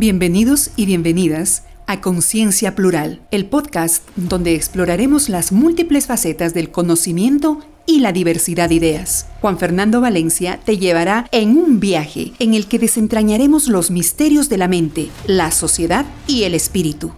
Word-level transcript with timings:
Bienvenidos 0.00 0.70
y 0.76 0.86
bienvenidas 0.86 1.64
a 1.86 2.00
Conciencia 2.00 2.74
Plural, 2.74 3.20
el 3.30 3.44
podcast 3.44 4.02
donde 4.16 4.54
exploraremos 4.54 5.28
las 5.28 5.52
múltiples 5.52 6.06
facetas 6.06 6.54
del 6.54 6.70
conocimiento 6.70 7.60
y 7.84 8.00
la 8.00 8.10
diversidad 8.10 8.70
de 8.70 8.76
ideas. 8.76 9.26
Juan 9.42 9.58
Fernando 9.58 10.00
Valencia 10.00 10.58
te 10.64 10.78
llevará 10.78 11.28
en 11.32 11.58
un 11.58 11.80
viaje 11.80 12.32
en 12.38 12.54
el 12.54 12.66
que 12.66 12.78
desentrañaremos 12.78 13.68
los 13.68 13.90
misterios 13.90 14.48
de 14.48 14.56
la 14.56 14.68
mente, 14.68 15.10
la 15.26 15.50
sociedad 15.50 16.06
y 16.26 16.44
el 16.44 16.54
espíritu. 16.54 17.12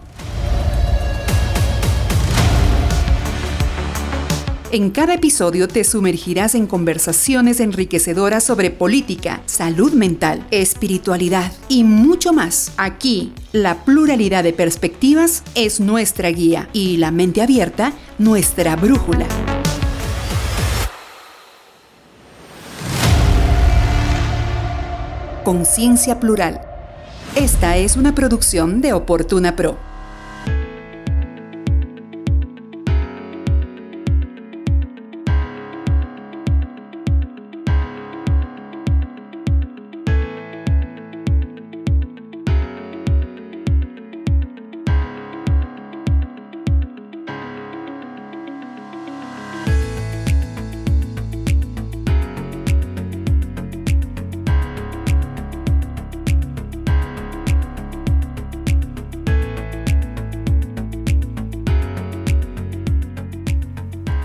En 4.73 4.89
cada 4.89 5.13
episodio 5.13 5.67
te 5.67 5.83
sumergirás 5.83 6.55
en 6.55 6.65
conversaciones 6.65 7.59
enriquecedoras 7.59 8.43
sobre 8.43 8.71
política, 8.71 9.43
salud 9.45 9.93
mental, 9.93 10.47
espiritualidad 10.49 11.51
y 11.69 11.83
mucho 11.83 12.33
más. 12.33 12.71
Aquí, 12.77 13.33
la 13.51 13.85
pluralidad 13.85 14.43
de 14.43 14.51
perspectivas 14.51 15.43
es 15.53 15.79
nuestra 15.79 16.29
guía 16.29 16.69
y 16.73 16.97
la 16.97 17.11
mente 17.11 17.43
abierta 17.43 17.93
nuestra 18.17 18.75
brújula. 18.75 19.27
Conciencia 25.43 26.19
Plural. 26.19 26.61
Esta 27.35 27.77
es 27.77 27.95
una 27.95 28.15
producción 28.15 28.81
de 28.81 28.93
Oportuna 28.93 29.55
Pro. 29.55 29.92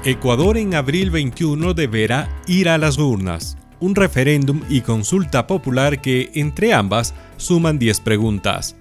Ecuador 0.08 0.56
en 0.56 0.74
abril 0.74 1.10
21 1.10 1.74
deberá 1.74 2.34
ir 2.46 2.70
a 2.70 2.78
las 2.78 2.96
urnas, 2.96 3.58
un 3.78 3.94
referéndum 3.94 4.62
y 4.70 4.80
consulta 4.80 5.46
popular 5.46 6.00
que, 6.00 6.30
entre 6.32 6.72
ambas, 6.72 7.12
suman 7.36 7.78
10 7.78 8.00
preguntas. 8.00 8.74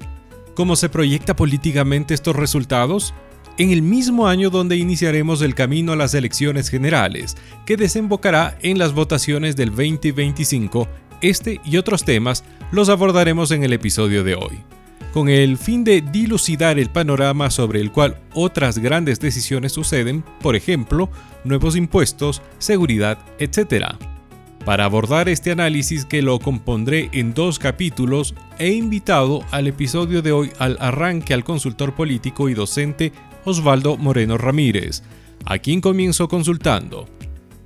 ¿Cómo 0.56 0.78
se 0.78 0.88
proyecta 0.88 1.36
políticamente 1.36 2.14
estos 2.14 2.34
resultados? 2.34 3.14
En 3.58 3.72
el 3.72 3.82
mismo 3.82 4.30
año 4.30 4.50
donde 4.50 4.78
iniciaremos 4.78 5.42
el 5.42 5.54
camino 5.54 5.92
a 5.92 5.98
las 5.98 6.14
elecciones 6.14 6.70
generales, 6.70 7.36
que 7.66 7.76
desembocará 7.76 8.58
en 8.62 8.78
las 8.78 8.94
votaciones 8.94 9.58
del 9.58 9.72
2025, 9.72 10.88
este 11.20 11.60
y 11.66 11.76
otros 11.76 12.06
temas 12.06 12.46
los 12.72 12.88
abordaremos 12.88 13.52
en 13.52 13.66
el 13.66 13.74
episodio 13.74 14.24
de 14.24 14.36
hoy 14.36 14.64
con 15.18 15.30
el 15.30 15.58
fin 15.58 15.84
de 15.84 16.04
dilucidar 16.04 16.78
el 16.78 16.92
panorama 16.92 17.50
sobre 17.50 17.82
el 17.82 17.92
cual 17.92 18.20
otras 18.36 18.78
grandes 18.78 19.20
decisiones 19.20 19.72
suceden, 19.72 20.24
por 20.44 20.56
ejemplo, 20.56 21.10
nuevos 21.44 21.76
impuestos, 21.76 22.44
seguridad, 22.60 23.18
etc. 23.40 23.96
Para 24.64 24.86
abordar 24.86 25.28
este 25.28 25.50
análisis 25.50 26.06
que 26.06 26.22
lo 26.22 26.38
compondré 26.38 27.10
en 27.14 27.34
dos 27.34 27.58
capítulos, 27.58 28.36
he 28.60 28.74
invitado 28.74 29.44
al 29.50 29.66
episodio 29.66 30.22
de 30.22 30.34
hoy 30.34 30.52
al 30.60 30.78
arranque 30.80 31.34
al 31.34 31.44
consultor 31.44 31.96
político 31.96 32.48
y 32.48 32.54
docente 32.54 33.12
Osvaldo 33.44 33.98
Moreno 33.98 34.38
Ramírez, 34.38 35.02
a 35.46 35.58
quien 35.58 35.82
comienzo 35.82 36.28
consultando. 36.28 37.10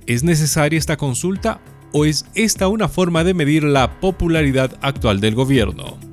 ¿Es 0.06 0.24
necesaria 0.24 0.78
esta 0.78 0.96
consulta 0.96 1.60
o 1.92 2.06
es 2.06 2.24
esta 2.34 2.68
una 2.68 2.88
forma 2.88 3.24
de 3.24 3.34
medir 3.34 3.62
la 3.62 4.00
popularidad 4.00 4.78
actual 4.80 5.20
del 5.20 5.34
gobierno? 5.34 6.11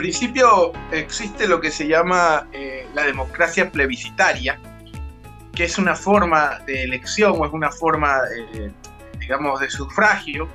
Principio 0.00 0.72
existe 0.92 1.46
lo 1.46 1.60
que 1.60 1.70
se 1.70 1.86
llama 1.86 2.48
eh, 2.54 2.88
la 2.94 3.04
democracia 3.04 3.70
plebiscitaria, 3.70 4.58
que 5.54 5.64
es 5.64 5.76
una 5.76 5.94
forma 5.94 6.58
de 6.66 6.84
elección 6.84 7.34
o 7.36 7.44
es 7.44 7.52
una 7.52 7.70
forma, 7.70 8.20
eh, 8.54 8.70
digamos, 9.18 9.60
de 9.60 9.68
sufragio, 9.68 10.48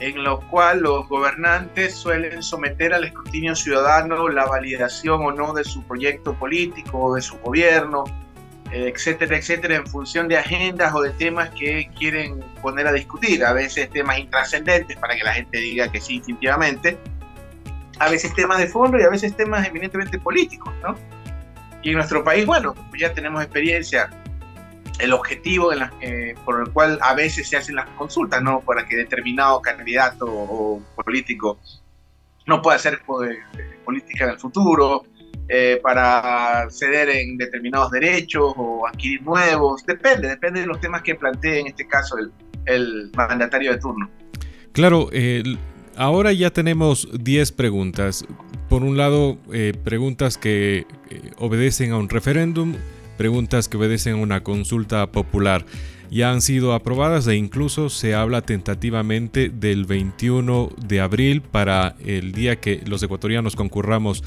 en 0.00 0.24
lo 0.24 0.40
cual 0.48 0.80
los 0.80 1.06
gobernantes 1.06 1.94
suelen 1.94 2.42
someter 2.42 2.94
al 2.94 3.04
escrutinio 3.04 3.54
ciudadano 3.54 4.30
la 4.30 4.46
validación 4.46 5.22
o 5.22 5.32
no 5.32 5.52
de 5.52 5.64
su 5.64 5.82
proyecto 5.82 6.32
político, 6.32 7.14
de 7.14 7.20
su 7.20 7.36
gobierno, 7.40 8.04
eh, 8.72 8.90
etcétera, 8.90 9.36
etcétera, 9.36 9.76
en 9.76 9.86
función 9.86 10.28
de 10.28 10.38
agendas 10.38 10.94
o 10.94 11.02
de 11.02 11.10
temas 11.10 11.50
que 11.50 11.90
quieren 11.98 12.40
poner 12.62 12.86
a 12.86 12.92
discutir, 12.92 13.44
a 13.44 13.52
veces 13.52 13.90
temas 13.90 14.18
intrascendentes 14.18 14.96
para 14.96 15.14
que 15.14 15.24
la 15.24 15.34
gente 15.34 15.58
diga 15.58 15.92
que 15.92 16.00
sí 16.00 16.14
instintivamente, 16.14 16.98
a 17.98 18.10
veces 18.10 18.34
temas 18.34 18.58
de 18.58 18.66
fondo 18.66 18.98
y 18.98 19.02
a 19.02 19.10
veces 19.10 19.36
temas 19.36 19.66
eminentemente 19.66 20.18
políticos, 20.18 20.72
¿no? 20.82 20.96
Y 21.82 21.90
en 21.90 21.96
nuestro 21.96 22.22
país, 22.22 22.46
bueno, 22.46 22.74
ya 22.98 23.12
tenemos 23.12 23.42
experiencia, 23.42 24.10
el 24.98 25.12
objetivo 25.12 25.70
por 26.44 26.60
el 26.60 26.72
cual 26.72 26.98
a 27.02 27.14
veces 27.14 27.48
se 27.48 27.56
hacen 27.56 27.76
las 27.76 27.88
consultas, 27.90 28.42
¿no? 28.42 28.60
Para 28.60 28.86
que 28.86 28.96
determinado 28.96 29.60
candidato 29.60 30.26
o 30.28 30.82
político 30.94 31.58
no 32.46 32.62
pueda 32.62 32.76
hacer 32.76 33.00
política 33.84 34.24
en 34.24 34.30
el 34.30 34.38
futuro, 34.38 35.04
eh, 35.48 35.80
para 35.82 36.70
ceder 36.70 37.10
en 37.10 37.36
determinados 37.36 37.90
derechos 37.90 38.54
o 38.56 38.86
adquirir 38.86 39.22
nuevos, 39.22 39.84
depende, 39.84 40.28
depende 40.28 40.60
de 40.60 40.66
los 40.66 40.80
temas 40.80 41.02
que 41.02 41.14
plantee 41.14 41.60
en 41.60 41.66
este 41.66 41.86
caso 41.86 42.16
el, 42.16 42.32
el 42.66 43.10
mandatario 43.14 43.72
de 43.72 43.78
turno. 43.78 44.08
Claro, 44.72 45.10
el 45.12 45.58
Ahora 45.96 46.32
ya 46.32 46.50
tenemos 46.50 47.08
10 47.12 47.52
preguntas. 47.52 48.24
Por 48.68 48.82
un 48.82 48.96
lado, 48.96 49.36
eh, 49.52 49.74
preguntas 49.84 50.38
que 50.38 50.86
eh, 51.10 51.30
obedecen 51.38 51.92
a 51.92 51.98
un 51.98 52.08
referéndum, 52.08 52.74
preguntas 53.18 53.68
que 53.68 53.76
obedecen 53.76 54.14
a 54.14 54.16
una 54.16 54.42
consulta 54.42 55.12
popular. 55.12 55.66
Ya 56.10 56.30
han 56.30 56.42
sido 56.42 56.74
aprobadas 56.74 57.26
e 57.26 57.36
incluso 57.36 57.88
se 57.88 58.14
habla 58.14 58.42
tentativamente 58.42 59.48
del 59.48 59.86
21 59.86 60.70
de 60.86 61.00
abril 61.00 61.40
para 61.40 61.96
el 62.04 62.32
día 62.32 62.56
que 62.56 62.82
los 62.86 63.02
ecuatorianos 63.02 63.56
concurramos 63.56 64.22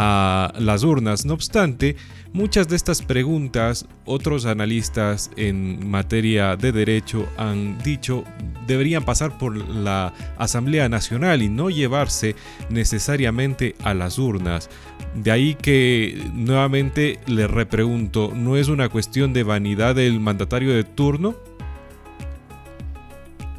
a 0.00 0.52
las 0.60 0.84
urnas. 0.84 1.24
No 1.24 1.34
obstante, 1.34 1.96
muchas 2.32 2.68
de 2.68 2.76
estas 2.76 3.02
preguntas, 3.02 3.84
otros 4.04 4.46
analistas 4.46 5.28
en 5.36 5.90
materia 5.90 6.54
de 6.54 6.70
derecho 6.70 7.28
han 7.36 7.76
dicho 7.82 8.22
deberían 8.68 9.04
pasar 9.04 9.38
por 9.38 9.56
la 9.56 10.14
Asamblea 10.36 10.88
Nacional 10.88 11.42
y 11.42 11.48
no 11.48 11.68
llevarse 11.68 12.36
necesariamente 12.70 13.74
a 13.82 13.92
las 13.92 14.20
urnas. 14.20 14.70
De 15.14 15.32
ahí 15.32 15.56
que 15.56 16.22
nuevamente 16.32 17.18
le 17.26 17.48
repregunto, 17.48 18.30
¿no 18.32 18.56
es 18.56 18.68
una 18.68 18.88
cuestión 18.88 19.32
de 19.32 19.42
vanidad 19.42 19.96
del 19.96 20.20
mandatario 20.20 20.72
de 20.72 20.84
turno? 20.84 21.34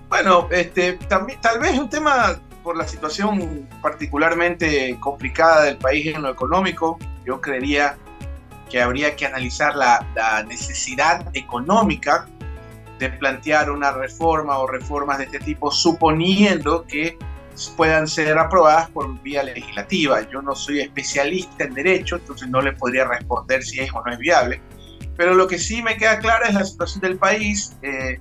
Bueno, 0.08 0.48
este, 0.52 0.94
tal 0.94 1.60
vez 1.60 1.78
un 1.78 1.90
tema 1.90 2.40
por 2.70 2.78
la 2.78 2.88
situación 2.88 3.68
particularmente 3.82 4.96
complicada 5.00 5.64
del 5.64 5.78
país 5.78 6.06
en 6.06 6.22
lo 6.22 6.30
económico, 6.30 7.00
yo 7.26 7.42
creería 7.42 7.98
que 8.70 8.80
habría 8.80 9.16
que 9.16 9.26
analizar 9.26 9.76
la, 9.76 10.06
necesidad 10.48 11.36
económica 11.36 12.28
de 13.00 13.10
plantear 13.10 13.72
una 13.72 13.92
reforma 13.92 14.60
o 14.60 14.68
reformas 14.68 15.18
de 15.18 15.24
este 15.24 15.40
tipo, 15.40 15.72
suponiendo 15.72 16.86
que 16.86 17.18
puedan 17.76 18.08
ser 18.08 18.38
aprobadas 18.38 18.88
por 18.92 19.20
vía 19.24 19.42
legislativa. 19.42 20.22
Yo 20.30 20.44
no 20.44 20.54
soy 20.54 20.82
especialista 20.82 21.64
en 21.64 21.74
derecho, 21.74 22.18
entonces 22.18 22.48
no 22.50 22.62
le 22.62 22.74
podría 22.74 23.06
responder 23.06 23.64
si 23.64 23.80
es 23.80 23.92
o 23.96 24.04
no 24.06 24.12
es 24.12 24.20
viable. 24.20 24.62
Pero 25.18 25.34
lo 25.34 25.48
que 25.48 25.58
sí 25.58 25.82
me 25.82 25.98
queda 25.98 26.20
claro 26.20 26.46
es 26.46 26.54
la 26.54 26.66
situación 26.66 27.02
del 27.02 27.18
país, 27.18 27.76
eh, 27.82 28.20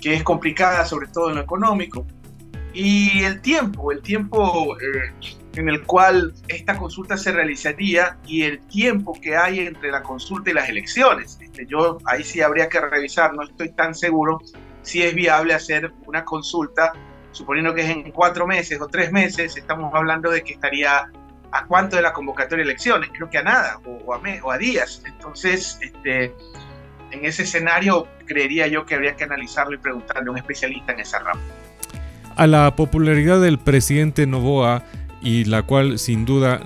que 0.00 0.14
es 0.14 0.24
complicada, 0.24 0.84
sobre 0.84 1.06
todo 1.06 1.28
en 1.28 1.36
lo 1.36 1.42
económico. 1.42 2.04
Y 2.74 3.24
el 3.24 3.40
tiempo, 3.40 3.92
el 3.92 4.00
tiempo, 4.00 4.76
eh, 4.78 5.12
en 5.54 5.68
el 5.68 5.82
cual 5.84 6.32
esta 6.48 6.76
consulta 6.76 7.16
se 7.16 7.32
realizaría 7.32 8.16
y 8.26 8.42
el 8.42 8.60
tiempo 8.60 9.12
que 9.20 9.36
hay 9.36 9.60
entre 9.60 9.90
la 9.90 10.02
consulta 10.02 10.50
y 10.50 10.54
las 10.54 10.68
elecciones. 10.68 11.38
Este, 11.40 11.66
yo 11.66 11.98
ahí 12.06 12.24
sí 12.24 12.40
habría 12.40 12.68
que 12.68 12.80
revisar, 12.80 13.34
no 13.34 13.42
estoy 13.42 13.70
tan 13.70 13.94
seguro 13.94 14.40
si 14.82 15.02
es 15.02 15.14
viable 15.14 15.54
hacer 15.54 15.92
una 16.06 16.24
consulta, 16.24 16.92
suponiendo 17.32 17.74
que 17.74 17.82
es 17.82 17.90
en 17.90 18.10
cuatro 18.10 18.46
meses 18.46 18.80
o 18.80 18.88
tres 18.88 19.12
meses, 19.12 19.56
estamos 19.56 19.92
hablando 19.94 20.30
de 20.30 20.42
que 20.42 20.54
estaría 20.54 21.10
a 21.52 21.66
cuánto 21.66 21.96
de 21.96 22.02
la 22.02 22.12
convocatoria 22.12 22.64
de 22.64 22.70
elecciones, 22.70 23.10
creo 23.12 23.28
que 23.28 23.38
a 23.38 23.42
nada, 23.42 23.78
o, 23.84 24.14
a, 24.14 24.20
o 24.42 24.50
a 24.50 24.58
días. 24.58 25.02
Entonces, 25.06 25.78
este, 25.82 26.34
en 27.10 27.24
ese 27.24 27.42
escenario 27.42 28.08
creería 28.26 28.66
yo 28.66 28.86
que 28.86 28.94
habría 28.94 29.14
que 29.14 29.24
analizarlo 29.24 29.74
y 29.74 29.78
preguntarle 29.78 30.28
a 30.28 30.32
un 30.32 30.38
especialista 30.38 30.92
en 30.92 31.00
esa 31.00 31.18
rama. 31.18 31.40
A 32.36 32.46
la 32.46 32.74
popularidad 32.74 33.40
del 33.40 33.58
presidente 33.58 34.26
Novoa 34.26 34.84
y 35.22 35.44
la 35.44 35.62
cual 35.62 35.98
sin 35.98 36.24
duda 36.24 36.60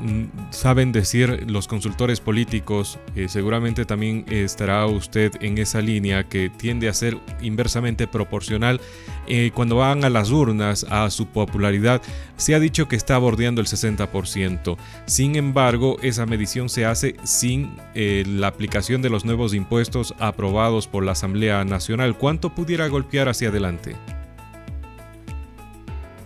saben 0.50 0.90
decir 0.90 1.44
los 1.50 1.68
consultores 1.68 2.20
políticos, 2.20 2.98
eh, 3.14 3.28
seguramente 3.28 3.84
también 3.84 4.24
estará 4.30 4.86
usted 4.86 5.32
en 5.40 5.58
esa 5.58 5.82
línea 5.82 6.24
que 6.24 6.48
tiende 6.48 6.88
a 6.88 6.94
ser 6.94 7.18
inversamente 7.42 8.06
proporcional 8.06 8.80
eh, 9.28 9.50
cuando 9.54 9.76
van 9.76 10.04
a 10.04 10.10
las 10.10 10.30
urnas 10.30 10.86
a 10.88 11.10
su 11.10 11.26
popularidad. 11.26 12.00
Se 12.36 12.54
ha 12.54 12.60
dicho 12.60 12.88
que 12.88 12.96
está 12.96 13.18
bordeando 13.18 13.60
el 13.60 13.66
60%. 13.66 14.76
Sin 15.04 15.36
embargo, 15.36 15.98
esa 16.02 16.24
medición 16.24 16.68
se 16.70 16.86
hace 16.86 17.16
sin 17.24 17.76
eh, 17.94 18.24
la 18.26 18.46
aplicación 18.46 19.02
de 19.02 19.10
los 19.10 19.24
nuevos 19.24 19.52
impuestos 19.52 20.14
aprobados 20.18 20.86
por 20.86 21.04
la 21.04 21.12
Asamblea 21.12 21.64
Nacional. 21.64 22.16
¿Cuánto 22.16 22.54
pudiera 22.54 22.86
golpear 22.88 23.28
hacia 23.28 23.48
adelante? 23.48 23.96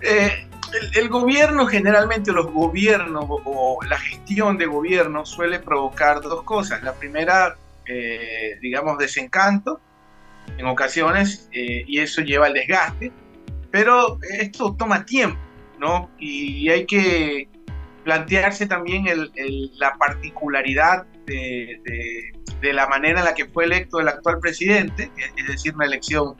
Eh, 0.03 0.47
el, 0.95 1.09
gobierno, 1.09 1.67
generalmente 1.67 2.33
los 2.33 2.51
gobiernos 2.53 3.25
o, 3.29 3.79
la 3.89 3.99
gestión 3.99 4.57
de 4.57 4.67
gobierno 4.67 5.27
suele 5.27 5.59
provocar 5.59 6.21
dos 6.21 6.43
cosas. 6.45 6.83
La 6.83 6.95
primera, 6.95 7.57
eh, 7.87 8.59
digamos, 8.61 8.99
desencanto 8.99 9.81
en 10.57 10.67
ocasiones 10.67 11.49
eh, 11.53 11.85
y 11.87 11.99
eso 11.99 12.23
lleva 12.23 12.47
al 12.47 12.55
desgaste, 12.55 13.13
pero 13.71 14.19
esto 14.39 14.75
toma 14.77 15.05
tiempo, 15.05 15.41
¿no? 15.79 16.11
Y, 16.19 16.69
hay 16.69 16.87
que 16.87 17.49
plantearse 18.05 18.67
también 18.67 19.07
la 19.79 19.95
particularidad 19.99 21.05
de, 21.27 22.33
la 22.63 22.87
manera 22.89 23.21
en 23.21 23.25
la 23.25 23.35
que 23.35 23.47
fue 23.47 23.65
electo 23.65 24.01
el 24.01 24.09
actual 24.09 24.39
presidente, 24.41 25.11
es 25.37 25.47
decir, 25.47 25.75
una 25.75 25.87
elección 25.87 26.37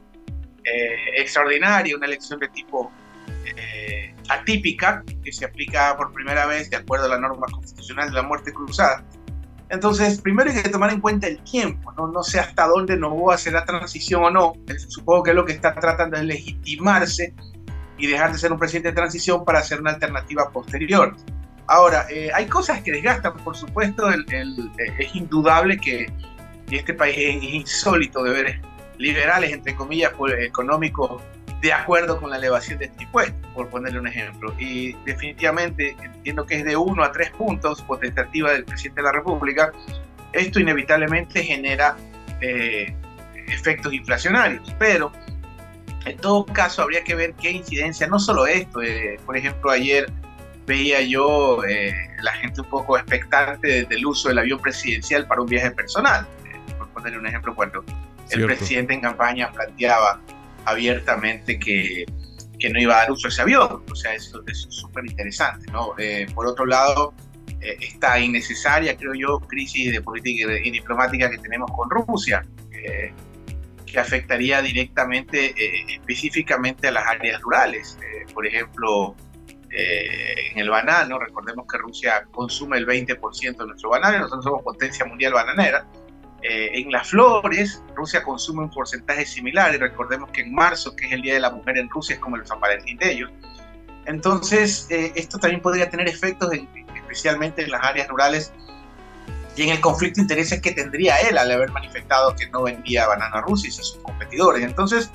extraordinaria, 1.17 1.97
una 1.97 2.07
elección 2.07 2.41
de 2.41 2.49
tipo 2.49 2.91
eh, 3.45 4.15
atípica 4.29 5.03
que 5.25 5.33
se 5.33 5.45
aplica 5.45 5.97
por 5.97 6.13
primera 6.13 6.47
vez 6.47 6.71
de 6.71 6.77
acuerdo 6.77 7.07
a 7.07 7.09
la 7.09 7.19
norma 7.19 7.47
constitucional 7.53 8.11
de 8.11 8.15
la 8.15 8.23
muerte 8.23 8.53
cruzada. 8.53 9.05
Entonces, 9.69 10.21
primero 10.21 10.51
hay 10.51 10.63
que 10.63 10.69
tomar 10.69 10.93
en 10.93 11.01
cuenta 11.01 11.29
el 11.29 11.39
tiempo, 11.45 11.93
no, 11.93 12.09
no 12.09 12.25
sé 12.25 12.41
hasta 12.41 12.67
dónde 12.67 12.99
a 13.31 13.35
hacer 13.35 13.53
la 13.53 13.65
transición 13.65 14.25
o 14.25 14.31
no. 14.31 14.55
Supongo 14.89 15.23
que 15.23 15.31
es 15.31 15.37
lo 15.37 15.45
que 15.45 15.53
está 15.53 15.75
tratando 15.75 16.17
de 16.17 16.25
legitimarse 16.25 17.33
y 17.97 18.07
dejar 18.09 18.33
de 18.33 18.39
ser 18.39 18.53
un 18.53 18.59
presidente 18.59 18.89
de 18.89 18.95
transición 18.97 19.45
para 19.45 19.61
hacer 19.61 19.81
una 19.81 19.93
alternativa 19.93 20.51
posterior. 20.51 21.15
Ahora, 21.69 22.07
eh, 22.11 22.31
hay 22.35 22.47
cosas 22.47 22.83
que 22.83 22.91
desgastan, 22.91 23.37
por 23.45 23.57
supuesto, 23.57 24.09
el, 24.11 24.27
es 24.99 25.15
indudable 25.15 25.79
que 25.79 26.13
este 26.69 26.95
país 26.95 27.17
es 27.17 27.43
insólito 27.43 28.25
de 28.25 28.31
ver 28.31 28.61
liberales, 28.99 29.53
entre 29.53 29.77
comillas, 29.77 30.13
económicos 30.41 31.23
de 31.61 31.73
acuerdo 31.73 32.19
con 32.19 32.31
la 32.31 32.37
elevación 32.37 32.79
de 32.79 32.87
este 32.87 33.05
impuesto, 33.05 33.37
por 33.55 33.69
ponerle 33.69 34.01
un 34.01 34.07
ejemplo. 34.07 34.55
Y 34.59 34.95
definitivamente 35.05 35.95
entiendo 36.03 36.47
que 36.47 36.57
es 36.57 36.65
de 36.65 36.77
uno 36.77 37.05
a 37.05 37.13
tres 37.13 37.31
puntos 37.31 37.83
potestativa 37.83 38.53
del 38.53 38.65
presidente 38.65 39.03
de 39.03 39.05
la 39.07 39.13
República. 39.13 39.73
Esto 40.33 40.61
inevitablemente 40.61 41.43
genera 41.43 41.97
eh, 42.41 42.95
efectos 43.49 43.93
inflacionarios, 43.93 44.75
pero 44.79 45.13
en 46.07 46.17
todo 46.17 46.47
caso 46.47 46.83
habría 46.83 47.05
que 47.05 47.15
ver 47.15 47.35
qué 47.35 47.51
incidencia, 47.51 48.07
no 48.07 48.19
solo 48.19 48.47
esto, 48.47 48.81
eh, 48.81 49.19
por 49.27 49.37
ejemplo 49.37 49.71
ayer 49.71 50.11
veía 50.67 51.03
yo 51.03 51.63
eh, 51.65 51.93
la 52.23 52.33
gente 52.33 52.61
un 52.61 52.69
poco 52.69 52.97
expectante 52.97 53.85
del 53.85 54.07
uso 54.07 54.29
del 54.29 54.39
avión 54.39 54.61
presidencial 54.61 55.27
para 55.27 55.43
un 55.43 55.49
viaje 55.49 55.71
personal, 55.73 56.27
por 56.79 56.89
ponerle 56.91 57.19
un 57.19 57.27
ejemplo, 57.27 57.55
cuando 57.55 57.85
el 58.31 58.47
presidente 58.47 58.95
en 58.95 59.01
campaña 59.01 59.51
planteaba 59.53 60.21
abiertamente 60.71 61.59
que, 61.59 62.05
que, 62.59 62.71
no 62.71 62.81
iba 62.81 62.95
a 62.95 62.99
dar 62.99 63.13
uso 63.13 63.29
a 63.29 63.31
ese 63.31 63.43
avión. 63.43 63.83
O 63.91 63.95
sea, 63.95 64.15
eso, 64.15 64.43
es 64.47 64.67
súper 64.71 65.07
interesante, 65.07 65.71
¿no? 65.73 65.95
Eh, 65.99 66.27
por 66.35 66.47
otro 66.47 66.67
lado, 66.67 67.15
eh, 67.61 67.77
esta 67.81 68.19
innecesaria, 68.19 68.97
creo 68.97 69.15
yo, 69.15 69.41
crisis 69.41 69.93
de 69.93 70.01
política 70.01 70.53
y 70.63 70.71
diplomática 70.71 71.31
que 71.31 71.39
tenemos 71.39 71.71
con 71.73 71.91
Rusia, 71.91 72.45
que 73.85 73.99
afectaría 73.99 74.63
directamente, 74.63 75.47
eh, 75.47 75.85
específicamente 75.89 76.89
a 76.89 76.93
las 76.93 77.07
áreas 77.07 77.41
rurales. 77.43 77.99
por 78.33 78.47
ejemplo, 78.47 79.17
en 79.71 80.59
el 80.59 80.71
banano, 80.71 81.19
recordemos 81.19 81.67
que 81.71 81.79
Rusia 81.79 82.25
consume 82.31 82.79
el 82.79 82.87
20% 82.87 83.57
de 83.57 83.67
nuestro 83.67 83.91
banano, 83.91 84.19
nosotros 84.19 84.45
somos 84.45 84.63
potencia 84.63 85.05
mundial 85.05 85.33
bananera, 85.33 85.87
eh, 86.43 86.71
en 86.81 86.91
las 86.91 87.09
flores, 87.09 87.83
Rusia 87.95 88.23
consume 88.23 88.63
un 88.63 88.71
porcentaje 88.71 89.27
similar 89.27 89.75
y 89.75 89.79
recordemos 89.79 90.31
que 90.31 90.41
en 90.43 90.55
marzo, 90.55 90.97
que 90.97 91.07
es 91.07 91.13
el 91.13 91.23
Día 91.23 91.35
de 91.35 91.41
la 91.41 91.51
Mujer 91.51 91.77
en 91.77 91.89
Rusia, 91.91 92.15
es 92.15 92.21
como 92.21 92.37
el 92.37 92.47
San 92.47 92.61
Valentín 92.61 92.97
de 92.97 93.13
ellos. 93.13 93.31
Entonces, 94.07 94.87
eh, 94.91 95.13
esto 95.15 95.39
también 95.39 95.61
podría 95.61 95.91
tener 95.91 96.09
efectos 96.09 96.51
especialmente 96.97 97.63
en 97.63 97.71
las 97.71 97.85
áreas 97.85 98.09
rurales 98.09 98.53
y 99.55 99.65
en 99.65 99.71
el 99.71 99.81
conflicto 99.81 100.17
de 100.17 100.23
intereses 100.23 100.63
que 100.63 100.73
tendría 100.73 101.17
él 101.19 101.37
al 101.37 101.51
haber 101.51 101.71
manifestado 101.71 102.35
que 102.35 102.49
no 102.49 102.63
vendía 102.63 103.07
banana 103.07 103.39
a 103.39 103.41
Rusia 103.43 103.69
y 103.69 103.73
a 103.73 103.85
sus 103.85 103.99
competidores. 103.99 104.65
Entonces, 104.65 105.11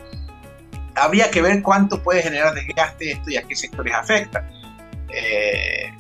habría 0.94 1.32
que 1.32 1.42
ver 1.42 1.62
cuánto 1.64 2.04
puede 2.04 2.22
generar 2.22 2.54
desgaste 2.54 3.12
esto 3.12 3.32
y 3.32 3.38
a 3.38 3.44
qué 3.44 3.56
sectores 3.56 3.94
afecta. 3.96 4.48
Eh, 5.10 5.92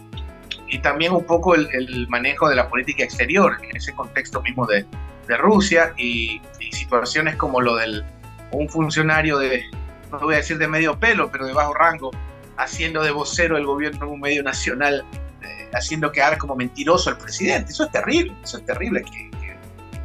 y 0.68 0.80
también 0.80 1.13
un 1.13 1.25
poco 1.25 1.56
el, 1.56 1.68
el, 1.74 2.07
manejo 2.10 2.50
de 2.50 2.56
la 2.56 2.68
política 2.68 3.04
exterior 3.04 3.57
en 3.63 3.75
ese 3.75 3.94
contexto 3.94 4.42
mismo 4.42 4.66
de, 4.66 4.86
de 5.27 5.38
Rusia 5.38 5.94
y, 5.98 6.42
situaciones 6.72 7.36
como 7.36 7.62
lo 7.62 7.75
del 7.75 8.04
un 8.51 8.69
funcionario 8.69 9.38
de, 9.38 9.63
no 10.12 10.19
voy 10.19 10.33
a 10.33 10.38
decir 10.38 10.57
de 10.57 10.68
medio 10.68 11.00
pelo, 11.00 11.31
pero 11.31 11.45
de 11.45 11.54
bajo 11.54 11.74
rango, 11.74 12.12
haciendo 12.57 13.01
de 13.01 13.12
vocero 13.12 13.57
el 13.57 13.66
gobierno 13.66 14.06
en 14.06 14.12
un 14.12 14.19
medio 14.19 14.44
nacional, 14.44 15.06
eh, 15.42 15.69
haciendo 15.74 16.12
quedar 16.12 16.38
como 16.38 16.56
mentiroso 16.56 17.10
al 17.10 17.18
presidente. 17.18 17.72
Eso 17.72 17.86
es 17.86 17.92
terrible, 17.92 18.36
eso 18.44 18.57
es 18.57 18.65
terrible, 18.65 19.03
que, 19.03 19.32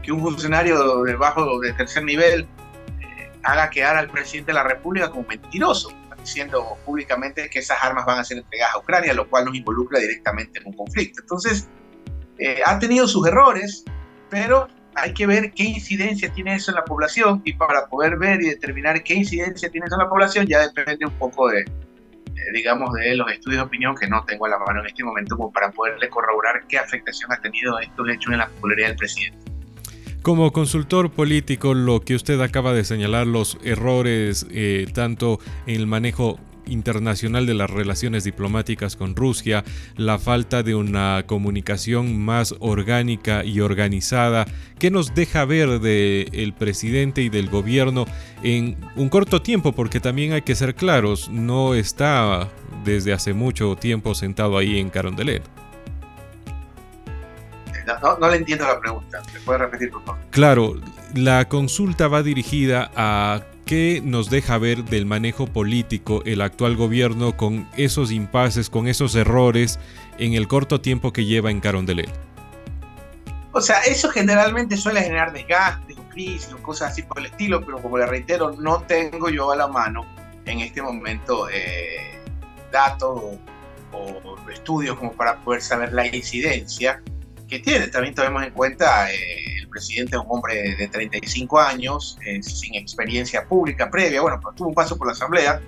que, 0.03 0.13
un 0.13 0.21
funcionario 0.21 1.03
de 1.03 1.15
bajo, 1.15 1.61
de 1.61 1.73
tercer 1.75 2.05
nivel, 2.05 2.49
eh, 3.01 3.31
haga 3.43 3.71
quedar 3.71 3.97
al 3.97 4.09
presidente 4.11 4.51
de 4.51 4.55
la 4.55 4.65
República 4.65 5.11
como 5.11 5.27
mentiroso, 5.29 5.93
diciendo 6.19 6.79
públicamente 6.85 7.49
que 7.49 7.61
esas 7.61 7.79
armas 7.83 8.05
van 8.07 8.19
a 8.19 8.25
ser 8.25 8.39
entregadas 8.39 8.75
a 8.75 8.79
Ucrania, 8.79 9.15
lo 9.15 9.29
cual 9.29 9.45
nos 9.45 9.55
involucra 9.55 9.99
directamente 9.99 10.59
en 10.59 10.67
un 10.67 10.73
conflicto. 10.73 11.21
Entonces, 11.21 11.69
eh, 12.39 12.61
ha 12.65 12.79
tenido 12.79 13.07
sus 13.07 13.27
errores, 13.27 13.85
pero 14.31 14.67
hay 15.01 15.13
que 15.13 15.27
ver 15.27 15.53
qué 15.53 15.65
incidencia 15.65 16.33
tiene 16.33 16.55
eso 16.55 16.71
en 16.71 16.77
la 16.77 16.85
población 16.85 17.43
y 17.45 17.53
para 17.55 17.87
poder 17.87 18.17
ver 18.17 18.41
y 18.43 18.49
determinar 18.49 19.03
qué 19.03 19.15
incidencia 19.15 19.71
tiene 19.71 19.87
eso 19.87 19.97
en 19.97 20.03
la 20.03 20.09
población 20.09 20.47
ya 20.47 20.61
depende 20.61 21.07
un 21.07 21.13
poco 21.13 21.49
de, 21.49 21.61
eh, 21.61 22.53
digamos, 22.53 22.93
de 22.95 23.15
los 23.17 23.31
estudios 23.31 23.63
de 23.63 23.67
opinión 23.67 23.95
que 23.95 24.07
no 24.09 24.25
tengo 24.25 24.47
a 24.47 24.51
la 24.51 24.59
mano 24.59 24.81
en 24.81 24.87
este 24.87 25.05
momento 25.05 25.37
como 25.37 25.53
para 25.53 25.71
poderle 25.71 26.09
corroborar 26.09 26.65
qué 26.69 26.79
afectación 26.79 27.33
ha 27.33 27.41
tenido 27.41 27.79
estos 27.79 28.09
hechos 28.09 28.33
en 28.33 28.39
la 28.39 28.49
popularidad 28.49 28.89
del 28.89 28.97
presidente. 28.97 29.51
Como 30.23 30.53
consultor 30.53 31.11
político, 31.11 31.73
lo 31.73 32.01
que 32.01 32.15
usted 32.15 32.39
acaba 32.43 32.75
de 32.75 32.85
señalar, 32.85 33.27
los 33.27 33.57
errores 33.65 34.47
eh, 34.51 34.87
tanto 34.93 35.39
en 35.67 35.77
el 35.77 35.87
manejo 35.87 36.39
internacional 36.67 37.47
de 37.47 37.55
las 37.55 37.71
relaciones 37.71 38.25
diplomáticas 38.25 38.97
con 38.97 39.17
Rusia, 39.17 39.65
la 39.97 40.19
falta 40.19 40.63
de 40.63 40.75
una 40.75 41.25
comunicación 41.27 42.19
más 42.19 42.55
orgánica 42.61 43.45
y 43.45 43.61
organizada, 43.61 44.47
que 44.79 44.91
nos 44.91 45.15
deja 45.15 45.45
ver 45.45 45.81
del 45.81 46.53
presidente 46.55 47.23
y 47.23 47.29
del 47.29 47.49
gobierno 47.49 48.07
en 48.43 48.77
un 48.97 49.09
corto 49.09 49.43
tiempo, 49.43 49.73
porque 49.73 50.01
también 50.01 50.33
hay 50.33 50.43
que 50.43 50.55
ser 50.55 50.75
claros, 50.75 51.29
no 51.29 51.75
está 51.75 52.49
desde 52.85 53.13
hace 53.13 53.35
mucho 53.35 53.77
tiempo 53.77 54.15
sentado 54.15 54.57
ahí 54.57 54.79
en 54.79 54.91
Carondelet. 54.91 55.43
No, 58.03 58.19
no, 58.19 58.29
le 58.29 58.37
entiendo 58.37 58.67
la 58.67 58.79
pregunta. 58.79 59.23
¿Me 59.35 59.41
puede 59.41 59.59
repetir, 59.59 59.91
por 59.91 60.05
favor? 60.05 60.21
Claro, 60.31 60.77
la 61.15 61.49
consulta 61.49 62.09
va 62.09 62.23
dirigida 62.23 62.91
a 62.95 63.43
¿Qué 63.71 64.03
nos 64.05 64.31
deja 64.31 64.59
ver 64.59 64.83
del 64.83 65.07
manejo 65.07 65.47
político 65.47 66.25
el 66.27 66.41
actual 66.41 66.75
gobierno 66.75 67.37
con 67.37 67.69
esos 67.77 68.11
impases, 68.11 68.69
con 68.69 68.89
esos 68.89 69.15
errores 69.15 69.79
en 70.19 70.35
el 70.35 70.49
corto 70.49 70.81
tiempo 70.81 71.13
que 71.13 71.25
lleva 71.25 71.53
en 71.53 71.61
Carondelet? 71.61 72.11
O 73.53 73.61
sea, 73.61 73.79
eso 73.83 74.11
generalmente 74.11 74.77
suele 74.77 75.03
generar 75.03 75.33
desgaste, 75.33 75.95
o 75.95 76.09
crisis 76.09 76.53
o 76.53 76.61
cosas 76.61 76.91
así 76.91 77.05
por 77.05 77.21
el 77.21 77.27
estilo, 77.27 77.65
pero 77.65 77.81
como 77.81 77.97
le 77.97 78.07
reitero, 78.07 78.57
no 78.59 78.83
tengo 78.83 79.31
yo 79.31 79.53
a 79.53 79.57
la 79.57 79.69
mano 79.69 80.05
en 80.47 80.59
este 80.59 80.83
momento 80.83 81.49
eh, 81.49 82.19
datos 82.73 83.23
o 83.93 84.49
estudios 84.53 84.97
como 84.99 85.13
para 85.13 85.37
poder 85.45 85.63
saber 85.63 85.93
la 85.93 86.09
incidencia 86.09 87.01
que 87.51 87.59
tiene. 87.59 87.89
También 87.89 88.15
tomemos 88.15 88.45
en 88.45 88.53
cuenta, 88.53 89.13
eh, 89.13 89.17
el 89.61 89.69
presidente 89.69 90.17
es 90.17 90.23
un 90.23 90.29
hombre 90.29 90.77
de 90.77 90.89
35 90.89 91.61
años, 91.61 92.17
eh, 92.25 92.43
sin 92.43 92.77
experiencia 92.77 93.45
pública 93.45 93.91
previa, 93.91 94.23
bueno, 94.23 94.41
pues 94.41 94.55
tuvo 94.55 94.69
un 94.69 94.75
paso 94.75 94.97
por 94.97 95.09
la 95.09 95.13
Asamblea, 95.13 95.61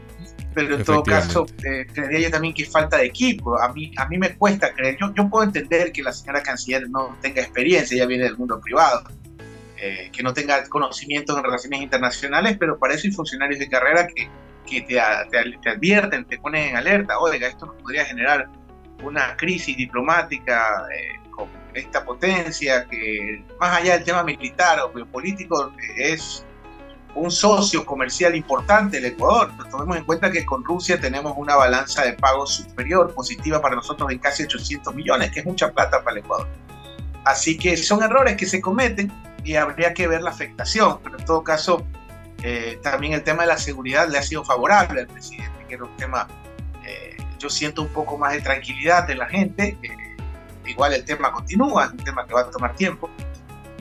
pero 0.54 0.76
en 0.76 0.84
todo 0.84 1.02
caso, 1.02 1.46
eh, 1.64 1.86
creería 1.92 2.20
yo 2.20 2.30
también 2.30 2.54
que 2.54 2.64
falta 2.64 2.98
de 2.98 3.06
equipo. 3.06 3.60
A 3.60 3.72
mí, 3.72 3.92
a 3.96 4.06
mí 4.06 4.16
me 4.16 4.34
cuesta 4.36 4.72
creer, 4.72 4.96
yo, 5.00 5.12
yo 5.14 5.28
puedo 5.28 5.44
entender 5.44 5.92
que 5.92 6.02
la 6.02 6.12
señora 6.12 6.42
canciller 6.42 6.88
no 6.88 7.16
tenga 7.20 7.42
experiencia, 7.42 7.96
ella 7.96 8.06
viene 8.06 8.24
del 8.24 8.38
mundo 8.38 8.60
privado, 8.60 9.04
que 10.12 10.22
no 10.22 10.32
tenga 10.32 10.62
conocimientos 10.68 11.36
en 11.36 11.42
relaciones 11.42 11.82
internacionales, 11.82 12.56
pero 12.56 12.78
para 12.78 12.94
eso 12.94 13.08
hay 13.08 13.12
funcionarios 13.12 13.58
de 13.58 13.68
carrera 13.68 14.06
que, 14.06 14.28
que 14.64 14.82
te, 14.82 14.94
te, 15.28 15.58
te 15.60 15.70
advierten, 15.70 16.24
te 16.24 16.38
ponen 16.38 16.68
en 16.68 16.76
alerta, 16.76 17.18
oiga, 17.18 17.48
esto 17.48 17.66
nos 17.66 17.74
podría 17.82 18.04
generar 18.04 18.48
una 19.02 19.36
crisis 19.36 19.76
diplomática 19.76 20.86
eh, 20.94 21.21
esta 21.74 22.04
potencia 22.04 22.86
que 22.86 23.44
más 23.58 23.78
allá 23.78 23.94
del 23.94 24.04
tema 24.04 24.22
militar 24.22 24.80
o 24.80 24.92
geopolítico 24.92 25.72
es 25.96 26.44
un 27.14 27.30
socio 27.30 27.84
comercial 27.84 28.34
importante 28.34 28.98
el 28.98 29.06
Ecuador. 29.06 29.50
Tomemos 29.70 29.96
en 29.96 30.04
cuenta 30.04 30.30
que 30.30 30.44
con 30.44 30.64
Rusia 30.64 31.00
tenemos 31.00 31.34
una 31.36 31.56
balanza 31.56 32.04
de 32.04 32.14
pagos 32.14 32.54
superior, 32.56 33.14
positiva 33.14 33.60
para 33.60 33.76
nosotros 33.76 34.10
en 34.10 34.18
casi 34.18 34.44
800 34.44 34.94
millones, 34.94 35.30
que 35.30 35.40
es 35.40 35.46
mucha 35.46 35.70
plata 35.70 36.02
para 36.02 36.18
el 36.18 36.24
Ecuador. 36.24 36.48
Así 37.24 37.58
que 37.58 37.76
son 37.76 38.02
errores 38.02 38.36
que 38.36 38.46
se 38.46 38.60
cometen 38.60 39.12
y 39.44 39.56
habría 39.56 39.92
que 39.94 40.08
ver 40.08 40.22
la 40.22 40.30
afectación, 40.30 41.00
pero 41.02 41.18
en 41.18 41.24
todo 41.24 41.44
caso 41.44 41.86
eh, 42.42 42.78
también 42.82 43.12
el 43.12 43.22
tema 43.22 43.42
de 43.42 43.48
la 43.48 43.58
seguridad 43.58 44.08
le 44.08 44.18
ha 44.18 44.22
sido 44.22 44.44
favorable 44.44 45.02
al 45.02 45.06
presidente, 45.06 45.64
que 45.68 45.74
era 45.74 45.84
un 45.84 45.96
tema 45.96 46.26
yo 47.42 47.50
siento 47.50 47.82
un 47.82 47.88
poco 47.88 48.16
más 48.16 48.32
de 48.32 48.40
tranquilidad 48.40 49.10
en 49.10 49.18
la 49.18 49.26
gente. 49.26 49.76
Igual 50.66 50.95
el 50.95 51.04
tema 51.04 51.33
continúa, 51.33 51.87
es 51.87 51.90
un 51.92 51.99
tema 51.99 52.26
que 52.26 52.35
va 52.35 52.42
a 52.42 52.50
tomar 52.50 52.75
tiempo, 52.75 53.11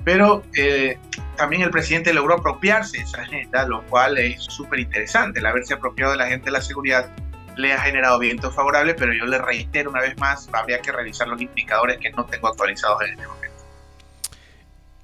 pero 0.04 0.44
eh, 0.56 0.98
también 1.38 1.62
el 1.62 1.72
presidente 1.72 2.14
logró 2.14 2.36
apropiarse 2.36 2.98
de 2.98 3.04
esa 3.04 3.22
agenda, 3.22 3.66
lo 3.66 3.84
cual 3.84 4.18
es 4.18 4.44
súper 4.44 4.80
interesante. 4.80 5.40
El 5.40 5.46
haberse 5.46 5.74
apropiado 5.74 6.12
de 6.12 6.18
la 6.18 6.28
gente 6.28 6.46
de 6.46 6.52
la 6.52 6.62
seguridad 6.62 7.12
le 7.58 7.74
ha 7.74 7.80
generado 7.80 8.20
vientos 8.20 8.54
favorables, 8.56 8.96
pero 8.98 9.14
yo 9.14 9.26
le 9.26 9.38
reitero 9.38 9.90
una 9.90 10.02
vez 10.02 10.18
más, 10.18 10.50
habría 10.54 10.82
que 10.82 10.92
revisar 10.92 11.28
los 11.28 11.42
indicadores 11.42 11.98
que 11.98 12.12
no 12.12 12.26
tengo 12.26 12.48
actualizados 12.48 13.02
en 13.04 13.12
este 13.12 13.28
momento. 13.28 13.42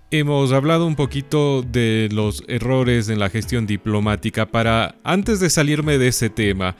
Hemos 0.09 0.53
hablado 0.53 0.87
un 0.87 0.95
poquito 0.95 1.63
de 1.63 2.07
los 2.13 2.41
errores 2.47 3.09
en 3.09 3.19
la 3.19 3.29
gestión 3.29 3.67
diplomática. 3.67 4.45
Para, 4.45 4.95
antes 5.03 5.41
de 5.41 5.49
salirme 5.49 5.97
de 5.97 6.07
ese 6.07 6.29
tema, 6.29 6.77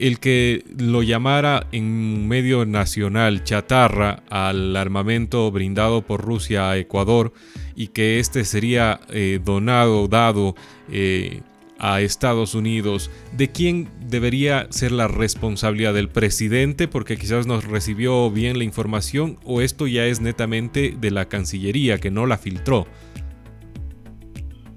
el 0.00 0.18
que 0.18 0.64
lo 0.78 1.02
llamara 1.02 1.66
en 1.72 2.26
medio 2.26 2.64
nacional 2.64 3.44
chatarra 3.44 4.22
al 4.30 4.74
armamento 4.74 5.50
brindado 5.50 6.00
por 6.02 6.22
Rusia 6.22 6.70
a 6.70 6.78
Ecuador 6.78 7.34
y 7.76 7.88
que 7.88 8.18
este 8.18 8.46
sería 8.46 9.00
eh, 9.10 9.40
donado, 9.44 10.08
dado 10.08 10.54
eh, 10.90 11.42
a 11.78 12.00
Estados 12.00 12.54
Unidos, 12.54 13.10
¿de 13.36 13.50
quién 13.50 13.90
debería 14.00 14.66
ser 14.70 14.92
la 14.92 15.06
responsabilidad 15.06 15.92
del 15.92 16.08
presidente? 16.08 16.88
Porque 16.88 17.18
quizás 17.18 17.46
nos 17.46 17.64
recibió 17.64 18.30
bien 18.30 18.56
la 18.56 18.64
información 18.64 19.38
o 19.44 19.60
esto 19.60 19.86
ya 19.86 20.06
es 20.06 20.20
netamente 20.20 20.96
de 20.98 21.10
la 21.10 21.28
Cancillería 21.28 21.98
que 21.98 22.10
no 22.10 22.24
la 22.24 22.38
filtró. 22.38 22.86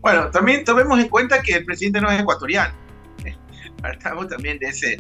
Bueno, 0.02 0.30
también 0.32 0.66
tomemos 0.66 1.00
en 1.00 1.08
cuenta 1.08 1.42
que 1.42 1.56
el 1.56 1.66
presidente 1.66 2.02
no 2.02 2.12
es 2.12 2.20
ecuatoriano. 2.20 2.83
Partamos 3.84 4.30
también 4.30 4.58
de 4.60 4.68
ese, 4.68 4.98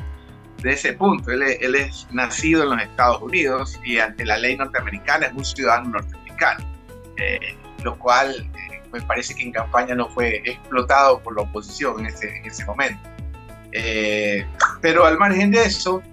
de 0.62 0.72
ese 0.72 0.94
punto. 0.94 1.32
Él 1.32 1.42
él 1.42 1.76
es 1.76 2.06
nacido 2.12 2.64
en 2.64 2.70
los 2.72 2.82
Estados 2.82 3.22
Unidos 3.22 3.80
y 3.84 3.98
ante 3.98 4.26
la 4.26 4.38
ley 4.38 4.58
norteamericana 4.58 5.28
es 5.28 5.34
un 5.34 5.46
ciudadano 5.46 5.90
norteamericano, 5.90 6.66
eh, 7.18 7.58
lo 7.84 7.98
cual 7.98 8.48
me 8.92 9.02
parece 9.02 9.34
que 9.34 9.44
en 9.44 9.54
campaña 9.54 9.96
no 9.96 10.10
fue 10.10 10.44
explotado 10.46 11.20
por 11.24 11.36
la 11.36 11.44
oposición 11.44 12.02
en 12.02 12.08
ese, 12.08 12.38
en 12.38 12.46
ese 12.46 12.66
momento. 12.66 13.02
Eh, 13.72 14.46
pero 14.82 15.06
al 15.06 15.18
margen 15.18 15.50
de 15.50 15.64
eso, 15.64 16.04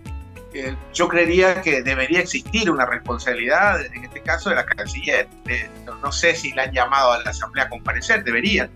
eh, 0.55 0.75
yo 0.95 1.09
creería 1.09 1.61
que 1.61 1.83
debería 1.83 2.21
existir 2.21 2.71
una 2.71 2.87
responsabilidad, 2.87 3.85
en 3.85 4.05
este 4.05 4.23
caso 4.23 4.51
de 4.51 4.57
la 4.57 4.65
canciller. 4.65 5.29
no, 5.85 6.13
sé 6.13 6.37
si 6.37 6.53
la 6.53 6.63
han 6.63 6.73
llamado 6.73 7.13
a 7.13 7.23
la 7.23 7.31
Asamblea 7.31 7.65
a 7.65 7.69
comparecer, 7.69 8.25
deberían, 8.25 8.71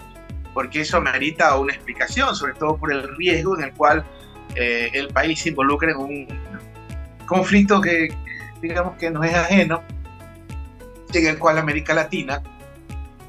porque 0.55 0.81
eso 0.83 1.01
merita 1.01 1.59
una 1.59 1.75
explicación, 1.75 2.35
sobre 2.35 2.55
todo 2.55 2.77
por 2.77 2.93
el 2.93 3.15
riesgo 3.17 3.59
en 3.59 3.65
el 3.65 3.73
cual 3.75 4.05
eh, 4.55 4.91
el 4.95 5.09
país 5.09 5.41
se 5.41 5.51
involucra 5.51 5.91
en 5.91 5.97
un 5.97 6.29
conflicto 7.27 7.81
que, 7.81 8.15
digamos 8.63 8.97
que 8.97 9.11
no 9.11 9.23
es 9.25 9.35
ajeno, 9.35 9.83
en 11.13 11.27
el 11.27 11.39
cual 11.39 11.59
América 11.59 11.93
Latina 11.93 12.43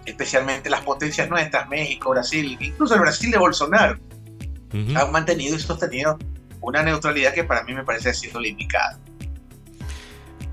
especialmente 0.06 0.70
las 0.70 0.82
potencias 0.82 1.30
nuestras, 1.30 1.68
México, 1.68 2.12
Brasil, 2.12 2.58
incluso 2.60 2.94
el 2.94 3.02
Brasil 3.02 3.32
de 3.32 3.38
Bolsonaro, 3.38 3.98
han 4.72 5.12
mantenido 5.12 5.56
y 5.56 5.60
sostenido 5.60 6.20
una 6.62 6.84
neutralidad 6.84 7.34
que 7.34 7.44
para 7.44 7.64
mí 7.64 7.74
me 7.74 7.84
parece 7.84 8.14
siendo 8.14 8.40
limitada. 8.40 9.00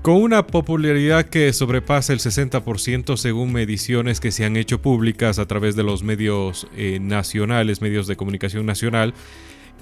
Con 0.03 0.15
una 0.15 0.45
popularidad 0.45 1.27
que 1.27 1.53
sobrepasa 1.53 2.11
el 2.11 2.19
60% 2.19 3.15
según 3.15 3.53
mediciones 3.53 4.19
que 4.19 4.33
se 4.33 4.43
han 4.43 4.57
hecho 4.57 4.81
públicas 4.81 5.39
a 5.39 5.45
través 5.45 5.77
de 5.77 5.83
los 5.83 6.03
medios 6.03 6.67
eh, 6.75 6.99
nacionales, 7.01 7.81
medios 7.81 8.05
de 8.07 8.17
comunicación 8.17 8.65
nacional, 8.65 9.13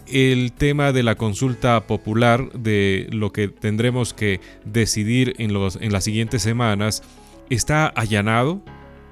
el 0.06 0.52
tema 0.52 0.92
de 0.92 1.02
la 1.02 1.16
consulta 1.16 1.88
popular, 1.88 2.52
de 2.52 3.08
lo 3.10 3.34
que 3.34 3.48
tendremos 3.48 4.14
que 4.14 4.42
decidir 4.64 5.34
en, 5.40 5.54
los, 5.54 5.78
en 5.78 5.92
las 5.92 6.04
siguientes 6.04 6.44
semanas, 6.44 7.02
está 7.50 7.88
allanado. 7.88 8.62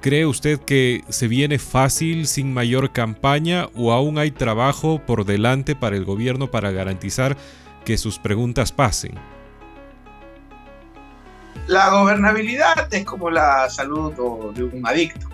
¿Cree 0.02 0.26
usted 0.26 0.60
que 0.60 1.02
se 1.08 1.26
viene 1.26 1.58
fácil 1.58 2.28
sin 2.28 2.54
mayor 2.54 2.92
campaña 2.92 3.68
o 3.74 3.90
aún 3.90 4.16
hay 4.16 4.30
trabajo 4.30 5.02
por 5.04 5.24
delante 5.24 5.74
para 5.74 5.96
el 5.96 6.04
gobierno 6.04 6.52
para 6.52 6.70
garantizar 6.70 7.36
que 7.84 7.98
sus 7.98 8.20
preguntas 8.20 8.70
pasen? 8.70 9.39
La 11.66 11.90
gobernabilidad 11.90 12.92
es 12.92 13.04
como 13.04 13.30
la 13.30 13.68
salud 13.70 14.12
de 14.54 14.64
un 14.64 14.86
adicto. 14.86 15.28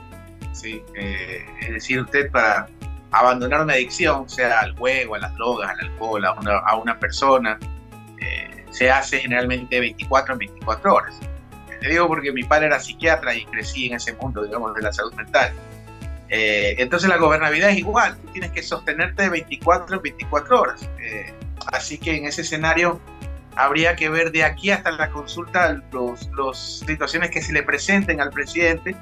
¿sí? 0.53 0.83
Eh, 0.95 1.45
es 1.61 1.71
decir, 1.71 2.01
usted 2.01 2.31
para 2.31 2.69
abandonar 3.11 3.63
una 3.63 3.75
adicción, 3.75 4.29
sea 4.29 4.61
al 4.61 4.77
juego, 4.77 5.15
a 5.15 5.19
las 5.19 5.35
drogas, 5.35 5.71
al 5.71 5.89
alcohol, 5.89 6.25
a 6.25 6.77
una, 6.77 6.99
persona, 6.99 7.59
eh, 8.21 8.65
se 8.71 8.91
hace 8.91 9.21
generalmente 9.21 9.81
24 9.81 10.35
en 10.35 10.39
24 10.39 10.95
horas 10.95 11.21
te 11.81 11.89
digo 11.89 12.09
porque 12.09 12.33
mi 12.33 12.43
padre 12.43 12.67
era 12.67 12.81
psiquiatra 12.81 13.35
y 13.35 13.45
crecí 13.45 13.87
en 13.87 13.95
ese 13.95 14.15
mundo, 14.15 14.45
digamos, 14.45 14.75
de 14.75 14.83
la 14.83 14.93
salud 14.93 15.13
mental. 15.15 15.53
Eh, 16.29 16.75
entonces 16.79 17.09
la 17.09 17.17
gobernabilidad 17.17 17.71
es 17.71 17.79
igual, 17.79 18.17
tú 18.17 18.29
tienes 18.33 18.51
que 18.51 18.63
sostenerte 18.63 19.25
de 19.25 19.29
24 19.29 19.97
en 19.97 20.03
24 20.03 20.61
horas. 20.61 20.89
Así 21.73 21.99
que 21.99 22.17
en 22.17 22.27
ese 22.27 22.43
escenario 22.43 23.01
habría 23.57 23.97
que 23.97 24.09
ver 24.09 24.31
de 24.31 24.45
aquí 24.45 24.71
hasta 24.71 24.93
la 24.93 25.11
consulta 25.11 25.83
las 25.93 26.79
situaciones 26.87 27.31
que 27.31 27.43
se 27.43 27.53
le 27.53 27.63
presenten 27.63 28.21
al 28.21 28.31
presidente, 28.31 28.95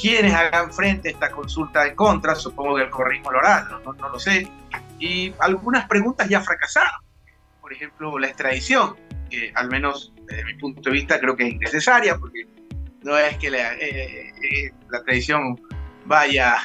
quienes 0.00 0.32
hagan 0.32 0.72
frente 0.72 1.08
a 1.08 1.12
esta 1.12 1.30
consulta 1.30 1.86
en 1.86 1.96
contra, 1.96 2.34
supongo 2.36 2.76
que 2.76 2.82
el 2.84 2.90
corrismo 2.90 3.32
lo 3.32 3.40
hará, 3.40 3.68
no, 3.84 3.92
no 3.92 4.08
lo 4.08 4.18
sé, 4.18 4.48
y 5.00 5.34
algunas 5.40 5.86
preguntas 5.88 6.28
ya 6.28 6.40
fracasaron, 6.40 7.00
por 7.60 7.72
ejemplo 7.72 8.18
la 8.18 8.28
extradición, 8.28 8.96
que 9.28 9.52
al 9.54 9.68
menos 9.68 10.12
desde 10.26 10.44
mi 10.44 10.54
punto 10.54 10.82
de 10.82 10.90
vista 10.90 11.18
creo 11.18 11.36
que 11.36 11.48
es 11.48 11.54
innecesaria, 11.54 12.16
porque 12.16 12.46
no 13.02 13.18
es 13.18 13.36
que 13.38 13.50
la, 13.50 13.74
eh, 13.74 14.32
eh, 14.42 14.72
la 14.90 15.02
tradición 15.02 15.60
vaya 16.04 16.56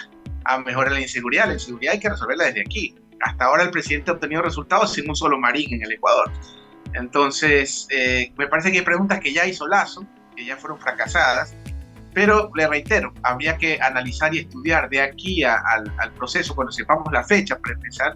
a 0.46 0.60
mejorar 0.60 0.92
la 0.92 1.02
inseguridad, 1.02 1.48
la 1.48 1.54
inseguridad 1.54 1.94
hay 1.94 2.00
que 2.00 2.10
resolverla 2.10 2.46
desde 2.46 2.62
aquí. 2.62 2.96
Hasta 3.22 3.46
ahora 3.46 3.64
el 3.64 3.72
presidente 3.72 4.12
ha 4.12 4.16
obtenido 4.16 4.42
resultados 4.42 4.94
sin 4.94 5.08
un 5.08 5.16
solo 5.16 5.40
marín 5.40 5.74
en 5.74 5.84
el 5.84 5.94
Ecuador. 5.94 6.32
Entonces, 6.94 7.88
eh, 7.90 8.32
me 8.38 8.48
parece 8.48 8.72
que 8.72 8.80
hay 8.80 8.86
preguntas 8.86 9.20
que 9.20 9.34
ya 9.34 9.46
hizo 9.46 9.68
Lazo, 9.68 10.06
que 10.36 10.46
ya 10.46 10.58
fueron 10.58 10.80
fracasadas, 10.80 11.56
pero 12.14 12.52
le 12.56 12.68
reitero, 12.68 13.14
habría 13.24 13.58
que 13.58 13.80
analizar 13.82 14.34
y 14.34 14.40
estudiar 14.40 14.90
de 14.90 15.02
aquí 15.02 15.44
al, 15.44 15.92
proceso, 16.16 16.56
cuando 16.56 16.72
sepamos 16.72 17.12
la 17.12 17.24
fecha 17.24 17.58
para 17.58 17.74
empezar, 17.74 18.16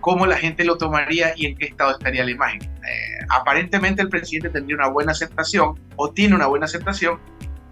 cómo 0.00 0.26
la 0.26 0.36
gente 0.36 0.64
lo 0.64 0.76
tomaría 0.76 1.32
y 1.34 1.46
en 1.46 1.56
qué 1.56 1.66
estado 1.66 1.92
estaría 1.92 2.24
la 2.24 2.30
imagen. 2.30 2.62
Eh, 2.62 3.26
aparentemente 3.30 4.02
el 4.02 4.08
presidente 4.08 4.50
tendría 4.50 4.76
una 4.76 4.88
buena 4.88 5.12
aceptación 5.12 5.78
o 5.96 6.10
tiene 6.10 6.34
una 6.34 6.46
buena 6.46 6.66
aceptación, 6.66 7.18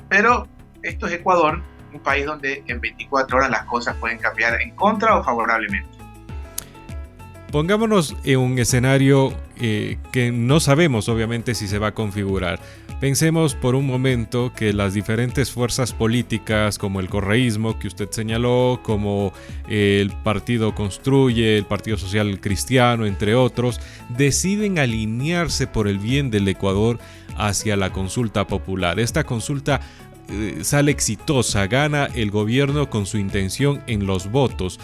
pero 0.08 0.48
esto 0.82 1.06
es 1.06 1.12
Ecuador, 1.12 1.62
un 1.92 2.00
país 2.00 2.26
donde 2.26 2.64
en 2.66 2.80
24 2.80 3.38
horas 3.38 3.50
las 3.50 3.64
cosas 3.64 3.96
pueden 3.96 4.18
cambiar 4.18 4.60
en 4.60 4.74
contra 4.74 5.18
o 5.18 5.22
favorablemente. 5.22 5.95
Pongámonos 7.50 8.16
en 8.24 8.38
un 8.40 8.58
escenario 8.58 9.32
eh, 9.60 9.98
que 10.12 10.32
no 10.32 10.58
sabemos 10.58 11.08
obviamente 11.08 11.54
si 11.54 11.68
se 11.68 11.78
va 11.78 11.88
a 11.88 11.94
configurar. 11.94 12.60
Pensemos 13.00 13.54
por 13.54 13.74
un 13.74 13.86
momento 13.86 14.52
que 14.54 14.72
las 14.72 14.94
diferentes 14.94 15.50
fuerzas 15.52 15.92
políticas, 15.92 16.78
como 16.78 16.98
el 16.98 17.08
correísmo 17.08 17.78
que 17.78 17.88
usted 17.88 18.08
señaló, 18.10 18.80
como 18.82 19.32
el 19.68 20.12
Partido 20.24 20.74
Construye, 20.74 21.58
el 21.58 21.66
Partido 21.66 21.98
Social 21.98 22.40
Cristiano, 22.40 23.06
entre 23.06 23.34
otros, 23.34 23.80
deciden 24.08 24.78
alinearse 24.78 25.66
por 25.66 25.88
el 25.88 25.98
bien 25.98 26.30
del 26.30 26.48
Ecuador 26.48 26.98
hacia 27.36 27.76
la 27.76 27.92
consulta 27.92 28.46
popular. 28.46 28.98
Esta 28.98 29.24
consulta 29.24 29.80
eh, 30.28 30.60
sale 30.62 30.90
exitosa, 30.90 31.66
gana 31.66 32.06
el 32.14 32.30
gobierno 32.30 32.90
con 32.90 33.06
su 33.06 33.18
intención 33.18 33.82
en 33.86 34.06
los 34.06 34.30
votos. 34.30 34.80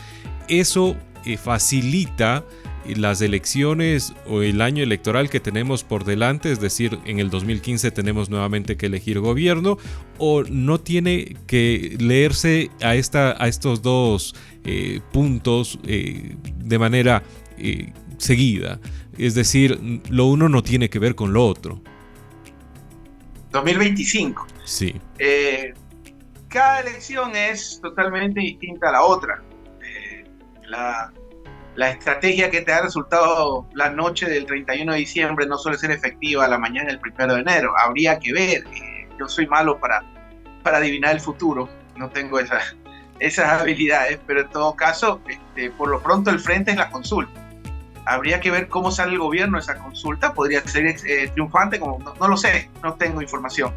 Eso 0.49 0.97
eh, 1.25 1.37
facilita 1.37 2.45
las 2.87 3.21
elecciones 3.21 4.13
o 4.27 4.43
el 4.43 4.61
año 4.61 4.83
electoral 4.83 5.31
que 5.31 5.41
tenemos 5.41 5.85
por 5.85 6.05
delante, 6.05 6.51
es 6.51 6.61
decir, 6.61 6.99
en 7.05 7.21
el 7.21 7.31
2015 7.31 7.91
tenemos 7.91 8.29
nuevamente 8.29 8.77
que 8.77 8.87
elegir 8.87 9.21
gobierno, 9.21 9.79
o 10.19 10.43
no 10.43 10.81
tiene 10.81 11.37
que 11.47 11.97
leerse 12.01 12.71
a, 12.83 12.95
esta, 12.95 13.43
a 13.43 13.49
estos 13.49 13.83
dos 13.83 14.35
eh, 14.65 15.01
puntos 15.13 15.79
eh, 15.87 16.37
de 16.57 16.79
manera 16.79 17.23
eh, 17.59 17.93
seguida. 18.19 18.81
Es 19.19 19.35
decir, 19.35 19.79
lo 20.09 20.27
uno 20.27 20.49
no 20.49 20.63
tiene 20.63 20.91
que 20.91 20.99
ver 20.99 21.15
con 21.15 21.33
lo 21.33 21.47
otro. 21.47 21.81
2025. 23.51 24.47
Sí. 24.65 24.95
cada 26.49 26.81
elección 26.81 27.37
es 27.37 27.79
totalmente 27.83 28.41
distinta 28.41 28.89
a 28.89 28.93
la 28.93 29.03
otra. 29.03 29.43
La 30.73 31.13
la 31.75 31.91
estrategia 31.91 32.51
que 32.51 32.61
te 32.61 32.73
ha 32.73 32.83
resultado 32.83 33.67
la 33.73 33.89
noche 33.91 34.29
del 34.29 34.45
31 34.45 34.93
de 34.93 34.99
diciembre 34.99 35.47
no 35.47 35.57
suele 35.57 35.79
ser 35.79 35.91
efectiva 35.91 36.47
la 36.47 36.59
mañana 36.59 36.89
del 36.89 37.01
1 37.01 37.35
de 37.35 37.41
enero. 37.41 37.73
Habría 37.79 38.19
que 38.19 38.33
ver. 38.33 38.65
Eh, 38.75 39.09
yo 39.19 39.27
soy 39.27 39.47
malo 39.47 39.79
para, 39.79 40.03
para 40.63 40.79
adivinar 40.79 41.15
el 41.15 41.21
futuro. 41.21 41.69
No 41.97 42.11
tengo 42.11 42.39
esas, 42.39 42.77
esas 43.21 43.61
habilidades, 43.61 44.19
pero 44.27 44.43
en 44.43 44.51
todo 44.51 44.75
caso, 44.75 45.21
este, 45.27 45.71
por 45.71 45.89
lo 45.89 46.03
pronto 46.03 46.31
el 46.31 46.41
frente 46.41 46.73
es 46.73 46.77
la 46.77 46.91
consulta. 46.91 47.41
Habría 48.05 48.41
que 48.41 48.51
ver 48.51 48.69
cómo 48.69 48.91
sale 48.91 49.13
el 49.13 49.19
gobierno 49.19 49.59
esa 49.59 49.77
consulta. 49.79 50.35
Podría 50.35 50.61
ser 50.63 50.85
eh, 50.87 51.31
triunfante, 51.33 51.81
como 51.81 51.99
no, 52.21 52.29
lo 52.29 52.37
sé, 52.37 52.69
no 52.83 52.95
tengo 52.95 53.23
información. 53.23 53.73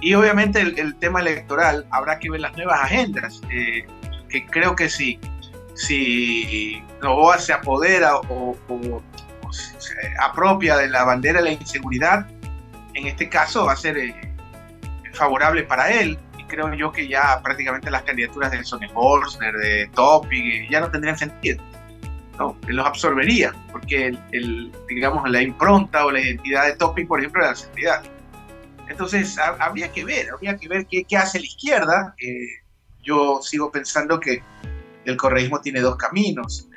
Y 0.00 0.14
obviamente 0.14 0.60
el, 0.60 0.96
tema 0.96 1.20
electoral, 1.20 1.86
habrá 1.90 2.18
que 2.18 2.30
ver 2.30 2.40
las 2.40 2.56
nuevas 2.56 2.80
agendas, 2.80 3.40
eh, 3.50 3.86
que 4.30 4.46
creo 4.46 4.74
que 4.74 4.88
sí 4.88 5.20
si 5.80 6.82
Novoa 7.00 7.38
se 7.38 7.52
apodera 7.54 8.16
o, 8.16 8.56
se 9.50 9.94
apropia 10.20 10.76
de 10.76 10.88
la 10.88 11.04
bandera 11.04 11.38
de 11.38 11.44
la 11.46 11.52
inseguridad, 11.52 12.26
en 12.94 13.06
este 13.06 13.28
caso 13.28 13.64
va 13.64 13.72
a 13.72 13.76
ser 13.76 13.96
eh, 13.96 14.14
favorable 15.14 15.62
para 15.62 15.90
él. 15.90 16.18
Y 16.38 16.44
creo 16.44 16.72
yo 16.74 16.92
que 16.92 17.08
ya 17.08 17.40
prácticamente 17.42 17.90
las 17.90 18.02
candidaturas 18.02 18.50
de 18.52 18.62
Sonny 18.62 18.88
Bolsner, 18.88 19.54
de 19.54 19.86
Topic, 19.94 20.70
ya 20.70 20.80
no 20.80 20.90
tendrían 20.90 21.16
sentido. 21.16 21.62
No, 22.38 22.56
él 22.68 22.76
los 22.76 22.86
absorbería, 22.86 23.54
porque 23.72 24.14
el, 24.32 24.72
digamos, 24.88 25.28
la 25.30 25.42
impronta 25.42 26.04
o 26.04 26.10
la 26.10 26.20
identidad 26.20 26.66
de 26.66 26.76
Topic, 26.76 27.08
por 27.08 27.20
ejemplo, 27.20 27.40
era 27.40 27.50
la 27.50 27.56
seguridad. 27.56 28.02
Entonces, 28.88 29.38
habría 29.38 29.90
que 29.92 30.04
ver, 30.04 30.30
habría 30.30 30.56
que 30.56 30.68
ver 30.68 30.86
qué, 30.86 31.16
hace 31.16 31.38
la 31.38 31.46
izquierda. 31.46 32.14
Eh, 32.18 32.46
yo 33.02 33.40
sigo 33.42 33.70
pensando 33.70 34.20
que 34.20 34.42
el 35.10 35.16
correísmo 35.16 35.60
tiene 35.60 35.80
dos 35.80 35.96
caminos. 35.96 36.68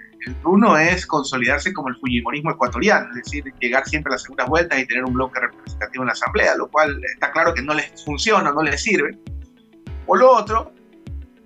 Uno 0.46 0.78
es 0.78 1.06
consolidarse 1.06 1.74
como 1.74 1.90
el 1.90 1.98
fujimorismo 1.98 2.52
ecuatoriano, 2.52 3.10
es 3.10 3.24
decir, 3.26 3.44
llegar 3.60 3.86
siempre 3.86 4.12
a 4.12 4.14
las 4.14 4.24
segundas 4.24 4.48
vueltas 4.48 4.80
y 4.80 4.88
tener 4.88 5.04
un 5.04 5.14
bloque 5.14 5.40
representativo 5.40 6.04
en 6.04 6.08
la 6.08 6.14
asamblea, 6.14 6.56
lo 6.56 6.70
cual 6.70 7.02
está 7.14 7.32
claro 7.32 7.54
que 7.54 7.62
no 7.62 7.74
les 7.74 7.92
funciona, 8.04 8.52
no 8.52 8.64
les 8.64 8.82
sirve. 8.82 9.18
O 10.08 10.16
lo 10.16 10.32
otro 10.32 10.72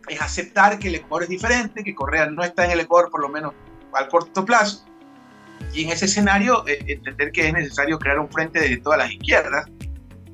es 0.08 0.22
aceptar 0.22 0.77
que 0.77 0.89
el 0.89 0.96
Ecuador 0.96 1.24
es 1.24 1.29
diferente, 1.29 1.84
que 1.84 1.96
Correa 1.96 2.27
no 2.27 2.44
está 2.44 2.65
en 2.65 2.72
el 2.72 2.82
Ecuador 2.82 3.10
por 3.10 3.22
lo 3.22 3.29
menos 3.29 3.53
al 3.94 4.08
corto 4.10 4.46
plazo, 4.46 4.86
y 5.74 5.84
en 5.84 5.89
ese 5.89 6.06
escenario 6.06 6.67
eh, 6.67 6.79
entender 6.88 7.32
que 7.32 7.48
es 7.48 7.53
necesario 7.53 7.98
crear 7.98 8.20
un 8.20 8.29
frente 8.29 8.60
de 8.60 8.77
todas 8.77 9.00
las 9.00 9.12
izquierdas 9.12 9.67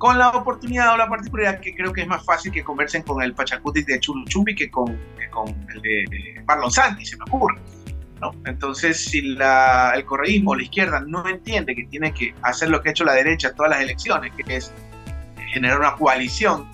con 0.03 0.17
la 0.17 0.31
oportunidad 0.31 0.95
o 0.95 0.98
la 0.98 1.07
particularidad 1.07 1.62
que 1.62 1.74
creo 1.74 1.93
que 1.93 2.01
es 2.01 2.07
más 2.07 2.25
fácil 2.25 2.51
que 2.51 2.62
conversen 2.62 3.03
con 3.03 3.24
el 3.24 3.33
Pachacuti 3.33 3.83
de 3.83 4.01
Chuluchumbi 4.01 4.53
que 4.53 4.69
con, 4.69 5.00
con 5.31 5.48
el 5.73 5.82
de 5.82 6.43
Marlon 6.45 6.69
Santi, 6.69 7.06
se 7.06 7.15
me 7.15 7.23
ocurre. 7.23 7.58
¿no? 8.19 8.32
Entonces, 8.45 9.01
si 9.01 9.21
la, 9.21 9.93
el 9.95 10.04
correísmo, 10.04 10.56
la 10.56 10.63
izquierda, 10.63 10.99
no 10.99 11.25
entiende 11.25 11.73
que 11.73 11.86
tiene 11.86 12.13
que 12.13 12.36
hacer 12.41 12.69
lo 12.69 12.82
que 12.82 12.89
ha 12.89 12.91
hecho 12.91 13.06
la 13.06 13.13
derecha 13.13 13.54
todas 13.54 13.69
las 13.69 13.80
elecciones, 13.80 14.34
que 14.34 14.58
es 14.58 14.73
generar 15.54 15.80
una 15.80 15.95
coalición, 15.95 16.69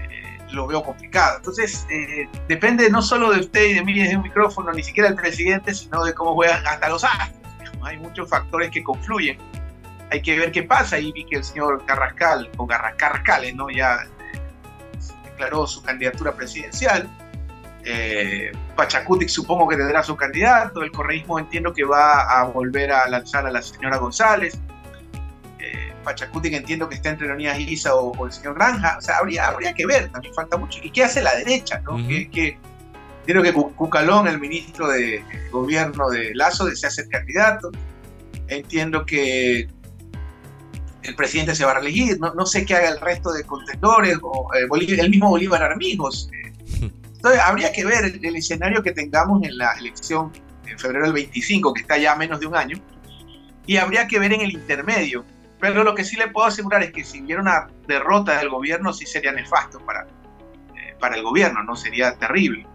eh, 0.00 0.38
lo 0.50 0.66
veo 0.66 0.82
complicado. 0.82 1.36
Entonces, 1.36 1.86
eh, 1.88 2.28
depende 2.48 2.90
no 2.90 3.00
solo 3.00 3.30
de 3.30 3.38
usted 3.38 3.64
y 3.64 3.74
de 3.74 3.84
mí 3.84 3.96
desde 3.96 4.16
un 4.16 4.24
micrófono, 4.24 4.72
ni 4.72 4.82
siquiera 4.82 5.08
del 5.08 5.16
presidente, 5.16 5.72
sino 5.72 6.02
de 6.02 6.14
cómo 6.14 6.34
juegan 6.34 6.66
hasta 6.66 6.88
los 6.88 7.04
astros. 7.04 7.30
Hay 7.84 7.96
muchos 7.98 8.28
factores 8.28 8.72
que 8.72 8.82
confluyen 8.82 9.38
hay 10.10 10.22
que 10.22 10.38
ver 10.38 10.52
qué 10.52 10.62
pasa. 10.62 10.98
Y 10.98 11.12
vi 11.12 11.24
que 11.24 11.36
el 11.36 11.44
señor 11.44 11.84
Carrascal, 11.86 12.50
o 12.56 12.66
Carrascales, 12.66 13.54
¿no? 13.54 13.70
ya 13.70 14.06
declaró 15.24 15.66
su 15.66 15.82
candidatura 15.82 16.32
presidencial. 16.32 17.08
Eh, 17.84 18.52
Pachacutic 18.76 19.28
supongo 19.28 19.66
que 19.68 19.76
tendrá 19.76 20.02
su 20.02 20.16
candidato. 20.16 20.82
El 20.82 20.92
correísmo 20.92 21.38
entiendo 21.38 21.72
que 21.72 21.84
va 21.84 22.22
a 22.22 22.44
volver 22.44 22.92
a 22.92 23.08
lanzar 23.08 23.46
a 23.46 23.50
la 23.50 23.62
señora 23.62 23.96
González. 23.96 24.58
Eh, 25.58 25.92
Pachacutic 26.04 26.52
entiendo 26.52 26.88
que 26.88 26.96
está 26.96 27.10
entre 27.10 27.26
Leonidas 27.26 27.58
Isa 27.58 27.94
o, 27.94 28.26
el 28.26 28.32
señor 28.32 28.54
Granja. 28.54 28.96
O 28.98 29.00
sea, 29.00 29.18
habría, 29.18 29.46
habría 29.48 29.72
que 29.72 29.86
ver, 29.86 30.10
también 30.10 30.34
falta 30.34 30.56
mucho. 30.56 30.78
¿Y 30.82 30.90
qué 30.90 31.04
hace 31.04 31.22
la 31.22 31.34
derecha? 31.36 31.80
¿no? 31.80 31.96
que, 31.96 32.58
creo 33.24 33.42
que 33.42 33.52
Cucalón, 33.52 34.28
el 34.28 34.38
ministro 34.38 34.88
de 34.88 35.24
gobierno 35.50 36.10
de 36.10 36.34
Lazo, 36.34 36.66
desea 36.66 36.90
ser 36.90 37.08
candidato. 37.08 37.70
Entiendo 38.48 39.06
que 39.06 39.68
el 41.02 41.14
presidente 41.14 41.54
se 41.54 41.64
va 41.64 41.72
a 41.72 41.74
reelegir, 41.74 42.18
no, 42.20 42.46
sé 42.46 42.64
qué 42.64 42.74
haga 42.74 42.88
el 42.90 43.00
resto 43.00 43.32
de 43.32 43.44
contendores, 43.44 44.18
o 44.22 44.50
eh, 44.54 44.68
el 44.98 45.10
mismo 45.10 45.30
Bolívar 45.30 45.62
Armigos. 45.62 46.30
Entonces, 46.80 47.40
habría 47.40 47.72
que 47.72 47.84
ver 47.84 48.18
el, 48.22 48.36
escenario 48.36 48.82
que 48.82 48.92
tengamos 48.92 49.42
en 49.42 49.56
la 49.58 49.72
elección 49.72 50.32
en 50.66 50.78
febrero 50.78 51.04
del 51.04 51.14
25, 51.14 51.74
que 51.74 51.82
está 51.82 51.98
ya 51.98 52.12
a 52.12 52.16
menos 52.16 52.40
de 52.40 52.46
un 52.46 52.56
año, 52.56 52.78
y 53.66 53.76
habría 53.76 54.06
que 54.06 54.18
ver 54.18 54.32
en 54.32 54.42
el 54.42 54.52
intermedio. 54.52 55.24
Pero 55.58 55.84
lo 55.84 55.94
que 55.94 56.04
sí 56.04 56.16
le 56.16 56.28
puedo 56.28 56.46
asegurar 56.46 56.82
es 56.82 56.92
que 56.92 57.04
si 57.04 57.20
hubiera 57.22 57.42
una 57.42 57.68
derrota 57.86 58.38
del 58.38 58.48
gobierno, 58.48 58.92
sí 58.92 59.04
sería 59.04 59.32
nefasto 59.32 59.78
para, 59.84 60.06
eh, 60.74 60.94
para 60.98 61.16
el 61.16 61.22
gobierno, 61.22 61.62
no 61.62 61.76
sería 61.76 62.14
terrible. 62.14 62.66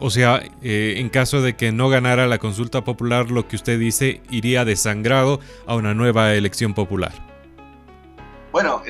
O 0.00 0.10
sea, 0.10 0.42
eh, 0.60 0.94
en 0.98 1.08
caso 1.08 1.40
de 1.40 1.54
que 1.54 1.72
no 1.72 1.88
ganara 1.88 2.26
la 2.26 2.38
consulta 2.38 2.84
popular, 2.84 3.30
lo 3.30 3.48
que 3.48 3.56
usted 3.56 3.78
dice 3.78 4.20
iría 4.28 4.66
desangrado 4.66 5.40
a 5.66 5.76
una 5.76 5.94
nueva 5.94 6.34
elección 6.34 6.74
popular 6.74 7.33
bueno, 8.54 8.84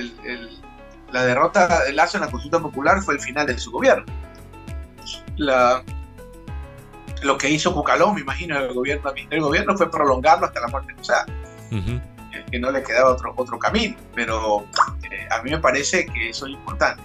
la 1.10 1.24
derrota 1.24 1.84
de 1.84 1.94
Lazo 1.94 2.18
en 2.18 2.24
la 2.24 2.30
consulta 2.30 2.60
popular 2.60 3.00
fue 3.00 3.14
el 3.14 3.20
final 3.20 3.46
de 3.46 3.56
su 3.56 3.70
gobierno. 3.70 4.04
lo 5.38 7.38
que 7.38 7.48
hizo 7.48 7.72
Cucalón, 7.72 8.16
me 8.16 8.20
imagino, 8.20 8.58
el 8.58 8.74
gobierno, 8.74 9.10
el 9.30 9.40
gobierno 9.40 9.74
fue 9.74 9.90
prolongarlo 9.90 10.44
hasta 10.44 10.60
la 10.60 10.66
muerte 10.66 10.94
o 11.00 11.02
sea, 11.02 11.24
que 12.50 12.58
no 12.58 12.70
le 12.70 12.82
quedaba 12.82 13.12
otro, 13.12 13.32
otro 13.38 13.58
camino. 13.58 13.96
Pero 14.14 14.66
eh, 15.10 15.26
a 15.30 15.42
mí 15.42 15.50
me 15.50 15.60
parece 15.60 16.04
que 16.04 16.28
eso 16.28 16.44
es 16.44 16.52
importante. 16.52 17.02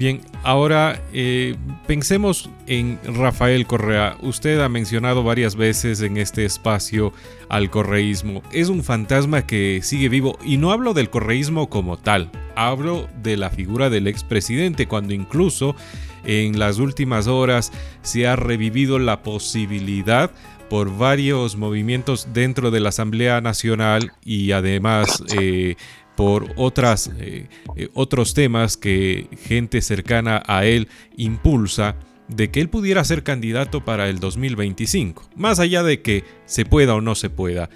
Bien, 0.00 0.22
ahora 0.44 0.98
eh, 1.12 1.56
pensemos 1.86 2.48
en 2.66 2.98
Rafael 3.04 3.66
Correa. 3.66 4.16
Usted 4.22 4.58
ha 4.60 4.70
mencionado 4.70 5.22
varias 5.22 5.56
veces 5.56 6.00
en 6.00 6.16
este 6.16 6.46
espacio 6.46 7.12
al 7.50 7.68
correísmo. 7.68 8.42
Es 8.50 8.70
un 8.70 8.82
fantasma 8.82 9.46
que 9.46 9.80
sigue 9.82 10.08
vivo 10.08 10.38
y 10.42 10.56
no 10.56 10.72
hablo 10.72 10.94
del 10.94 11.10
correísmo 11.10 11.68
como 11.68 11.98
tal, 11.98 12.30
hablo 12.56 13.10
de 13.22 13.36
la 13.36 13.50
figura 13.50 13.90
del 13.90 14.06
expresidente 14.06 14.88
cuando 14.88 15.12
incluso 15.12 15.76
en 16.24 16.58
las 16.58 16.78
últimas 16.78 17.26
horas 17.26 17.70
se 18.00 18.26
ha 18.26 18.36
revivido 18.36 18.98
la 18.98 19.22
posibilidad 19.22 20.30
por 20.70 20.96
varios 20.96 21.56
movimientos 21.56 22.28
dentro 22.32 22.70
de 22.70 22.78
la 22.78 22.90
Asamblea 22.90 23.40
Nacional 23.40 24.12
y 24.24 24.52
además 24.52 25.22
eh, 25.38 25.74
por 26.20 26.52
otras, 26.56 27.10
eh, 27.18 27.48
eh, 27.76 27.88
otros 27.94 28.34
temas 28.34 28.76
que 28.76 29.26
gente 29.42 29.80
cercana 29.80 30.42
a 30.46 30.66
él 30.66 30.86
impulsa 31.16 31.96
de 32.28 32.50
que 32.50 32.60
él 32.60 32.68
pudiera 32.68 33.02
ser 33.04 33.22
candidato 33.22 33.86
para 33.86 34.06
el 34.10 34.20
2025, 34.20 35.30
más 35.34 35.60
allá 35.60 35.82
de 35.82 36.02
que 36.02 36.24
se 36.44 36.66
pueda 36.66 36.94
o 36.94 37.00
no 37.00 37.14
se 37.14 37.30
pueda. 37.30 37.70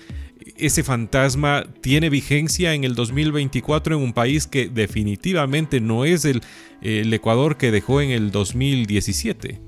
Ese 0.58 0.82
fantasma 0.82 1.64
tiene 1.80 2.10
vigencia 2.10 2.74
en 2.74 2.84
el 2.84 2.94
2024 2.94 3.96
en 3.96 4.02
un 4.02 4.12
país 4.12 4.46
que 4.46 4.68
definitivamente 4.68 5.80
no 5.80 6.04
es 6.04 6.26
el, 6.26 6.42
Ecuador 6.82 7.56
que 7.56 7.70
dejó 7.70 8.02
en 8.02 8.10
el 8.10 8.30
2017. 8.30 9.58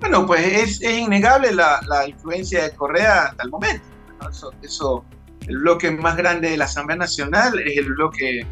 Bueno, 0.00 0.24
pues 0.26 0.80
es, 0.80 0.80
innegable 0.80 1.52
la, 1.52 2.08
influencia 2.08 2.62
de 2.62 2.70
Correa 2.70 3.24
hasta 3.24 3.42
el 3.42 3.50
momento. 3.50 3.84
eso 4.62 5.04
El 5.46 5.58
bloque 5.58 5.90
más 5.90 6.16
grande 6.16 6.50
de 6.50 6.56
la 6.56 6.64
Asamblea 6.64 6.96
Nacional 6.96 7.58
es 7.60 7.76
el 7.78 7.86
bloque 7.86 8.40
eh, 8.40 8.46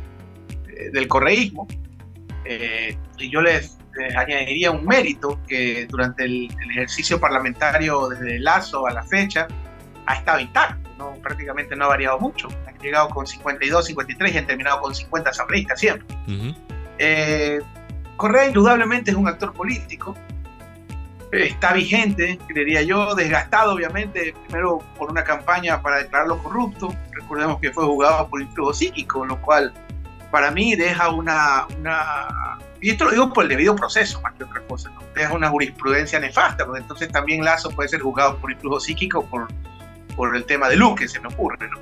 del 0.92 1.08
correísmo. 1.08 1.66
Eh, 2.44 2.96
y 3.18 3.30
yo 3.30 3.40
les, 3.40 3.78
añadiría 4.16 4.70
un 4.72 4.84
mérito 4.84 5.40
que 5.46 5.86
durante 5.86 6.24
el, 6.24 6.48
ejercicio 6.70 7.20
parlamentario 7.20 8.08
desde 8.08 8.40
Lazo 8.40 8.86
a 8.86 8.92
la 8.92 9.04
fecha 9.04 9.46
ha 10.06 10.14
estado 10.14 10.40
intacto, 10.40 10.90
¿no? 10.98 11.12
prácticamente 11.22 11.76
no 11.76 11.84
ha 11.84 11.88
variado 11.88 12.18
mucho. 12.18 12.48
Han 12.66 12.76
llegado 12.78 13.08
con 13.08 13.26
52, 13.26 13.86
53 13.86 14.34
y 14.34 14.38
han 14.38 14.46
terminado 14.46 14.80
con 14.80 14.94
50 14.94 15.30
asambleístas 15.30 15.80
siempre. 15.80 16.06
Correa 18.16 18.46
indudablemente 18.46 19.10
es 19.10 19.16
un 19.16 19.26
actor 19.26 19.52
político, 19.52 20.14
está 21.42 21.72
vigente, 21.72 22.38
creería 22.46 22.82
yo, 22.82 23.14
desgastado 23.14 23.74
obviamente, 23.74 24.34
primero 24.46 24.78
por 24.96 25.10
una 25.10 25.24
campaña 25.24 25.80
para 25.82 25.98
declararlo 25.98 26.42
corrupto, 26.42 26.94
recordemos 27.12 27.60
que 27.60 27.72
fue 27.72 27.84
juzgado 27.84 28.28
por 28.28 28.40
influjo 28.40 28.72
psíquico, 28.72 29.24
lo 29.24 29.40
cual 29.40 29.72
para 30.30 30.50
mí 30.50 30.74
deja 30.74 31.10
una, 31.10 31.66
y 32.80 32.90
esto 32.90 33.04
lo 33.04 33.10
digo 33.12 33.32
por 33.32 33.44
el 33.44 33.50
debido 33.50 33.76
proceso 33.76 34.20
más 34.20 34.34
que 34.34 34.44
otra 34.44 34.60
cosa, 34.62 34.90
deja 35.14 35.32
una 35.32 35.48
jurisprudencia 35.48 36.18
nefasta, 36.18 36.64
porque 36.66 36.80
entonces 36.80 37.08
también 37.08 37.44
Lazo 37.44 37.70
puede 37.70 37.88
ser 37.88 38.00
juzgado 38.00 38.36
por 38.38 38.50
influjo 38.50 38.80
psíquico 38.80 39.24
por, 39.26 39.48
por 40.16 40.36
el 40.36 40.44
tema 40.44 40.68
de 40.68 40.76
Luque, 40.76 41.08
se 41.08 41.20
me 41.20 41.28
ocurre. 41.28 41.68
¿no? 41.68 41.78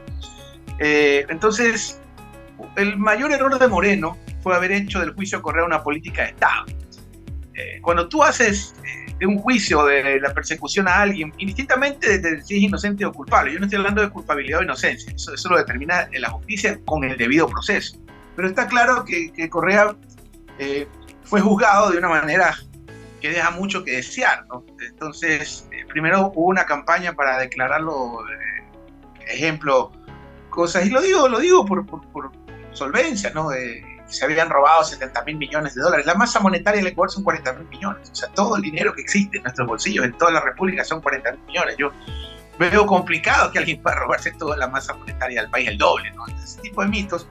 Eh, 0.78 1.26
entonces, 1.28 2.00
el 2.76 2.96
mayor 2.98 3.32
error 3.32 3.58
de 3.58 3.68
Moreno 3.68 4.16
fue 4.42 4.54
haber 4.54 4.72
hecho 4.72 5.00
del 5.00 5.14
juicio 5.14 5.40
Correa 5.40 5.64
una 5.64 5.82
política 5.82 6.22
de 6.22 6.28
Estado. 6.28 6.66
Eh, 7.54 7.80
cuando 7.82 8.08
tú 8.08 8.22
haces 8.22 8.74
de 9.18 9.26
un 9.26 9.38
juicio 9.38 9.84
de 9.84 10.20
la 10.20 10.32
persecución 10.34 10.88
a 10.88 11.00
alguien, 11.00 11.32
indistintamente 11.38 12.18
de 12.18 12.42
si 12.42 12.56
es 12.56 12.62
inocente 12.62 13.04
o 13.04 13.12
culpable, 13.12 13.52
yo 13.52 13.58
no 13.58 13.66
estoy 13.66 13.78
hablando 13.78 14.02
de 14.02 14.10
culpabilidad 14.10 14.60
o 14.60 14.62
inocencia, 14.62 15.12
eso, 15.14 15.48
lo 15.48 15.56
determina 15.56 16.08
la 16.12 16.30
justicia 16.30 16.78
con 16.84 17.04
el 17.04 17.16
debido 17.16 17.48
proceso. 17.48 17.98
Pero 18.36 18.48
está 18.48 18.66
claro 18.66 19.04
que, 19.04 19.48
Correa 19.50 19.94
eh, 20.58 20.86
fue 21.22 21.40
juzgado 21.40 21.90
de 21.90 21.98
una 21.98 22.08
manera 22.08 22.56
que 23.20 23.30
deja 23.30 23.50
mucho 23.52 23.84
que 23.84 23.92
desear. 23.92 24.44
Entonces, 24.80 25.68
primero 25.88 26.32
hubo 26.34 26.48
una 26.48 26.66
campaña 26.66 27.12
para 27.12 27.38
declararlo, 27.38 28.18
ejemplo, 29.28 29.92
cosas, 30.50 30.86
y 30.86 30.90
lo 30.90 31.00
digo, 31.00 31.28
lo 31.28 31.38
digo 31.38 31.64
por, 31.64 31.86
por, 31.86 32.32
solvencia, 32.72 33.30
¿no? 33.34 33.50
Se 34.12 34.24
habían 34.24 34.50
robado 34.50 34.84
70 34.84 35.24
mil 35.24 35.36
millones 35.36 35.74
de 35.74 35.82
dólares. 35.82 36.06
La 36.06 36.14
masa 36.14 36.40
monetaria 36.40 36.80
del 36.80 36.92
Ecuador 36.92 37.10
son 37.10 37.24
40 37.24 37.52
mil 37.54 37.68
millones. 37.68 38.10
O 38.10 38.14
sea, 38.14 38.28
todo 38.28 38.56
el 38.56 38.62
dinero 38.62 38.94
que 38.94 39.02
existe 39.02 39.38
en 39.38 39.42
nuestros 39.44 39.66
bolsillos, 39.66 40.04
en 40.04 40.12
toda 40.16 40.30
la 40.30 40.40
República, 40.40 40.84
son 40.84 41.00
40 41.00 41.32
mil 41.32 41.40
millones. 41.46 41.76
Yo 41.78 41.90
veo 42.58 42.86
complicado 42.86 43.50
que 43.50 43.58
alguien 43.58 43.82
pueda 43.82 43.96
robarse 43.96 44.32
toda 44.32 44.56
la 44.56 44.68
masa 44.68 44.94
monetaria 44.94 45.40
del 45.40 45.50
país, 45.50 45.68
el 45.68 45.78
doble, 45.78 46.10
¿no? 46.12 46.26
Ese 46.26 46.60
tipo 46.60 46.82
de 46.82 46.88
mitos 46.88 47.26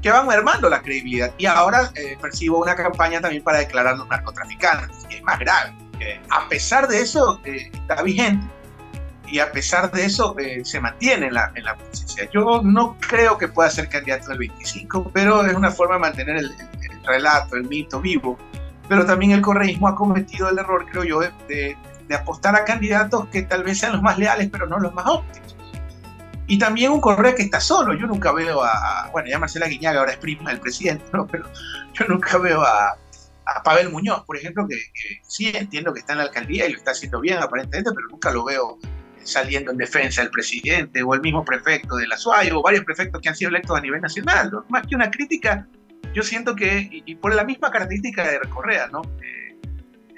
que 0.00 0.10
van 0.10 0.26
mermando 0.26 0.68
la 0.68 0.80
credibilidad. 0.80 1.32
Y 1.38 1.46
ahora 1.46 1.90
eh, 1.94 2.16
percibo 2.20 2.60
una 2.60 2.76
campaña 2.76 3.20
también 3.20 3.42
para 3.42 3.58
declarar 3.58 3.96
los 3.96 4.06
narcotraficantes, 4.08 5.04
que 5.08 5.16
es 5.16 5.22
más 5.22 5.38
grave. 5.38 5.74
a 6.30 6.48
pesar 6.48 6.86
de 6.86 7.00
eso, 7.00 7.40
eh, 7.44 7.70
está 7.72 8.02
vigente 8.02 8.46
y 9.30 9.40
a 9.40 9.52
pesar 9.52 9.90
de 9.90 10.04
eso 10.04 10.34
eh, 10.38 10.64
se 10.64 10.80
mantiene 10.80 11.26
en 11.26 11.34
la, 11.34 11.52
en 11.54 11.64
la 11.64 11.76
presidencia. 11.76 12.28
Yo 12.32 12.62
no 12.62 12.96
creo 13.00 13.36
que 13.36 13.48
pueda 13.48 13.70
ser 13.70 13.88
candidato 13.88 14.32
al 14.32 14.38
25, 14.38 15.10
pero 15.12 15.44
es 15.44 15.54
una 15.54 15.70
forma 15.70 15.94
de 15.94 16.00
mantener 16.00 16.36
el, 16.36 16.54
relato, 17.04 17.56
el 17.56 17.64
mito 17.68 18.00
vivo. 18.00 18.38
Pero 18.88 19.04
también 19.04 19.32
el 19.32 19.42
correísmo 19.42 19.88
ha 19.88 19.94
cometido 19.94 20.48
el 20.48 20.58
error, 20.58 20.86
creo 20.90 21.04
yo, 21.04 21.20
de, 21.48 21.76
apostar 22.14 22.56
a 22.56 22.64
candidatos 22.64 23.26
que 23.28 23.42
tal 23.42 23.62
vez 23.62 23.78
sean 23.78 23.92
los 23.92 24.02
más 24.02 24.18
leales, 24.18 24.48
pero 24.50 24.66
no 24.66 24.78
los 24.78 24.94
más 24.94 25.06
óptimos. 25.06 25.56
Y 26.46 26.58
también 26.58 26.92
un 26.92 27.02
Correa 27.02 27.34
que 27.34 27.42
está 27.42 27.60
solo. 27.60 27.92
Yo 27.92 28.06
nunca 28.06 28.32
veo 28.32 28.62
a, 28.62 29.10
bueno, 29.12 29.28
ya 29.28 29.38
Marcela 29.38 29.68
Guiñaga 29.68 30.00
ahora 30.00 30.12
es 30.12 30.18
prima 30.18 30.48
del 30.48 30.60
presidente, 30.60 31.04
¿no? 31.12 31.26
pero 31.26 31.44
yo 31.92 32.06
nunca 32.06 32.38
veo 32.38 32.62
a, 32.62 32.96
a 33.44 33.62
Pavel 33.62 33.90
Muñoz, 33.90 34.24
por 34.24 34.38
ejemplo, 34.38 34.66
que, 34.66 34.76
sí 35.26 35.50
entiendo 35.54 35.92
que 35.92 36.00
está 36.00 36.12
en 36.12 36.18
la 36.18 36.24
alcaldía 36.24 36.66
y 36.66 36.72
lo 36.72 36.78
está 36.78 36.92
haciendo 36.92 37.20
bien 37.20 37.38
aparentemente, 37.38 37.90
pero 37.94 38.08
nunca 38.08 38.30
lo 38.30 38.44
veo 38.44 38.78
saliendo 39.28 39.70
en 39.70 39.76
defensa 39.76 40.22
del 40.22 40.30
presidente 40.30 41.02
o 41.02 41.14
el 41.14 41.20
mismo 41.20 41.44
prefecto 41.44 41.96
de 41.96 42.08
la 42.08 42.16
SUAY 42.16 42.50
o 42.50 42.62
varios 42.62 42.84
prefectos 42.84 43.20
que 43.20 43.28
han 43.28 43.36
sido 43.36 43.50
electos 43.50 43.76
a 43.76 43.80
nivel 43.80 44.00
nacional. 44.00 44.50
Más 44.68 44.86
que 44.86 44.94
una 44.94 45.10
crítica, 45.10 45.66
yo 46.14 46.22
siento 46.22 46.56
que, 46.56 47.02
y, 47.04 47.14
por 47.16 47.34
la 47.34 47.44
misma 47.44 47.70
característica 47.70 48.26
de 48.26 48.40
Correa, 48.48 48.88
¿no? 48.88 49.02
Eh, 49.22 49.56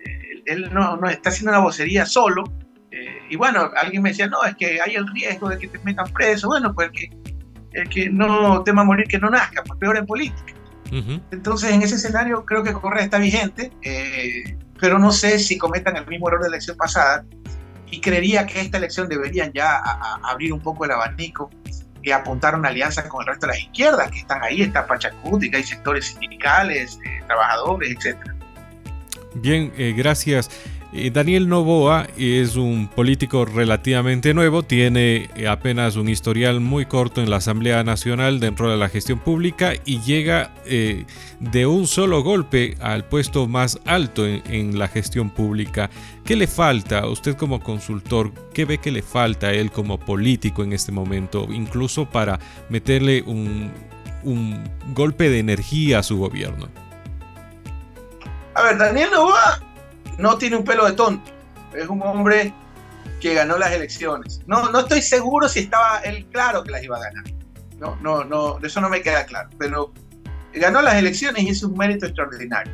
eh, 0.07 0.43
él 0.47 0.71
no, 0.73 0.97
no, 0.97 1.09
está 1.09 1.31
haciendo 1.31 1.51
una 1.51 1.61
vocería 1.61 2.07
solo. 2.07 2.45
Eh, 2.93 3.19
y 3.31 3.37
bueno, 3.37 3.71
alguien 3.77 4.03
me 4.03 4.11
decía, 4.11 4.29
no, 4.29 4.45
es 4.45 4.55
que 4.55 4.81
hay 4.81 4.95
el 4.95 5.07
riesgo 5.09 5.49
de 5.49 5.59
que 5.59 5.67
te 5.67 5.79
metan 5.81 6.11
preso. 6.13 6.47
Bueno, 6.47 6.73
pues 6.73 6.89
el 6.89 6.93
que, 6.93 7.11
el 7.73 7.89
que 7.89 8.11
no 8.11 8.63
tema 8.63 8.85
morir 8.85 9.07
que 9.09 9.19
no 9.19 9.29
nazca, 9.29 9.65
pues 9.65 9.79
peor 9.79 9.97
en 9.97 10.07
política. 10.07 10.55
Entonces, 11.31 11.71
en 11.71 11.83
ese 11.83 11.95
escenario 11.95 12.45
creo 12.45 12.65
que 12.65 12.73
Correa 12.73 13.05
está 13.05 13.19
vigente, 13.19 13.71
pero 14.81 14.99
no 14.99 15.13
sé 15.13 15.39
si 15.39 15.57
cometan 15.57 15.97
el 15.97 16.05
mismo 16.09 16.27
error 16.27 16.43
de 16.43 16.51
la 16.51 16.57
elección 16.57 16.77
pasada, 16.77 17.25
y 17.91 18.01
creería 18.01 18.47
que 18.47 18.61
esta 18.61 18.79
elección 18.79 19.09
deberían 19.09 19.53
ya 19.53 19.79
abrir 20.23 20.53
un 20.53 20.61
poco 20.61 20.85
el 20.85 20.93
abanico 20.93 21.51
y 22.03 22.11
apuntar 22.13 22.55
una 22.55 22.69
alianza 22.69 23.09
con 23.09 23.23
el 23.23 23.29
resto 23.29 23.47
de 23.47 23.53
las 23.53 23.63
izquierdas 23.63 24.11
que 24.11 24.19
están 24.19 24.43
ahí, 24.43 24.63
está 24.63 24.87
Pachacuti, 24.87 25.51
que 25.51 25.59
hay 25.59 25.65
sectores 25.65 26.07
sindicales, 26.07 26.99
eh, 27.05 27.23
trabajadores, 27.27 27.91
etc. 27.91 28.17
Bien, 29.35 29.73
eh, 29.77 29.93
gracias. 29.97 30.51
Daniel 30.93 31.49
Novoa 31.49 32.09
es 32.17 32.57
un 32.57 32.89
político 32.89 33.45
relativamente 33.45 34.35
nuevo, 34.35 34.65
tiene 34.65 35.31
apenas 35.49 35.95
un 35.95 36.09
historial 36.09 36.59
muy 36.59 36.85
corto 36.87 37.23
en 37.23 37.31
la 37.31 37.37
Asamblea 37.37 37.85
Nacional 37.85 38.41
dentro 38.41 38.69
de 38.69 38.77
la 38.77 38.89
gestión 38.89 39.21
pública 39.21 39.75
y 39.85 40.01
llega 40.01 40.53
eh, 40.67 41.07
de 41.39 41.67
un 41.67 41.87
solo 41.87 42.25
golpe 42.25 42.77
al 42.81 43.05
puesto 43.05 43.47
más 43.47 43.79
alto 43.85 44.27
en, 44.27 44.81
la 44.81 44.89
gestión 44.89 45.31
pública. 45.31 45.91
¿Qué 46.25 46.35
le 46.35 46.49
falta 46.49 46.99
a 46.99 47.09
usted 47.09 47.37
como 47.37 47.61
consultor? 47.61 48.33
¿Qué 48.53 48.65
ve 48.65 48.79
que 48.79 48.91
le 48.91 49.03
falta 49.03 49.49
a 49.49 49.53
él 49.53 49.71
como 49.71 49.97
político 49.97 50.65
en 50.65 50.73
este 50.73 50.91
momento, 50.91 51.47
incluso 51.53 52.07
para 52.11 52.41
meterle 52.69 53.23
un, 53.23 53.71
un 54.25 54.65
golpe 54.93 55.31
de 55.31 55.39
energía 55.39 56.01
a 56.01 56.03
su 56.03 56.19
gobierno? 56.19 56.69
A 58.55 58.63
ver, 58.63 58.77
Daniel 58.77 59.11
Novoa 59.13 59.70
no 60.21 60.39
tiene 60.39 60.57
un 60.57 60.65
pelo 60.65 60.87
de 60.87 60.93
tonto. 60.93 61.33
Es 61.75 61.89
un 61.89 62.03
hombre 62.03 62.53
que 63.21 63.35
ganó 63.35 63.59
las 63.59 63.73
elecciones. 63.73 64.41
No, 64.47 64.71
no 64.71 64.81
estoy 64.81 65.03
seguro 65.03 65.49
si 65.49 65.61
estaba 65.61 66.01
él 66.01 66.27
claro 66.31 66.63
que 66.63 66.71
las 66.71 66.83
iba 66.83 66.97
a 66.97 67.01
ganar. 67.01 67.25
No, 67.79 67.97
no, 68.01 68.25
no, 68.25 68.59
eso 68.63 68.81
no 68.81 68.89
me 68.89 69.03
queda 69.03 69.25
claro. 69.25 69.49
Pero 69.59 69.93
ganó 70.53 70.83
las 70.83 70.95
elecciones 70.95 71.43
y 71.43 71.49
es 71.49 71.63
un 71.63 71.77
mérito 71.77 72.07
extraordinario. 72.07 72.73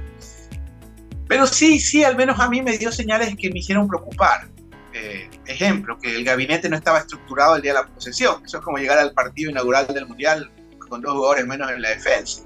Pero 1.29 1.47
sí, 1.47 1.79
sí, 1.79 2.05
al 2.05 2.17
menos 2.17 2.39
a 2.39 2.49
mí 2.49 2.63
me 2.63 2.79
dio 2.79 2.91
señales 2.93 3.35
que 3.37 3.51
me 3.51 3.61
hicieron 3.61 3.89
preocupar. 3.89 4.49
Eh, 4.93 5.29
ejemplo, 5.47 5.99
que 5.99 6.15
el 6.15 6.25
gabinete 6.25 6.69
no 6.69 6.77
estaba 6.77 6.99
estructurado 6.99 7.57
el 7.57 7.63
día 7.63 7.75
de 7.75 7.81
la 7.81 7.87
posesión. 7.87 8.43
Eso 8.45 8.59
es 8.59 8.65
como 8.65 8.79
llegar 8.79 8.99
al 8.99 9.13
partido 9.13 9.51
inaugural 9.51 9.87
del 9.89 10.07
Mundial 10.07 10.51
con 10.89 11.03
dos 11.03 11.13
jugadores 11.13 11.47
menos 11.47 11.71
en 11.71 11.83
la 11.83 11.91
defensa. 11.91 12.43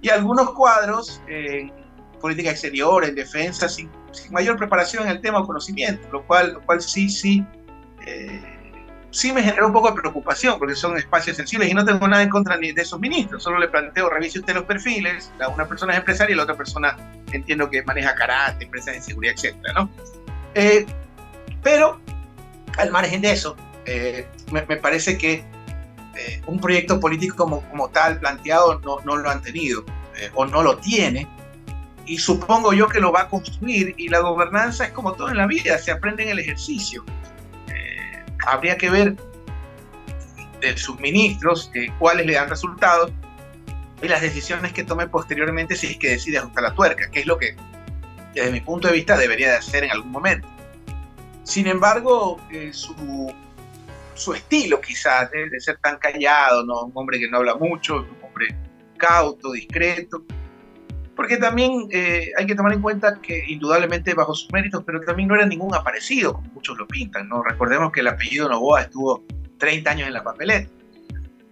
Y 0.00 0.08
algunos 0.08 0.50
cuadros 0.52 1.20
en 1.28 1.72
política 2.20 2.50
exterior, 2.50 3.04
en 3.04 3.14
defensa, 3.14 3.68
sin 3.68 3.88
sin 4.12 4.32
mayor 4.32 4.56
preparación 4.56 5.04
en 5.04 5.10
el 5.10 5.20
tema 5.20 5.40
o 5.40 5.46
conocimiento, 5.46 6.08
lo 6.12 6.22
cual, 6.26 6.54
lo 6.54 6.62
cual 6.62 6.80
sí, 6.80 7.08
sí, 7.08 7.44
eh, 8.06 8.42
sí 9.10 9.32
me 9.32 9.42
generó 9.42 9.66
un 9.66 9.72
poco 9.72 9.90
de 9.90 10.00
preocupación, 10.00 10.58
porque 10.58 10.74
son 10.74 10.96
espacios 10.96 11.36
sensibles 11.36 11.70
y 11.70 11.74
no 11.74 11.84
tengo 11.84 12.06
nada 12.08 12.22
en 12.22 12.28
contra 12.28 12.56
ni 12.56 12.72
de 12.72 12.82
esos 12.82 13.00
ministros, 13.00 13.42
solo 13.42 13.58
le 13.58 13.68
planteo, 13.68 14.08
revise 14.08 14.38
usted 14.38 14.54
los 14.54 14.64
perfiles, 14.64 15.32
la, 15.38 15.48
una 15.48 15.66
persona 15.66 15.92
es 15.92 15.98
empresaria 15.98 16.34
y 16.34 16.36
la 16.36 16.44
otra 16.44 16.56
persona 16.56 16.96
entiendo 17.32 17.68
que 17.70 17.82
maneja 17.82 18.14
karate, 18.14 18.64
empresas 18.64 18.94
de 18.94 19.02
seguridad, 19.02 19.34
etc. 19.36 19.56
¿no? 19.74 19.90
Eh, 20.54 20.86
pero, 21.62 22.00
al 22.78 22.90
margen 22.90 23.20
de 23.20 23.32
eso, 23.32 23.56
eh, 23.86 24.26
me, 24.50 24.64
me, 24.66 24.76
parece 24.76 25.18
que 25.18 25.44
un 26.46 26.60
proyecto 26.60 27.00
político 27.00 27.36
como, 27.36 27.62
como 27.70 27.88
tal 27.88 28.20
planteado 28.20 28.78
no, 28.80 28.98
no 29.04 29.16
lo 29.16 29.30
han 29.30 29.40
tenido 29.42 29.82
o 30.34 30.44
no 30.44 30.62
lo 30.62 30.76
tiene 30.76 31.26
y 32.06 32.18
supongo 32.18 32.72
yo 32.72 32.88
que 32.88 33.00
lo 33.00 33.12
va 33.12 33.22
a 33.22 33.28
construir 33.28 33.94
y 33.96 34.08
la 34.08 34.20
gobernanza 34.20 34.84
es 34.86 34.92
como 34.92 35.14
todo 35.14 35.30
en 35.30 35.36
la 35.36 35.46
vida, 35.46 35.78
se 35.78 35.92
aprende 35.92 36.24
en 36.24 36.30
el 36.30 36.38
ejercicio. 36.38 37.04
Eh, 37.68 38.24
habría 38.46 38.76
que 38.76 38.90
ver 38.90 39.16
de 40.60 40.76
sus 40.76 40.98
ministros 41.00 41.70
eh, 41.74 41.88
cuáles 41.98 42.26
le 42.26 42.34
dan 42.34 42.48
resultados 42.48 43.12
y 44.00 44.08
las 44.08 44.20
decisiones 44.20 44.72
que 44.72 44.84
tome 44.84 45.06
posteriormente 45.06 45.76
si 45.76 45.88
es 45.88 45.96
que 45.96 46.10
decide 46.10 46.38
ajustar 46.38 46.64
la 46.64 46.74
tuerca, 46.74 47.10
que 47.10 47.20
es 47.20 47.26
lo 47.26 47.38
que 47.38 47.54
desde 48.34 48.50
mi 48.50 48.60
punto 48.60 48.88
de 48.88 48.94
vista 48.94 49.16
debería 49.16 49.50
de 49.50 49.56
hacer 49.56 49.84
en 49.84 49.90
algún 49.90 50.10
momento. 50.10 50.48
Sin 51.44 51.66
embargo, 51.66 52.40
eh, 52.50 52.72
su, 52.72 53.32
su, 54.14 54.34
estilo 54.34 54.80
quizás 54.80 55.30
de 55.30 55.60
ser 55.60 55.78
tan 55.78 55.98
callado, 55.98 56.64
¿no? 56.64 56.84
un 56.84 56.92
hombre 56.94 57.18
que 57.18 57.28
no 57.28 57.38
habla 57.38 57.56
mucho, 57.56 57.96
un 57.96 58.16
hombre 58.22 58.56
cauto, 58.96 59.52
discreto, 59.52 60.24
porque 61.16 61.36
también 61.36 61.88
eh, 61.90 62.32
hay 62.38 62.46
que 62.46 62.54
tomar 62.54 62.72
en 62.72 62.80
cuenta 62.80 63.20
que 63.20 63.44
indudablemente 63.46 64.14
bajo 64.14 64.34
sus 64.34 64.50
méritos, 64.52 64.82
pero 64.84 65.00
también 65.00 65.28
no 65.28 65.34
era 65.34 65.46
ningún 65.46 65.74
aparecido, 65.74 66.34
como 66.34 66.48
muchos 66.52 66.78
lo 66.78 66.86
pintan, 66.86 67.28
¿no? 67.28 67.42
Recordemos 67.42 67.92
que 67.92 68.00
el 68.00 68.08
apellido 68.08 68.48
Novoa 68.48 68.82
estuvo 68.82 69.24
30 69.58 69.90
años 69.90 70.08
en 70.08 70.14
la 70.14 70.22
papeleta 70.22 70.70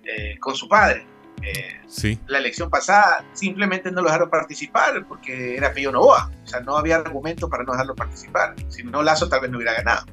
eh, 0.05 0.39
con 0.41 0.55
su 0.55 0.69
padre. 0.69 1.07
Eh, 1.43 1.81
sí. 1.87 2.19
La 2.27 2.39
elección 2.39 2.69
pasada 2.69 3.25
simplemente 3.33 3.91
no 3.91 4.03
lo 4.03 4.09
dejaron 4.09 4.31
participar 4.31 5.07
porque 5.07 5.57
era 5.57 5.73
Pío 5.73 5.93
Novoa. 5.93 6.31
O 6.45 6.47
sea, 6.47 6.61
no 6.61 6.77
había 6.77 6.97
argumento 6.97 7.49
para 7.49 7.65
no 7.65 7.73
dejarlo 7.73 7.95
participar. 7.95 8.55
Si 8.69 8.83
no, 8.83 9.03
Lazo 9.03 9.29
tal 9.29 9.43
vez 9.43 9.51
no 9.51 9.59
hubiera 9.59 9.75
ganado. 9.75 10.07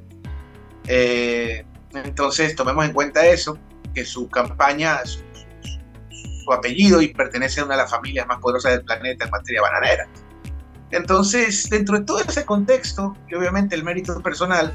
Eh, 0.87 1.65
entonces, 1.93 2.55
tomemos 2.55 2.85
en 2.85 2.93
cuenta 2.93 3.25
eso, 3.25 3.57
que 3.93 4.05
su 4.05 4.29
campaña, 4.29 4.99
su, 5.05 5.23
su, 6.47 6.53
apellido 6.53 7.01
y 7.01 7.09
pertenece 7.09 7.61
a 7.61 7.65
una 7.65 7.75
de 7.75 7.81
las 7.81 7.91
familias 7.91 8.27
más 8.27 8.39
poderosas 8.39 8.71
del 8.73 8.83
planeta 8.83 9.25
en 9.25 9.31
materia 9.31 9.61
bananera. 9.61 10.07
Entonces, 10.91 11.69
dentro 11.69 11.99
de 11.99 12.05
todo 12.05 12.19
ese 12.19 12.45
contexto, 12.45 13.15
y 13.29 13.35
obviamente 13.35 13.75
el 13.75 13.83
mérito 13.83 14.19
personal, 14.21 14.73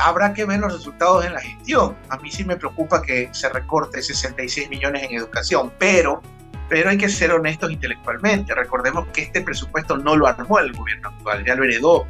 habrá 0.00 0.34
que 0.34 0.44
ver 0.44 0.60
los 0.60 0.72
resultados 0.72 1.24
en 1.24 1.34
la 1.34 1.40
gestión. 1.40 1.96
A 2.10 2.18
mí 2.18 2.30
sí 2.30 2.44
me 2.44 2.56
preocupa 2.56 3.02
que 3.02 3.28
se 3.32 3.48
recorte 3.48 4.02
66 4.02 4.68
millones 4.68 5.04
en 5.04 5.16
educación, 5.16 5.72
pero, 5.78 6.20
pero 6.68 6.90
hay 6.90 6.98
que 6.98 7.08
ser 7.08 7.32
honestos 7.32 7.70
intelectualmente. 7.72 8.54
Recordemos 8.54 9.06
que 9.08 9.22
este 9.22 9.40
presupuesto 9.40 9.96
no 9.96 10.16
lo 10.16 10.26
armó 10.26 10.58
el 10.58 10.72
gobierno 10.72 11.08
actual, 11.08 11.44
ya 11.44 11.54
lo 11.54 11.64
heredó 11.64 12.06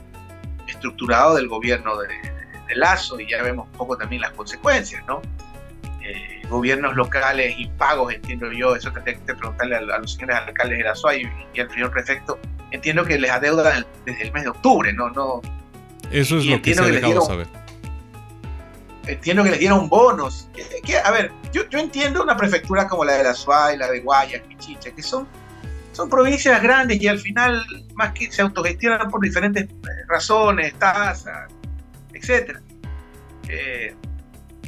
estructurado 0.67 1.37
del 1.37 1.49
gobierno 1.49 1.97
de, 1.99 2.37
Lazo 2.75 3.19
y 3.21 3.31
ya 3.31 3.43
vemos 3.43 3.69
un 3.69 3.79
poco 3.79 3.97
también 3.97 4.21
las 4.21 4.33
consecuencias, 4.33 5.03
¿no? 5.07 5.23
Eh, 6.09 6.43
gobiernos 6.49 6.95
locales 6.95 7.55
y 7.59 7.67
pagos, 7.67 8.15
entiendo 8.15 8.53
yo, 8.53 8.77
eso 8.77 8.93
tendría 8.93 9.17
que 9.17 9.35
preguntarle 9.35 9.77
a, 9.77 9.81
los 9.81 10.13
señores 10.13 10.37
alcaldes 10.37 10.79
de 10.79 10.85
la 10.85 11.17
y, 11.17 11.29
y 11.53 11.61
al 11.61 11.71
señor 11.71 11.91
prefecto, 11.91 12.39
entiendo 12.71 13.05
que 13.05 13.19
les 13.19 13.31
adeudan 13.31 13.85
desde 14.05 14.23
el 14.23 14.33
mes 14.33 14.45
de 14.45 14.51
octubre, 14.51 14.93
¿no? 14.93 15.11
no 15.11 15.41
eso 16.13 16.39
es 16.39 16.47
lo 16.47 16.63
que 16.63 16.75
se 16.75 16.81
ha 16.81 16.87
dejado 16.87 17.23
saber 17.23 17.49
entiendo 19.07 19.45
que 19.45 19.51
les 19.51 19.61
dieron 19.61 19.89
bonos. 19.89 20.49
a 21.05 21.11
ver, 21.11 21.33
yo, 21.53 21.63
entiendo 21.73 22.23
una 22.23 22.37
prefectura 22.37 22.87
como 22.89 23.05
la 23.05 23.15
de 23.15 23.25
la 23.25 23.35
Suárez, 23.35 23.79
la 23.79 23.91
de 23.91 24.01
Guayas, 24.01 24.43
Pichicha, 24.43 24.91
que 24.91 25.03
son, 25.03 25.27
son 25.93 26.09
provincias 26.09 26.63
grandes 26.63 27.01
y 27.01 27.09
al 27.09 27.19
final 27.19 27.65
más 27.95 28.13
que 28.13 28.31
se 28.31 28.43
autogestionan 28.43 29.11
por 29.11 29.21
diferentes 29.21 29.69
razones, 30.09 30.75
tasas, 30.75 31.51
etc. 32.13 32.59
Eh, 33.49 33.95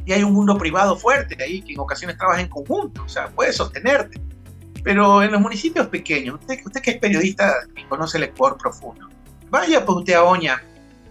y 0.09 0.13
hay 0.15 0.23
un 0.23 0.33
mundo 0.33 0.57
privado 0.57 0.97
fuerte 0.97 1.37
ahí 1.43 1.61
que 1.61 1.75
en 1.75 1.81
ocasiones 1.81 2.17
trabaja 2.17 2.41
en 2.41 2.49
conjunto, 2.49 3.03
o 3.05 3.09
sea, 3.09 3.29
puede 3.29 3.53
sostenerte. 3.53 4.19
Pero 4.83 5.23
en 5.23 5.31
los 5.31 5.41
municipios 5.41 5.87
pequeños, 5.89 6.41
usted, 6.41 6.61
usted 6.65 6.81
que 6.81 6.93
es 6.93 6.99
periodista 6.99 7.55
y 7.77 7.85
conoce 7.85 8.17
el 8.17 8.25
Ecuador 8.25 8.57
profundo, 8.57 9.07
vaya 9.51 9.85
pues 9.85 9.99
usted 9.99 10.15
a 10.15 10.25
Oña, 10.25 10.63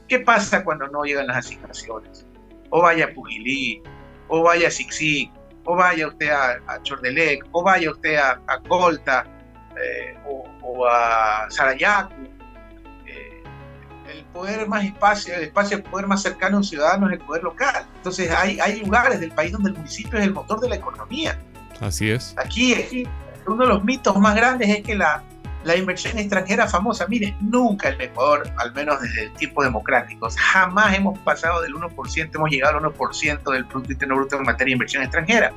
¿qué 0.08 0.20
pasa 0.20 0.64
cuando 0.64 0.88
no 0.88 1.04
llegan 1.04 1.28
las 1.28 1.38
asignaciones? 1.38 2.26
o 2.70 2.82
vaya 2.82 3.06
a 3.06 3.14
Pujilí, 3.14 3.82
o 4.28 4.44
vaya 4.44 4.68
a 4.68 4.72
Sixi, 4.72 5.32
o 5.66 5.76
vaya 5.76 6.08
usted 6.08 6.30
a, 6.30 6.82
Chordelec, 6.84 7.46
o 7.52 7.64
vaya 7.64 7.92
usted 7.92 8.16
a, 8.16 8.42
a 8.48 8.60
Colta, 8.68 9.26
eh, 9.80 10.18
o, 10.26 10.88
a 10.88 11.48
Sarayacu. 11.50 12.37
El 14.08 14.24
poder 14.26 14.68
más 14.68 14.86
espacio, 14.86 15.36
el 15.36 15.44
espacio, 15.44 15.78
el 15.78 15.84
poder 15.84 16.08
más 16.08 16.22
cercano 16.22 16.56
a 16.56 16.60
un 16.60 16.64
ciudadano 16.64 17.08
es 17.08 17.14
el 17.14 17.20
poder 17.20 17.44
local. 17.44 17.86
Entonces 17.98 18.32
hay, 18.32 18.60
hay 18.60 18.80
lugares 18.82 19.20
del 19.20 19.32
país 19.32 19.52
donde 19.52 19.72
el 19.72 19.76
municipio 19.76 20.18
es 20.18 20.26
el 20.26 20.34
motor 20.34 20.60
de 20.60 20.70
la 20.70 20.76
economía. 20.76 21.38
Así 21.82 22.10
es. 22.10 22.34
Aquí, 22.38 22.74
aquí 22.74 23.08
uno 23.46 23.64
de 23.64 23.70
los 23.70 23.84
mitos 23.84 24.18
más 24.18 24.36
grandes 24.36 24.70
es 24.70 24.84
que 24.84 24.96
la, 24.96 25.24
la 25.64 25.76
inversión 25.76 26.18
extranjera 26.18 26.68
famosa, 26.68 27.08
mire, 27.08 27.36
nunca 27.42 27.90
el 27.90 28.00
Ecuador, 28.00 28.50
al 28.58 28.74
menos 28.74 29.02
desde 29.02 29.30
tiempos 29.32 29.66
democráticos, 29.66 30.36
jamás 30.38 30.96
hemos 30.96 31.18
pasado 31.20 31.62
del 31.62 31.74
1%, 31.74 32.30
hemos 32.34 32.50
llegado 32.50 32.78
al 32.78 32.84
1% 32.84 33.52
del 33.52 33.66
Producto 33.66 33.92
Interno 33.92 34.16
Bruto 34.16 34.38
en 34.38 34.44
materia 34.44 34.72
de 34.72 34.74
inversión 34.74 35.04
extranjera. 35.04 35.52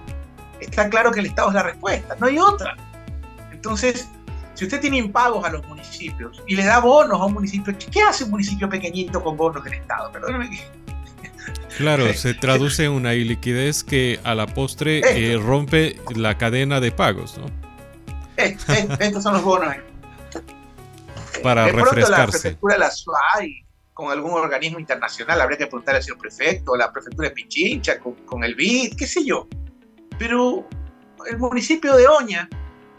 Está 0.60 0.88
claro 0.88 1.10
que 1.10 1.20
el 1.20 1.26
Estado 1.26 1.48
es 1.48 1.54
la 1.54 1.62
respuesta, 1.62 2.16
no 2.18 2.26
hay 2.26 2.38
otra. 2.38 2.76
Entonces, 3.52 4.08
si 4.60 4.66
usted 4.66 4.78
tiene 4.78 4.98
impagos 4.98 5.42
a 5.42 5.48
los 5.48 5.66
municipios 5.66 6.42
y 6.46 6.54
le 6.54 6.66
da 6.66 6.80
bonos 6.80 7.18
a 7.18 7.24
un 7.24 7.32
municipio, 7.32 7.74
¿qué 7.90 8.02
hace 8.02 8.24
un 8.24 8.32
municipio 8.32 8.68
pequeñito 8.68 9.24
con 9.24 9.34
bonos 9.34 9.64
del 9.64 9.72
Estado? 9.72 10.12
Perdóname. 10.12 10.50
Claro, 11.78 12.12
se 12.12 12.34
traduce 12.34 12.84
en 12.84 12.92
una 12.92 13.14
iliquidez 13.14 13.82
que 13.82 14.20
a 14.22 14.34
la 14.34 14.46
postre 14.46 15.00
eh, 15.00 15.38
rompe 15.38 15.98
la 16.14 16.36
cadena 16.36 16.78
de 16.78 16.92
pagos, 16.92 17.38
¿no? 17.38 17.46
estos 18.36 19.22
son 19.22 19.32
los 19.32 19.42
bonos 19.42 19.74
para 21.42 21.64
de 21.64 21.72
refrescarse. 21.72 22.10
la 22.10 22.26
prefectura 22.26 22.74
de 22.74 22.80
la 22.80 22.90
SUAI 22.90 23.64
con 23.94 24.10
algún 24.10 24.32
organismo 24.32 24.78
internacional, 24.78 25.40
habría 25.40 25.56
que 25.56 25.68
preguntarle 25.68 25.96
al 25.98 26.02
señor 26.02 26.18
prefecto, 26.18 26.76
la 26.76 26.92
prefectura 26.92 27.30
de 27.30 27.34
Pichincha, 27.34 27.98
con, 27.98 28.44
el 28.44 28.54
BID, 28.54 28.94
qué 28.94 29.06
sé 29.06 29.24
yo. 29.24 29.48
Pero 30.18 30.68
el 31.30 31.38
municipio 31.38 31.96
de 31.96 32.06
Oña, 32.06 32.46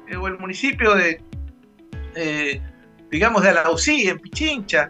eh, 0.08 0.16
o 0.16 0.28
el 0.28 0.40
municipio 0.40 0.96
de, 0.96 1.22
eh, 2.16 2.62
digamos, 3.10 3.44
de 3.44 3.50
Alausí, 3.50 4.08
en 4.08 4.20
Pichincha, 4.20 4.90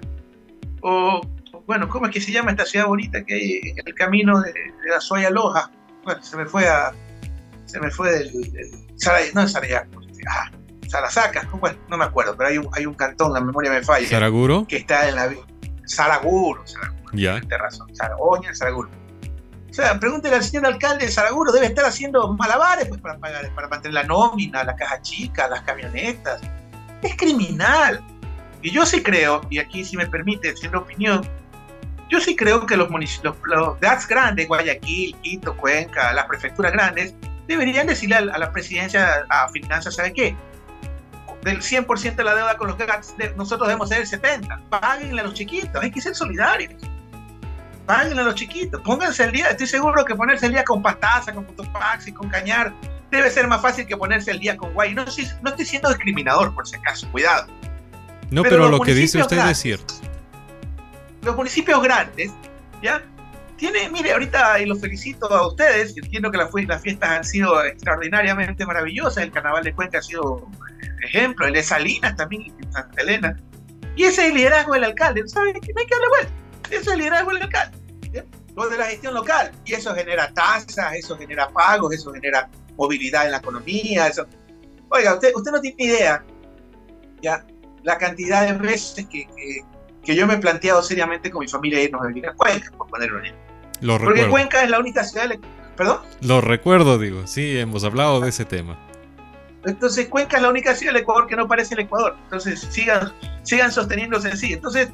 o, 0.81 1.21
bueno, 1.65 1.87
¿cómo 1.89 2.07
es 2.07 2.11
que 2.11 2.21
se 2.21 2.31
llama 2.31 2.51
esta 2.51 2.65
ciudad 2.65 2.87
bonita 2.87 3.23
que 3.23 3.33
hay 3.33 3.61
en 3.77 3.87
el 3.87 3.95
camino 3.95 4.41
de, 4.41 4.53
la 4.89 4.99
Soya 4.99 5.29
Loja? 5.29 5.71
Bueno, 6.03 6.21
se 6.23 6.37
me 6.37 6.45
fue 6.45 6.67
a, 6.67 6.91
se 7.65 7.79
me 7.79 7.89
fue 7.91 8.11
del, 8.11 8.31
no 9.33 9.41
es 9.41 9.51
Sarayaco, 9.51 10.01
ah, 10.29 10.51
Sarasaca, 10.87 11.47
bueno, 11.53 11.77
no 11.87 11.97
me 11.97 12.05
acuerdo, 12.05 12.35
pero 12.35 12.49
hay 12.49 12.57
un, 12.57 12.67
hay 12.73 12.85
un 12.85 12.93
cantón, 12.93 13.33
la 13.33 13.39
memoria 13.39 13.71
me 13.71 13.81
falla. 13.81 14.07
¿Saraguro? 14.07 14.65
Que 14.67 14.77
está 14.77 15.07
en 15.07 15.15
la. 15.15 15.33
Saraguro, 15.85 16.65
Saraguro. 16.67 17.11
Ya. 17.13 17.39
Tienes 17.39 17.59
razón, 17.59 17.95
Saragoña, 17.95 18.53
Saraguro. 18.53 18.89
O 19.69 19.73
sea, 19.73 19.97
pregúntele 19.97 20.35
al 20.35 20.43
señor 20.43 20.65
alcalde 20.65 21.05
de 21.05 21.11
Saraguro, 21.11 21.53
debe 21.53 21.67
estar 21.67 21.85
haciendo 21.85 22.33
malabares 22.33 22.89
pues, 22.89 22.99
para 22.99 23.17
pagar, 23.17 23.49
para 23.55 23.69
mantener 23.69 23.93
la 23.93 24.03
nómina, 24.03 24.65
la 24.65 24.75
caja 24.75 25.01
chica, 25.01 25.47
las 25.47 25.61
camionetas. 25.61 26.41
Es 27.01 27.15
criminal. 27.15 28.01
Y 28.61 28.71
yo 28.71 28.85
sí 28.85 29.01
creo, 29.01 29.41
y 29.49 29.59
aquí 29.59 29.83
si 29.83 29.97
me 29.97 30.05
permite 30.05 30.49
decir 30.49 30.75
opinión, 30.75 31.27
yo 32.09 32.19
sí 32.19 32.35
creo 32.35 32.65
que 32.65 32.77
los 32.77 32.89
municipios, 32.89 33.35
los 33.45 33.79
DAX 33.79 34.07
grandes, 34.07 34.47
Guayaquil, 34.47 35.15
Quito, 35.21 35.55
Cuenca, 35.57 36.13
las 36.13 36.25
prefecturas 36.25 36.71
grandes, 36.71 37.15
deberían 37.47 37.87
decirle 37.87 38.17
a, 38.17 38.21
la 38.21 38.51
presidencia, 38.51 39.25
a 39.29 39.49
finanzas, 39.49 39.95
¿sabe 39.95 40.13
qué? 40.13 40.35
del 41.43 41.61
100% 41.61 42.15
de 42.15 42.23
la 42.23 42.35
deuda 42.35 42.57
con 42.57 42.67
los 42.67 42.77
GATS, 42.77 43.15
nosotros 43.35 43.67
debemos 43.67 43.89
ser 43.89 44.01
el 44.01 44.07
70%. 44.07 44.69
Páguenle 44.69 45.21
a 45.21 45.23
los 45.23 45.33
chiquitos, 45.33 45.81
hay 45.81 45.91
que 45.91 46.01
ser 46.01 46.15
solidarios. 46.15 46.73
Páguenle 47.85 48.21
a 48.21 48.25
los 48.25 48.35
chiquitos, 48.35 48.79
pónganse 48.81 49.23
el 49.23 49.31
día. 49.31 49.49
Estoy 49.49 49.67
seguro 49.67 50.05
que 50.05 50.15
ponerse 50.15 50.45
el 50.45 50.51
día 50.53 50.63
con 50.63 50.81
Pastaza, 50.81 51.33
con 51.33 51.47
y 52.05 52.11
con 52.11 52.29
Cañar, 52.29 52.73
debe 53.11 53.29
ser 53.29 53.47
más 53.47 53.61
fácil 53.61 53.85
que 53.85 53.95
ponerse 53.97 54.31
el 54.31 54.39
día 54.39 54.57
con 54.57 54.73
Guay. 54.73 54.95
No, 54.95 55.05
no 55.05 55.49
estoy 55.49 55.65
siendo 55.65 55.89
discriminador, 55.89 56.53
por 56.55 56.67
si 56.67 56.75
acaso, 56.77 57.07
cuidado. 57.11 57.47
No, 58.31 58.43
pero, 58.43 58.69
lo 58.69 58.79
que 58.79 58.93
dice 58.93 59.19
usted 59.19 59.37
es 59.37 59.57
cierto. 59.57 59.93
Los 61.21 61.35
municipios 61.35 61.81
grandes, 61.83 62.31
¿ya? 62.81 63.03
Tiene, 63.57 63.89
mire, 63.89 64.13
ahorita 64.13 64.59
y 64.59 64.65
los 64.65 64.81
felicito 64.81 65.31
a 65.31 65.47
ustedes, 65.47 65.95
entiendo 65.95 66.31
que 66.31 66.37
las 66.37 66.49
fiestas 66.81 67.09
han 67.09 67.23
sido 67.23 67.63
extraordinariamente 67.63 68.65
maravillosas, 68.65 69.23
el 69.23 69.31
carnaval 69.31 69.63
de 69.63 69.73
Cuenca 69.73 69.99
ha 69.99 70.01
sido 70.01 70.47
ejemplo, 71.03 71.45
el 71.45 71.53
de 71.53 71.63
Salinas 71.63 72.15
también, 72.15 72.53
en 72.59 72.71
Santa 72.71 73.01
Elena. 73.01 73.37
Y 73.95 74.03
ese 74.03 74.23
es 74.23 74.29
el 74.29 74.35
liderazgo 74.35 74.73
del 74.73 74.85
alcalde. 74.85 75.27
¿Sabes? 75.27 75.53
No 75.53 75.59
hay 75.59 75.85
que 75.85 75.95
darle 75.95 76.07
vuelta. 76.09 76.33
Ese 76.69 76.81
es 76.81 76.87
el 76.87 76.99
liderazgo 76.99 77.33
del 77.33 77.43
alcalde. 77.43 77.77
Lo 78.55 78.69
de 78.69 78.77
la 78.77 78.85
gestión 78.85 79.13
local. 79.13 79.51
Y 79.65 79.73
eso 79.73 79.93
genera 79.93 80.31
tasas, 80.33 80.93
eso 80.95 81.17
genera 81.17 81.49
pagos, 81.49 81.93
eso 81.93 82.11
genera 82.13 82.49
movilidad 82.81 83.25
en 83.25 83.31
la 83.31 83.37
economía. 83.37 84.07
Eso. 84.07 84.25
Oiga, 84.89 85.13
usted, 85.13 85.31
usted 85.35 85.51
no 85.51 85.61
tiene 85.61 85.83
idea 85.83 86.23
ya 87.21 87.45
la 87.83 87.97
cantidad 87.97 88.47
de 88.47 88.53
veces 88.53 89.05
que, 89.07 89.27
que, 90.03 90.15
yo 90.15 90.27
me 90.27 90.35
he 90.35 90.37
planteado 90.37 90.81
seriamente 90.81 91.29
con 91.31 91.41
mi 91.41 91.47
familia 91.47 91.81
irnos 91.81 92.01
a 92.03 92.07
vivir 92.07 92.27
a 92.27 92.33
Cuenca, 92.33 92.71
por 92.77 92.87
ponerlo 92.87 93.23
en 93.23 93.33
Lo 93.81 93.97
Porque 93.97 94.27
Cuenca 94.27 94.63
es 94.63 94.69
la 94.69 94.79
única 94.79 95.03
ciudad. 95.03 95.29
¿Perdón? 95.77 95.99
Lo 96.21 96.41
recuerdo, 96.41 96.97
digo. 96.97 97.25
Sí, 97.27 97.57
hemos 97.57 97.83
hablado 97.83 98.19
de 98.19 98.29
ese 98.29 98.45
tema. 98.45 98.77
Entonces 99.65 100.07
Cuenca 100.07 100.37
es 100.37 100.43
la 100.43 100.49
única 100.49 100.75
ciudad 100.75 100.93
del 100.93 101.03
Ecuador 101.03 101.27
que 101.27 101.35
no 101.35 101.47
parece 101.47 101.75
el 101.75 101.81
Ecuador. 101.81 102.17
Entonces 102.23 102.59
sigan, 102.59 103.13
sigan 103.43 103.71
sosteniéndose 103.71 104.29
así. 104.29 104.53
Entonces, 104.53 104.89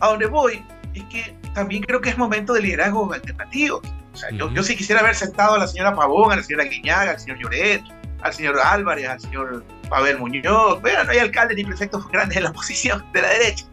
a 0.00 0.08
donde 0.08 0.26
voy 0.26 0.64
es 0.94 1.04
que 1.04 1.36
también 1.54 1.82
creo 1.82 2.00
que 2.00 2.10
es 2.10 2.18
momento 2.18 2.52
de 2.52 2.62
liderazgo 2.62 3.12
alternativo. 3.12 3.82
O 4.12 4.16
sea, 4.16 4.30
yo, 4.30 4.50
yo 4.52 4.62
sí 4.62 4.76
quisiera 4.76 5.00
haber 5.00 5.14
sentado 5.14 5.54
a 5.54 5.58
la 5.58 5.66
señora 5.66 5.94
Pavón, 5.94 6.32
a 6.32 6.36
la 6.36 6.42
señora 6.42 6.64
Guiñaga, 6.64 7.12
al 7.12 7.20
señor 7.20 7.38
Lloret, 7.38 7.82
al 8.20 8.32
señor 8.32 8.58
Álvarez, 8.60 9.08
al 9.08 9.20
señor 9.20 9.64
Pavel 9.88 10.18
Muñoz. 10.18 10.80
Bueno, 10.80 11.04
no 11.04 11.10
hay 11.10 11.18
alcaldes 11.18 11.56
ni 11.56 11.64
prefectos 11.64 12.06
grandes 12.12 12.36
de 12.36 12.42
la 12.42 12.50
oposición, 12.50 13.04
de 13.12 13.22
la 13.22 13.28
derecha, 13.28 13.64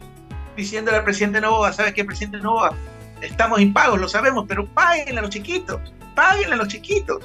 diciéndole 0.56 0.98
al 0.98 1.04
presidente 1.04 1.42
Nova, 1.42 1.74
¿sabes 1.74 1.94
qué, 1.94 2.06
presidente 2.06 2.40
Nova? 2.40 2.74
Estamos 3.22 3.60
impagos, 3.60 4.00
lo 4.00 4.08
sabemos, 4.08 4.46
pero 4.48 4.66
páguenle 4.68 5.20
a 5.20 5.22
los 5.22 5.32
chiquitos, 5.32 5.80
páguenle 6.16 6.54
a 6.54 6.58
los 6.58 6.70
chiquitos 6.70 7.20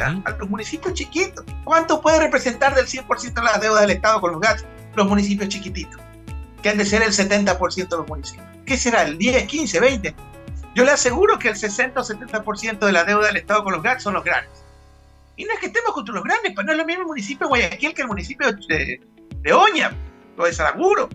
a 0.00 0.30
los 0.38 0.48
municipios 0.48 0.94
chiquitos. 0.94 1.44
¿Cuánto 1.64 2.00
puede 2.00 2.20
representar 2.20 2.74
del 2.74 2.86
100% 2.86 3.34
de 3.34 3.42
las 3.42 3.60
deudas 3.60 3.82
del 3.82 3.90
Estado 3.90 4.20
con 4.20 4.32
los 4.32 4.40
gastos? 4.40 4.68
Los 4.94 5.06
municipios 5.06 5.48
chiquititos, 5.48 6.00
que 6.62 6.70
han 6.70 6.78
de 6.78 6.84
ser 6.84 7.02
el 7.02 7.12
70% 7.12 7.88
de 7.88 7.96
los 7.96 8.08
municipios. 8.08 8.46
¿Qué 8.64 8.76
será? 8.76 9.02
¿El 9.02 9.18
10, 9.18 9.46
15, 9.46 9.80
20? 9.80 10.14
Yo 10.76 10.84
le 10.84 10.90
aseguro 10.90 11.38
que 11.38 11.48
el 11.48 11.56
60 11.56 11.98
o 11.98 12.04
70% 12.04 12.80
de 12.80 12.92
la 12.92 13.02
deuda 13.04 13.28
del 13.28 13.38
Estado 13.38 13.64
con 13.64 13.72
los 13.72 13.82
GATS 13.82 14.02
son 14.02 14.12
los 14.12 14.22
grandes. 14.22 14.62
Y 15.34 15.46
no 15.46 15.54
es 15.54 15.58
que 15.58 15.68
estemos 15.68 15.92
contra 15.92 16.14
los 16.14 16.22
grandes, 16.22 16.52
pues 16.54 16.66
no 16.66 16.72
es 16.72 16.78
lo 16.78 16.84
mismo 16.84 17.00
el 17.00 17.08
municipio 17.08 17.46
de 17.46 17.48
Guayaquil 17.48 17.94
que 17.94 18.02
el 18.02 18.08
municipio 18.08 18.52
de, 18.52 19.00
de 19.40 19.52
Oña 19.54 19.96
o 20.36 20.44
de 20.44 20.52
Saraguro. 20.52 21.08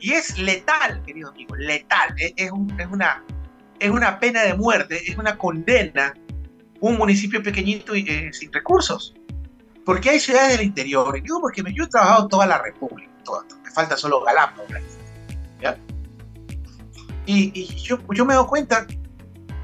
Y 0.00 0.10
es 0.10 0.36
letal, 0.38 1.00
querido 1.06 1.30
amigo, 1.30 1.54
letal. 1.54 2.16
Es, 2.18 2.32
es, 2.34 2.50
una, 2.50 3.22
es 3.78 3.90
una 3.90 4.18
pena 4.18 4.42
de 4.42 4.54
muerte, 4.54 5.00
es 5.08 5.16
una 5.16 5.38
condena 5.38 6.12
un 6.80 6.98
municipio 6.98 7.44
pequeñito 7.44 7.94
y 7.94 8.04
eh, 8.08 8.32
sin 8.32 8.52
recursos. 8.52 9.14
Porque 9.84 10.10
hay 10.10 10.18
ciudades 10.18 10.58
del 10.58 10.66
interior. 10.66 11.16
Y 11.16 11.22
porque 11.40 11.62
yo 11.72 11.84
he 11.84 11.88
trabajado 11.88 12.26
toda 12.26 12.44
la 12.44 12.58
República. 12.58 13.12
me 13.62 13.70
falta 13.70 13.96
solo 13.96 14.24
Galápagos. 14.24 14.66
Y, 17.26 17.52
y 17.58 17.66
yo, 17.76 17.98
yo, 18.10 18.24
me 18.24 18.34
doy 18.34 18.46
cuenta, 18.46 18.86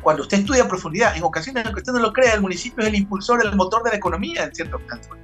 cuando 0.03 0.23
usted 0.23 0.39
estudia 0.39 0.65
a 0.65 0.69
profundidad, 0.69 1.17
en 1.17 1.23
ocasiones 1.23 1.65
en 1.67 1.73
que 1.73 1.81
usted 1.81 1.93
no 1.93 2.01
lo 2.01 2.13
crea, 2.13 2.35
el 2.35 2.41
municipio 2.41 2.83
es 2.83 2.89
el 2.89 2.95
impulsor, 2.95 3.45
el 3.45 3.55
motor 3.55 3.83
de 3.83 3.91
la 3.91 3.97
economía 3.97 4.45
en 4.45 4.55
ciertos 4.55 4.81
casos. 4.87 5.17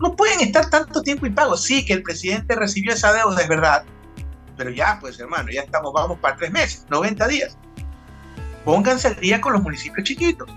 No 0.00 0.14
pueden 0.16 0.40
estar 0.40 0.68
tanto 0.68 1.02
tiempo 1.02 1.26
impagos. 1.26 1.62
Sí, 1.62 1.84
que 1.84 1.92
el 1.92 2.02
presidente 2.02 2.56
recibió 2.56 2.92
esa 2.92 3.12
deuda, 3.12 3.40
es 3.40 3.48
verdad. 3.48 3.84
Pero 4.56 4.70
ya, 4.70 4.98
pues 5.00 5.18
hermano, 5.20 5.50
ya 5.50 5.62
estamos, 5.62 5.92
vamos 5.92 6.18
para 6.18 6.36
tres 6.36 6.50
meses, 6.50 6.86
90 6.90 7.28
días. 7.28 7.56
Pónganse 8.64 9.08
al 9.08 9.16
día 9.16 9.40
con 9.40 9.52
los 9.52 9.62
municipios 9.62 10.06
chiquitos 10.06 10.48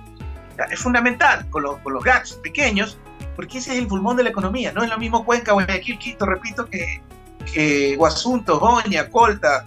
es 0.71 0.79
fundamental 0.79 1.49
con 1.49 1.63
los, 1.63 1.77
con 1.79 1.93
los 1.93 2.03
GATS 2.03 2.33
pequeños, 2.43 2.97
porque 3.35 3.57
ese 3.57 3.73
es 3.73 3.79
el 3.79 3.87
pulmón 3.87 4.17
de 4.17 4.23
la 4.23 4.29
economía. 4.29 4.71
No 4.71 4.83
es 4.83 4.89
lo 4.89 4.97
mismo 4.97 5.25
Cuenca, 5.25 5.53
Guayaquil, 5.53 5.97
Quito, 5.99 6.25
repito, 6.25 6.65
que, 6.65 7.01
que 7.51 7.95
Guasunto, 7.97 8.59
Joña, 8.59 9.09
Colta, 9.09 9.65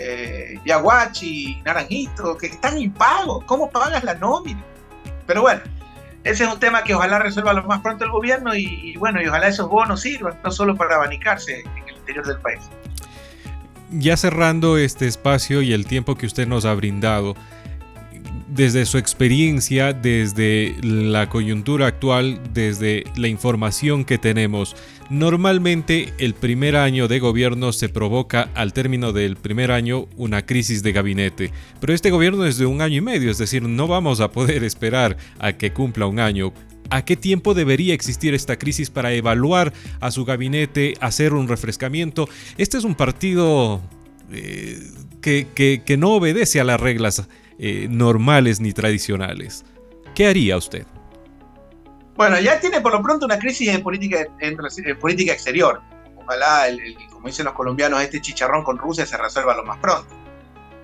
eh, 0.00 0.60
Yaguachi, 0.64 1.62
Naranjito, 1.64 2.36
que 2.36 2.46
están 2.46 2.78
impagos. 2.78 3.44
¿Cómo 3.44 3.70
pagas 3.70 4.02
la 4.04 4.14
nómina? 4.14 4.62
Pero 5.26 5.42
bueno, 5.42 5.60
ese 6.24 6.44
es 6.44 6.52
un 6.52 6.58
tema 6.58 6.82
que 6.82 6.94
ojalá 6.94 7.18
resuelva 7.18 7.52
lo 7.52 7.62
más 7.64 7.80
pronto 7.80 8.04
el 8.04 8.10
gobierno 8.10 8.54
y, 8.54 8.64
y 8.64 8.96
bueno, 8.96 9.22
y 9.22 9.26
ojalá 9.26 9.48
esos 9.48 9.68
bonos 9.68 10.00
sirvan, 10.00 10.38
no 10.42 10.50
solo 10.50 10.76
para 10.76 10.96
abanicarse 10.96 11.60
en 11.60 11.88
el 11.88 11.96
interior 11.96 12.26
del 12.26 12.38
país. 12.38 12.60
Ya 13.90 14.16
cerrando 14.16 14.78
este 14.78 15.06
espacio 15.06 15.62
y 15.62 15.72
el 15.72 15.86
tiempo 15.86 16.14
que 16.14 16.26
usted 16.26 16.46
nos 16.46 16.64
ha 16.64 16.74
brindado, 16.74 17.34
desde 18.50 18.84
su 18.84 18.98
experiencia, 18.98 19.92
desde 19.92 20.74
la 20.82 21.28
coyuntura 21.28 21.86
actual, 21.86 22.40
desde 22.52 23.04
la 23.16 23.28
información 23.28 24.04
que 24.04 24.18
tenemos, 24.18 24.74
normalmente 25.08 26.12
el 26.18 26.34
primer 26.34 26.76
año 26.76 27.06
de 27.06 27.20
gobierno 27.20 27.72
se 27.72 27.88
provoca 27.88 28.50
al 28.54 28.72
término 28.72 29.12
del 29.12 29.36
primer 29.36 29.70
año 29.70 30.08
una 30.16 30.44
crisis 30.44 30.82
de 30.82 30.92
gabinete. 30.92 31.52
Pero 31.80 31.94
este 31.94 32.10
gobierno 32.10 32.44
es 32.44 32.58
de 32.58 32.66
un 32.66 32.82
año 32.82 32.96
y 32.96 33.00
medio, 33.00 33.30
es 33.30 33.38
decir, 33.38 33.62
no 33.62 33.86
vamos 33.86 34.20
a 34.20 34.32
poder 34.32 34.64
esperar 34.64 35.16
a 35.38 35.52
que 35.52 35.72
cumpla 35.72 36.06
un 36.06 36.18
año. 36.18 36.52
¿A 36.90 37.04
qué 37.04 37.16
tiempo 37.16 37.54
debería 37.54 37.94
existir 37.94 38.34
esta 38.34 38.58
crisis 38.58 38.90
para 38.90 39.12
evaluar 39.12 39.72
a 40.00 40.10
su 40.10 40.24
gabinete, 40.24 40.94
hacer 41.00 41.34
un 41.34 41.46
refrescamiento? 41.46 42.28
Este 42.58 42.78
es 42.78 42.84
un 42.84 42.96
partido 42.96 43.80
eh, 44.32 44.80
que, 45.20 45.46
que 45.86 45.96
no 45.96 46.14
obedece 46.14 46.58
a 46.58 46.64
las 46.64 46.80
reglas 46.80 47.28
eh, 47.62 47.88
normales 47.90 48.58
ni 48.58 48.72
tradicionales. 48.72 49.66
¿Qué 50.14 50.26
haría 50.26 50.56
usted? 50.56 50.86
Bueno, 52.16 52.40
ya 52.40 52.58
tiene 52.58 52.80
por 52.80 52.92
lo 52.92 53.02
pronto 53.02 53.26
una 53.26 53.38
crisis 53.38 53.68
en 53.68 53.82
política, 53.82 54.24
en, 54.38 54.56
política 54.98 55.34
exterior. 55.34 55.82
Ojalá, 56.16 56.64
como 57.12 57.26
dicen 57.26 57.44
los 57.44 57.52
colombianos, 57.52 58.00
este 58.00 58.18
chicharrón 58.22 58.64
con 58.64 58.78
Rusia 58.78 59.04
se 59.04 59.18
resuelva 59.18 59.54
lo 59.54 59.64
más 59.64 59.76
pronto. 59.76 60.08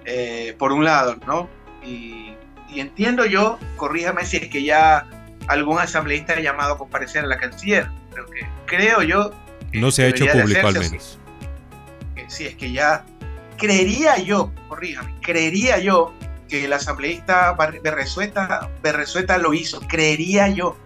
Eh, 0.05 0.55
por 0.59 0.71
un 0.71 0.85
lado, 0.85 1.17
¿no? 1.27 1.49
Y, 1.83 2.35
entiendo 2.75 3.25
yo, 3.25 3.59
corríjame 3.77 4.27
si 4.27 4.37
es 4.37 4.49
que 4.49 4.63
ya 4.63 5.09
algún 5.49 5.79
asambleísta 5.79 6.35
ha 6.35 6.41
llamado 6.41 6.75
a 6.75 6.79
comparecer 6.79 7.25
a 7.25 7.27
la 7.27 7.39
canciller. 7.39 7.89
Pero 8.13 8.27
que 8.27 8.47
creo 8.67 9.01
yo. 9.01 9.31
no 9.73 9.91
se 9.91 10.05
ha 10.05 10.09
hecho 10.09 10.27
público 10.27 10.67
al 10.67 10.75
menos. 10.75 11.19
Si 12.29 12.45
es 12.45 12.55
que 12.55 12.71
ya 12.71 13.07
creería 13.57 14.19
yo, 14.19 14.53
corríjame, 14.69 15.15
creería 15.23 15.79
yo 15.79 16.13
que 16.49 16.65
el 16.65 16.73
asambleísta 16.73 17.53
Berresueta, 17.83 18.71
Berresueta 18.83 19.39
lo 19.39 19.55
hizo, 19.55 19.81
creería 19.81 20.49
yo. 20.49 20.77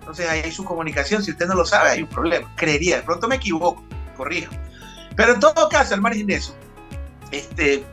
Entonces 0.00 0.28
ahí 0.28 0.40
hay 0.44 0.52
su 0.52 0.64
comunicación, 0.64 1.22
si 1.22 1.32
usted 1.32 1.46
no 1.46 1.54
lo 1.54 1.64
sabe 1.64 1.90
hay 1.90 2.02
un 2.02 2.08
problema, 2.08 2.52
creería, 2.56 2.96
de 2.96 3.02
pronto 3.02 3.26
me 3.26 3.36
equivoco, 3.36 3.82
corrijo. 4.16 4.52
Pero 5.16 5.34
en 5.34 5.40
todo 5.40 5.68
caso, 5.68 5.94
al 5.94 6.00
margen 6.00 6.26
de 6.26 6.34
eso, 6.34 6.54
este, 7.30 7.84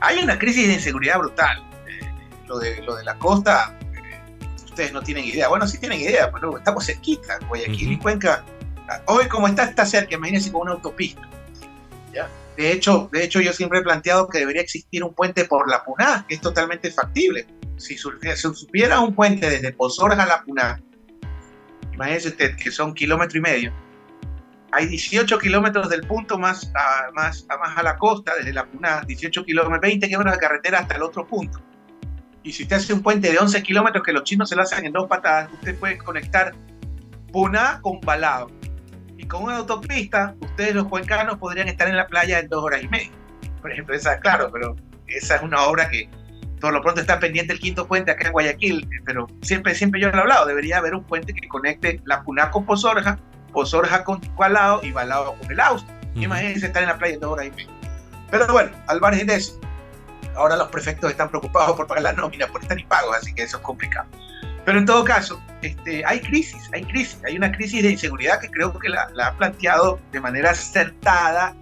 hay 0.00 0.18
una 0.18 0.38
crisis 0.38 0.66
de 0.66 0.74
inseguridad 0.74 1.18
brutal. 1.18 1.64
Eh, 1.86 2.10
lo, 2.46 2.58
de, 2.58 2.82
lo 2.82 2.96
de 2.96 3.04
la 3.04 3.14
costa, 3.18 3.74
eh, 3.94 4.20
ustedes 4.64 4.92
no 4.92 5.00
tienen 5.02 5.24
idea. 5.24 5.48
Bueno, 5.48 5.66
sí 5.66 5.78
tienen 5.78 6.00
idea, 6.00 6.30
pero 6.30 6.58
estamos 6.58 6.84
cerquita, 6.84 7.38
Guayaquil 7.48 7.92
y 7.92 7.98
Cuenca. 7.98 8.44
Hoy 9.06 9.26
como 9.28 9.48
está, 9.48 9.64
está 9.64 9.86
cerca, 9.86 10.16
imagínense 10.16 10.52
con 10.52 10.62
una 10.62 10.72
autopista. 10.72 11.22
¿ya? 12.12 12.28
De 12.56 12.72
hecho, 12.72 13.08
de 13.12 13.22
hecho, 13.22 13.40
yo 13.40 13.52
siempre 13.52 13.80
he 13.80 13.82
planteado 13.82 14.28
que 14.28 14.38
debería 14.38 14.62
existir 14.62 15.04
un 15.04 15.14
puente 15.14 15.44
por 15.44 15.70
la 15.70 15.84
Puná, 15.84 16.24
que 16.26 16.36
es 16.36 16.40
totalmente 16.40 16.90
factible. 16.90 17.46
Si 17.76 17.98
se 17.98 18.36
supiera 18.36 19.00
un 19.00 19.14
puente 19.14 19.50
desde 19.50 19.72
Pozorja 19.72 20.22
a 20.22 20.26
la 20.26 20.42
Puná, 20.42 20.80
imagínese 21.92 22.28
usted 22.28 22.56
que 22.56 22.70
son 22.70 22.94
kilómetro 22.94 23.38
y 23.38 23.42
medio, 23.42 23.74
hay 24.72 24.86
18 24.86 25.38
kilómetros 25.38 25.88
del 25.90 26.02
punto 26.02 26.38
más 26.38 26.70
a, 26.74 27.10
más, 27.12 27.46
a, 27.48 27.58
más 27.58 27.76
a 27.76 27.82
la 27.82 27.96
costa, 27.96 28.34
desde 28.36 28.52
la 28.52 28.66
Puná, 28.66 29.02
18 29.06 29.44
kilómetros, 29.44 29.80
20 29.80 30.06
kilómetros 30.06 30.36
de 30.36 30.40
carretera 30.40 30.78
hasta 30.80 30.96
el 30.96 31.02
otro 31.02 31.26
punto. 31.26 31.60
Y 32.42 32.52
si 32.52 32.62
usted 32.62 32.76
hace 32.76 32.92
un 32.92 33.02
puente 33.02 33.30
de 33.30 33.38
11 33.38 33.62
kilómetros 33.62 34.04
que 34.04 34.12
los 34.12 34.24
chinos 34.24 34.48
se 34.48 34.56
lo 34.56 34.62
hacen 34.62 34.86
en 34.86 34.92
dos 34.92 35.06
patadas, 35.08 35.50
usted 35.52 35.78
puede 35.78 35.98
conectar 35.98 36.54
Puná 37.32 37.80
con 37.82 38.00
Balao 38.00 38.50
con 39.24 39.42
una 39.44 39.56
autopista, 39.56 40.34
ustedes 40.40 40.74
los 40.74 40.86
cuencanos 40.88 41.38
podrían 41.38 41.68
estar 41.68 41.88
en 41.88 41.96
la 41.96 42.06
playa 42.06 42.38
en 42.38 42.48
dos 42.48 42.62
horas 42.62 42.82
y 42.82 42.88
media. 42.88 43.10
Por 43.62 43.72
ejemplo, 43.72 43.94
esa, 43.94 44.18
claro, 44.20 44.50
pero 44.52 44.76
esa 45.06 45.36
es 45.36 45.42
una 45.42 45.62
obra 45.62 45.88
que 45.88 46.08
por 46.60 46.72
lo 46.72 46.82
pronto 46.82 47.00
está 47.00 47.18
pendiente 47.18 47.52
el 47.52 47.58
quinto 47.58 47.86
puente 47.86 48.10
acá 48.10 48.26
en 48.26 48.32
Guayaquil, 48.32 48.88
pero 49.04 49.26
siempre, 49.42 49.74
siempre 49.74 50.00
yo 50.00 50.10
lo 50.10 50.18
he 50.18 50.20
hablado, 50.20 50.46
debería 50.46 50.78
haber 50.78 50.94
un 50.94 51.04
puente 51.04 51.32
que 51.34 51.48
conecte 51.48 52.00
la 52.04 52.22
Puná 52.22 52.50
con 52.50 52.64
Pozorja, 52.64 53.18
Pozorja 53.52 54.04
con 54.04 54.20
Balao 54.36 54.80
y 54.82 54.92
Balao 54.92 55.36
con 55.36 55.50
el 55.50 55.60
Austro. 55.60 55.94
Imagínense 56.14 56.66
estar 56.66 56.82
en 56.82 56.88
la 56.88 56.96
playa 56.96 57.14
en 57.14 57.20
dos 57.20 57.32
horas 57.32 57.46
y 57.46 57.50
media. 57.50 57.70
Pero 58.30 58.46
bueno, 58.48 58.70
al 58.86 59.00
margen 59.00 59.26
de 59.26 59.36
eso, 59.36 59.60
ahora 60.34 60.56
los 60.56 60.68
prefectos 60.68 61.10
están 61.10 61.28
preocupados 61.28 61.76
por 61.76 61.86
pagar 61.86 62.02
la 62.02 62.12
nómina, 62.12 62.46
por 62.46 62.62
estar 62.62 62.78
impagos, 62.78 63.16
así 63.16 63.34
que 63.34 63.42
eso 63.42 63.58
es 63.58 63.62
complicado. 63.62 64.08
Pero 64.66 64.80
en 64.80 64.84
todo 64.84 65.04
caso, 65.04 65.40
este, 65.62 66.04
hay 66.04 66.20
crisis, 66.20 66.68
hay 66.74 66.82
crisis, 66.82 67.20
hay 67.24 67.36
una 67.36 67.52
crisis 67.52 67.84
de 67.84 67.92
inseguridad 67.92 68.40
que 68.40 68.50
creo 68.50 68.76
que 68.76 68.88
la, 68.88 69.08
ha 69.24 69.32
planteado 69.36 70.00
de 70.10 70.20
manera 70.20 70.50
acertada, 70.50 71.54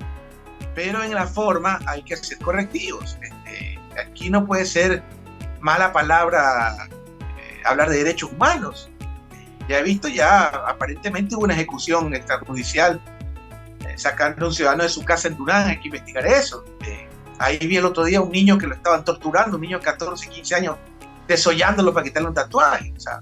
pero 0.74 1.02
en 1.02 1.12
la 1.12 1.26
forma 1.26 1.78
hay 1.86 2.02
que 2.02 2.14
hacer 2.14 2.38
correctivos. 2.38 3.18
Este, 3.20 3.78
aquí 4.02 4.30
no 4.30 4.46
puede 4.46 4.64
ser 4.64 5.02
mala 5.60 5.92
palabra 5.92 6.88
eh, 7.38 7.60
hablar 7.66 7.90
de 7.90 7.98
derechos 7.98 8.32
humanos. 8.32 8.88
Ya 9.68 9.80
he 9.80 9.82
visto 9.82 10.08
ya 10.08 10.46
aparentemente 10.66 11.36
hubo 11.36 11.44
una 11.44 11.54
ejecución 11.54 12.14
extrajudicial 12.14 13.02
eh, 13.86 13.98
sacando 13.98 14.46
a 14.46 14.48
un 14.48 14.54
ciudadano 14.54 14.82
de 14.82 14.88
su 14.88 15.04
casa 15.04 15.28
en 15.28 15.36
Durán, 15.36 15.68
hay 15.68 15.78
que 15.78 15.88
investigar 15.88 16.26
eso. 16.26 16.64
Eh, 16.86 17.06
ahí 17.38 17.58
vi 17.58 17.76
el 17.76 17.84
otro 17.84 18.04
día 18.04 18.22
un 18.22 18.32
niño 18.32 18.56
que 18.56 18.66
lo 18.66 18.74
estaban 18.74 19.04
torturando, 19.04 19.56
un 19.56 19.60
niño 19.60 19.78
de 19.78 19.84
14, 19.84 20.26
15 20.26 20.54
años, 20.54 20.76
desollándolo 21.26 21.92
para 21.92 22.04
quitarle 22.04 22.28
un 22.28 22.34
tatuaje. 22.34 22.92
O 22.96 23.00
sea, 23.00 23.20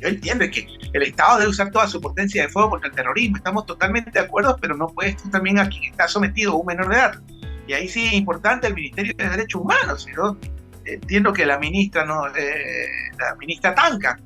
yo 0.00 0.08
entiendo 0.08 0.44
que 0.50 0.66
el 0.92 1.02
Estado 1.02 1.38
debe 1.38 1.50
usar 1.50 1.70
toda 1.70 1.86
su 1.86 2.00
potencia 2.00 2.42
de 2.42 2.48
fuego 2.48 2.70
contra 2.70 2.88
el 2.88 2.94
terrorismo, 2.94 3.36
estamos 3.36 3.66
totalmente 3.66 4.10
de 4.10 4.20
acuerdo, 4.20 4.56
pero 4.60 4.76
no 4.76 4.88
puedes 4.88 5.16
tú 5.16 5.28
también 5.30 5.58
a 5.58 5.68
quien 5.68 5.84
está 5.84 6.08
sometido 6.08 6.56
un 6.56 6.66
menor 6.66 6.88
de 6.88 6.96
edad. 6.96 7.22
Y 7.66 7.72
ahí 7.72 7.88
sí 7.88 8.06
es 8.06 8.12
importante 8.14 8.66
el 8.66 8.74
Ministerio 8.74 9.14
de 9.16 9.28
Derechos 9.28 9.60
Humanos. 9.60 10.06
Yo 10.14 10.36
entiendo 10.84 11.32
que 11.32 11.44
la 11.46 11.58
ministra, 11.58 12.04
no, 12.04 12.26
eh, 12.28 12.88
la 13.18 13.34
ministra 13.36 13.74
Tanca, 13.74 14.18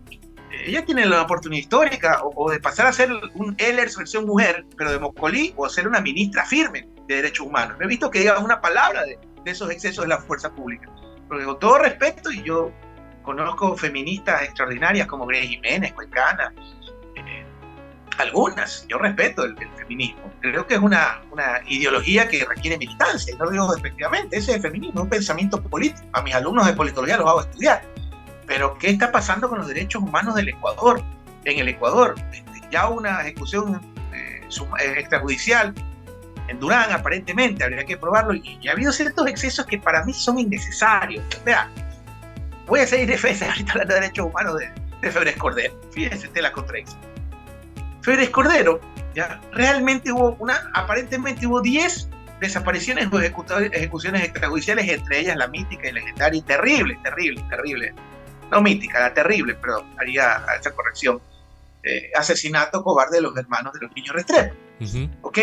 ella 0.66 0.85
tiene 0.85 1.06
la 1.06 1.22
oportunidad 1.22 1.61
histórica 1.61 2.20
o, 2.22 2.50
de 2.50 2.61
pasar 2.61 2.87
a 2.87 2.92
ser 2.92 3.11
un 3.35 3.54
Ehlers 3.59 3.96
versión 3.96 4.26
mujer, 4.26 4.64
pero 4.76 4.90
de 4.92 4.98
Mocolí, 4.98 5.54
o 5.56 5.68
ser 5.68 5.88
una 5.88 6.00
ministra 6.00 6.44
firme 6.44 6.87
de 7.06 7.16
derechos 7.16 7.46
humanos. 7.46 7.76
No 7.78 7.85
he 7.85 7.88
visto 7.88 8.11
que 8.11 8.20
diga 8.20 8.38
una 8.38 8.61
palabra 8.61 9.04
de, 9.04 9.18
de 9.44 9.50
esos 9.50 9.70
excesos 9.70 10.04
de 10.04 10.09
la 10.09 10.18
fuerza 10.18 10.52
pública. 10.52 10.90
Pero 11.28 11.44
con 11.46 11.59
todo 11.61 11.78
respeto, 11.78 12.30
y 12.30 12.42
yo 12.42 12.72
conozco 13.22 13.76
feministas 13.76 14.42
extraordinarias 14.42 15.06
como 15.06 15.27
Grace 15.27 15.46
Jiménez, 15.46 15.92
Cuencana, 15.92 16.52
eh, 17.16 17.44
algunas, 18.18 18.87
yo 18.88 18.98
respeto 18.98 19.44
el, 19.44 19.56
feminismo, 19.77 20.33
creo 20.40 20.66
que 20.66 20.75
es 20.75 20.81
una, 20.81 21.21
una, 21.31 21.60
ideología 21.66 22.29
que 22.29 22.44
requiere 22.44 22.79
militancia, 22.79 23.35
no 23.38 23.46
lo 23.46 23.50
digo 23.50 23.75
efectivamente, 23.75 24.37
ese 24.37 24.52
es 24.52 24.56
el 24.56 24.62
feminismo, 24.62 25.02
un 25.02 25.08
pensamiento 25.08 25.62
político, 25.62 26.06
a 26.12 26.23
mis 26.23 26.35
alumnos 26.35 26.66
de 26.66 26.73
politología 26.75 27.16
los 27.16 27.29
hago 27.29 27.40
estudiar, 27.40 27.83
pero 28.46 28.77
¿qué 28.79 28.90
está 28.90 29.12
pasando 29.12 29.48
con 29.48 29.58
los 29.58 29.68
derechos 29.68 30.02
humanos 30.02 30.35
del 30.35 30.48
Ecuador? 30.48 31.02
En 31.44 31.58
el 31.58 31.68
Ecuador, 31.68 32.14
este, 32.33 32.60
ya 32.71 32.88
una 32.88 33.23
ejecución 33.23 33.81
eh, 34.12 34.42
eh, 34.42 34.94
extrajudicial 34.98 35.75
en 36.50 36.58
Durán, 36.58 36.90
aparentemente, 36.90 37.62
habría 37.62 37.85
que 37.85 37.96
probarlo, 37.96 38.35
y, 38.35 38.66
ha 38.68 38.73
habido 38.73 38.90
ciertos 38.90 39.27
excesos 39.29 39.66
que 39.66 39.79
para 39.79 40.04
mí 40.04 40.12
son 40.12 40.38
innecesarios. 40.38 41.25
Vea, 41.44 41.71
voy 42.67 42.81
a 42.81 42.87
seguir 42.87 43.08
defensa 43.08 43.46
ahorita 43.46 43.73
hablando 43.73 43.94
de 43.94 44.00
derechos 44.00 44.27
humanos 44.27 44.58
de, 44.58 44.71
de 45.00 45.11
Febres 45.11 45.37
Cordero. 45.37 45.81
Fíjense 45.92 46.29
de 46.29 46.42
la 46.42 46.52
contradicción. 46.52 47.00
Febres 48.02 48.31
Cordero, 48.31 48.81
ya, 49.15 49.40
realmente 49.52 50.13
hubo 50.13 50.37
una, 50.38 50.71
aparentemente 50.75 51.46
hubo 51.46 51.61
10 51.61 52.08
desapariciones 52.40 53.08
o 53.13 53.21
ejecuciones 53.21 54.23
extrajudiciales, 54.23 54.88
entre 54.88 55.21
ellas 55.21 55.37
la 55.37 55.46
mítica 55.48 55.88
y 55.88 55.92
legendaria, 55.92 56.38
y 56.38 56.42
terrible, 56.42 56.98
terrible, 57.02 57.44
terrible. 57.50 57.94
No 58.50 58.61
mítica, 58.61 58.98
la 58.98 59.15
terrible, 59.15 59.54
pero 59.54 59.85
haría 59.98 60.42
esa 60.58 60.73
corrección. 60.73 61.21
Eh, 61.83 62.11
asesinato 62.17 62.83
cobarde 62.83 63.17
de 63.17 63.23
los 63.23 63.37
hermanos 63.37 63.73
de 63.73 63.81
los 63.81 63.94
niños 63.94 64.15
Restrepo. 64.15 64.54
¿Ok? 65.23 65.38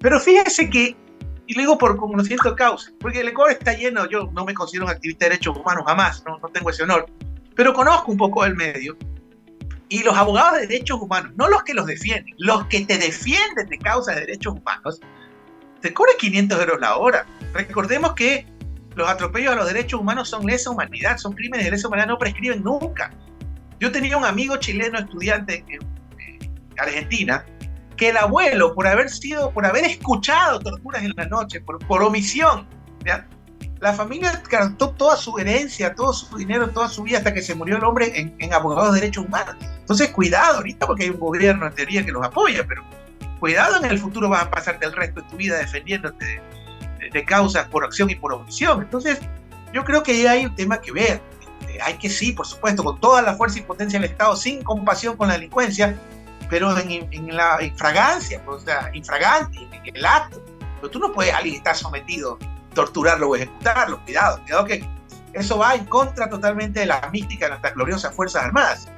Pero 0.00 0.20
fíjense 0.20 0.68
que, 0.68 0.96
y 1.46 1.54
lo 1.54 1.60
digo 1.60 1.78
por 1.78 1.96
conocimiento 1.96 2.50
de 2.50 2.56
causa, 2.56 2.90
porque 3.00 3.20
el 3.20 3.28
Ecuador 3.28 3.52
está 3.52 3.74
lleno, 3.74 4.08
yo 4.08 4.30
no 4.32 4.44
me 4.44 4.54
considero 4.54 4.86
un 4.86 4.90
activista 4.90 5.26
de 5.26 5.30
derechos 5.30 5.56
humanos 5.56 5.84
jamás, 5.86 6.22
no, 6.26 6.38
no 6.38 6.48
tengo 6.48 6.70
ese 6.70 6.82
honor, 6.82 7.06
pero 7.54 7.72
conozco 7.72 8.12
un 8.12 8.18
poco 8.18 8.44
el 8.44 8.54
medio. 8.54 8.96
Y 9.88 10.02
los 10.02 10.16
abogados 10.16 10.60
de 10.60 10.66
derechos 10.66 11.00
humanos, 11.00 11.32
no 11.36 11.48
los 11.48 11.62
que 11.62 11.74
los 11.74 11.86
defienden, 11.86 12.34
los 12.38 12.66
que 12.66 12.84
te 12.84 12.98
defienden 12.98 13.68
de 13.68 13.78
causa 13.78 14.12
de 14.12 14.20
derechos 14.20 14.54
humanos, 14.54 15.00
te 15.80 15.92
cobran 15.92 16.16
500 16.18 16.60
euros 16.60 16.80
la 16.80 16.96
hora. 16.96 17.26
Recordemos 17.52 18.14
que 18.14 18.46
los 18.94 19.08
atropellos 19.08 19.52
a 19.52 19.56
los 19.56 19.66
derechos 19.66 20.00
humanos 20.00 20.30
son 20.30 20.46
lesa 20.46 20.70
humanidad, 20.70 21.18
son 21.18 21.34
crímenes 21.34 21.66
de 21.66 21.72
lesa 21.72 21.88
humanidad, 21.88 22.08
no 22.08 22.18
prescriben 22.18 22.62
nunca. 22.62 23.10
Yo 23.80 23.92
tenía 23.92 24.16
un 24.16 24.24
amigo 24.24 24.56
chileno 24.56 24.98
estudiante 24.98 25.64
en, 25.68 25.94
Argentina 26.76 27.44
que 27.96 28.10
el 28.10 28.16
abuelo, 28.16 28.74
por 28.74 28.86
haber 28.86 29.10
sido, 29.10 29.50
por 29.50 29.66
haber 29.66 29.84
escuchado 29.84 30.58
torturas 30.60 31.02
en 31.02 31.12
la 31.16 31.26
noche, 31.26 31.60
por, 31.60 31.78
por 31.86 32.02
omisión, 32.02 32.66
la 33.80 33.92
familia 33.92 34.42
gastó 34.50 34.90
toda 34.90 35.16
su 35.16 35.38
herencia, 35.38 35.94
todo 35.94 36.12
su 36.12 36.36
dinero, 36.36 36.70
toda 36.70 36.88
su 36.88 37.02
vida 37.02 37.18
hasta 37.18 37.34
que 37.34 37.42
se 37.42 37.54
murió 37.54 37.76
el 37.76 37.84
hombre 37.84 38.34
en, 38.38 38.54
abogados 38.54 38.94
de 38.94 39.00
derechos 39.00 39.26
humanos. 39.26 39.56
Entonces, 39.60 40.10
cuidado 40.10 40.56
ahorita 40.56 40.86
porque 40.86 41.04
hay 41.04 41.10
un 41.10 41.20
gobierno 41.20 41.66
en 41.66 41.74
teoría 41.74 42.04
que 42.04 42.12
los 42.12 42.24
apoya, 42.24 42.64
pero 42.66 42.82
cuidado 43.40 43.76
en 43.76 43.84
el 43.84 43.98
futuro 43.98 44.28
vas 44.28 44.44
a 44.44 44.50
pasarte 44.50 44.86
el 44.86 44.92
resto 44.92 45.20
de 45.20 45.28
tu 45.28 45.36
vida 45.36 45.58
defendiéndote 45.58 46.42
de, 47.12 47.24
causas 47.24 47.68
por 47.68 47.84
acción 47.84 48.08
y 48.10 48.14
por 48.14 48.32
omisión. 48.32 48.82
Entonces, 48.82 49.20
yo 49.72 49.84
creo 49.84 50.02
que 50.02 50.28
hay 50.28 50.46
un 50.46 50.54
tema 50.54 50.80
que 50.80 50.90
ver 50.90 51.20
hay 51.82 51.94
que 51.94 52.08
sí, 52.08 52.32
por 52.32 52.46
supuesto, 52.46 52.84
con 52.84 53.00
toda 53.00 53.22
la 53.22 53.34
fuerza 53.34 53.58
y 53.58 53.62
potencia 53.62 53.98
del 53.98 54.10
Estado, 54.10 54.36
sin 54.36 54.62
compasión 54.62 55.16
con 55.16 55.28
la 55.28 55.34
delincuencia, 55.34 55.98
pero 56.48 56.76
en, 56.78 57.36
la 57.36 57.62
infragancia, 57.62 58.42
pues, 58.44 58.62
o 58.62 58.64
sea, 58.64 58.90
infragante, 58.92 59.58
en 59.72 59.96
el 59.96 60.04
acto. 60.04 60.42
Pero 60.76 60.90
tú 60.90 60.98
no 60.98 61.12
puedes 61.12 61.32
alguien 61.32 61.56
estar 61.56 61.76
sometido, 61.76 62.38
torturarlo 62.74 63.30
o 63.30 63.36
ejecutarlo. 63.36 64.02
Cuidado, 64.04 64.40
cuidado 64.42 64.64
que 64.64 64.86
eso 65.32 65.58
va 65.58 65.74
en 65.74 65.84
contra 65.86 66.28
totalmente 66.28 66.80
de 66.80 66.86
la 66.86 67.08
mística 67.12 67.46
de 67.46 67.50
nuestras 67.50 67.74
gloriosas 67.74 68.14
Fuerzas 68.14 68.44
Armadas, 68.44 68.88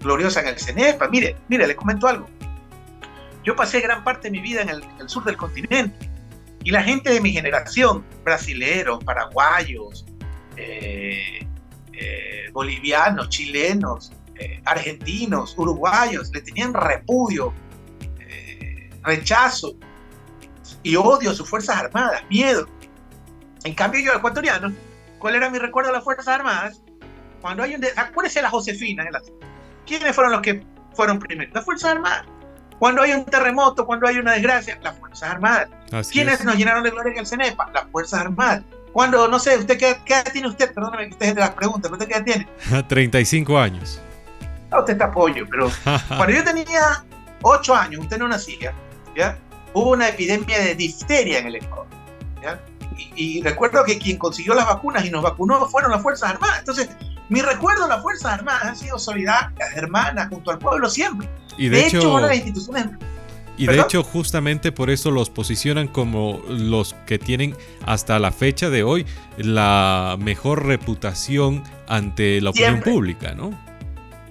gloriosa 0.00 0.40
en 0.40 0.48
el 0.48 0.58
CENEPA. 0.58 1.08
Mire, 1.08 1.36
mire, 1.48 1.66
les 1.66 1.76
comento 1.76 2.06
algo. 2.06 2.28
Yo 3.42 3.56
pasé 3.56 3.80
gran 3.80 4.04
parte 4.04 4.28
de 4.28 4.32
mi 4.32 4.40
vida 4.40 4.62
en 4.62 4.70
el, 4.70 4.82
sur 5.06 5.24
del 5.24 5.36
continente 5.36 6.08
y 6.62 6.70
la 6.70 6.82
gente 6.82 7.12
de 7.12 7.20
mi 7.20 7.32
generación, 7.32 8.04
brasileros, 8.24 9.02
paraguayos, 9.04 10.06
eh, 10.56 11.46
eh, 11.92 12.50
bolivianos, 12.52 13.28
chilenos, 13.28 14.12
eh, 14.36 14.60
argentinos, 14.64 15.54
uruguayos, 15.56 16.30
le 16.32 16.40
tenían 16.40 16.74
repudio, 16.74 17.52
eh, 18.20 18.90
rechazo 19.02 19.74
y 20.82 20.96
odio 20.96 21.30
a 21.30 21.34
sus 21.34 21.48
Fuerzas 21.48 21.76
Armadas, 21.76 22.22
miedo. 22.28 22.68
En 23.64 23.74
cambio 23.74 24.00
yo, 24.00 24.12
ecuatoriano, 24.12 24.72
¿cuál 25.18 25.34
era 25.34 25.50
mi 25.50 25.58
recuerdo 25.58 25.90
de 25.90 25.96
las 25.96 26.04
Fuerzas 26.04 26.28
Armadas? 26.28 26.82
Cuando 27.40 27.62
hay 27.62 27.74
un... 27.74 27.80
De 27.80 27.92
Acuérdense 27.96 28.38
de 28.38 28.42
la 28.42 28.50
Josefina. 28.50 29.06
¿Quiénes 29.86 30.14
fueron 30.14 30.32
los 30.32 30.42
que 30.42 30.64
fueron 30.94 31.18
primero? 31.18 31.50
Las 31.54 31.64
Fuerzas 31.64 31.92
Armadas. 31.92 32.26
Cuando 32.78 33.02
hay 33.02 33.12
un 33.12 33.24
terremoto, 33.24 33.86
cuando 33.86 34.06
hay 34.08 34.18
una 34.18 34.32
desgracia, 34.32 34.78
las 34.82 34.98
Fuerzas 34.98 35.30
Armadas. 35.30 35.68
¿Quiénes 36.10 36.44
nos 36.44 36.56
llenaron 36.56 36.82
de 36.82 36.90
gloria 36.90 37.12
en 37.12 37.18
el 37.18 37.26
CENEPA? 37.26 37.70
Las 37.72 37.84
Fuerzas 37.90 38.20
Armadas. 38.20 38.62
Cuando, 38.92 39.26
no 39.26 39.38
sé, 39.38 39.56
usted 39.56 39.76
qué, 39.76 39.96
edad 40.06 40.32
tiene 40.32 40.48
usted? 40.48 40.72
Perdóname 40.72 41.08
que 41.08 41.14
usted 41.14 41.26
es 41.26 41.34
de 41.34 41.40
las 41.40 41.50
preguntas, 41.50 41.90
¿usted 41.90 42.06
qué 42.06 42.14
edad 42.14 42.24
tiene? 42.24 42.48
35 42.88 43.58
años. 43.58 44.00
No, 44.74 44.80
usted 44.80 44.94
está 44.94 45.06
apoyo, 45.06 45.46
pero 45.50 45.70
cuando 46.08 46.30
yo 46.30 46.42
tenía 46.44 47.04
8 47.42 47.74
años, 47.74 48.00
usted 48.02 48.18
no 48.18 48.28
nacía, 48.28 48.72
¿ya? 49.16 49.38
Hubo 49.72 49.90
una 49.90 50.08
epidemia 50.08 50.58
de 50.58 50.74
difteria 50.74 51.38
en 51.38 51.46
el 51.46 51.56
Ecuador, 51.56 51.86
¿ya? 52.42 52.60
Y, 53.16 53.42
recuerdo 53.42 53.84
que 53.84 53.98
quien 53.98 54.18
consiguió 54.18 54.54
las 54.54 54.66
vacunas 54.66 55.04
y 55.04 55.10
nos 55.10 55.22
vacunó 55.22 55.66
fueron 55.66 55.90
las 55.90 56.00
Fuerzas 56.00 56.30
Armadas. 56.30 56.60
Entonces, 56.60 56.88
mi 57.28 57.42
recuerdo 57.42 57.84
de 57.84 57.88
las 57.88 58.02
Fuerzas 58.02 58.32
Armadas 58.32 58.64
han 58.64 58.76
sido 58.76 58.98
solidarias, 58.98 59.76
hermanas, 59.76 60.28
junto 60.28 60.52
al 60.52 60.58
pueblo 60.58 60.88
siempre. 60.88 61.28
Y 61.58 61.68
de, 61.68 61.86
hecho, 61.86 62.12
una 62.12 62.22
de 62.22 62.28
las 62.28 62.36
instituciones 62.36 62.86
y 63.56 63.66
de 63.66 63.80
hecho, 63.80 64.02
justamente 64.02 64.72
por 64.72 64.90
eso 64.90 65.10
los 65.10 65.30
posicionan 65.30 65.86
como 65.86 66.42
los 66.48 66.94
que 67.06 67.18
tienen 67.18 67.56
hasta 67.86 68.18
la 68.18 68.32
fecha 68.32 68.68
de 68.68 68.82
hoy 68.82 69.06
la 69.36 70.16
mejor 70.18 70.66
reputación 70.66 71.62
ante 71.86 72.40
la 72.40 72.50
opinión 72.50 72.80
pública, 72.80 73.34
¿no? 73.34 73.56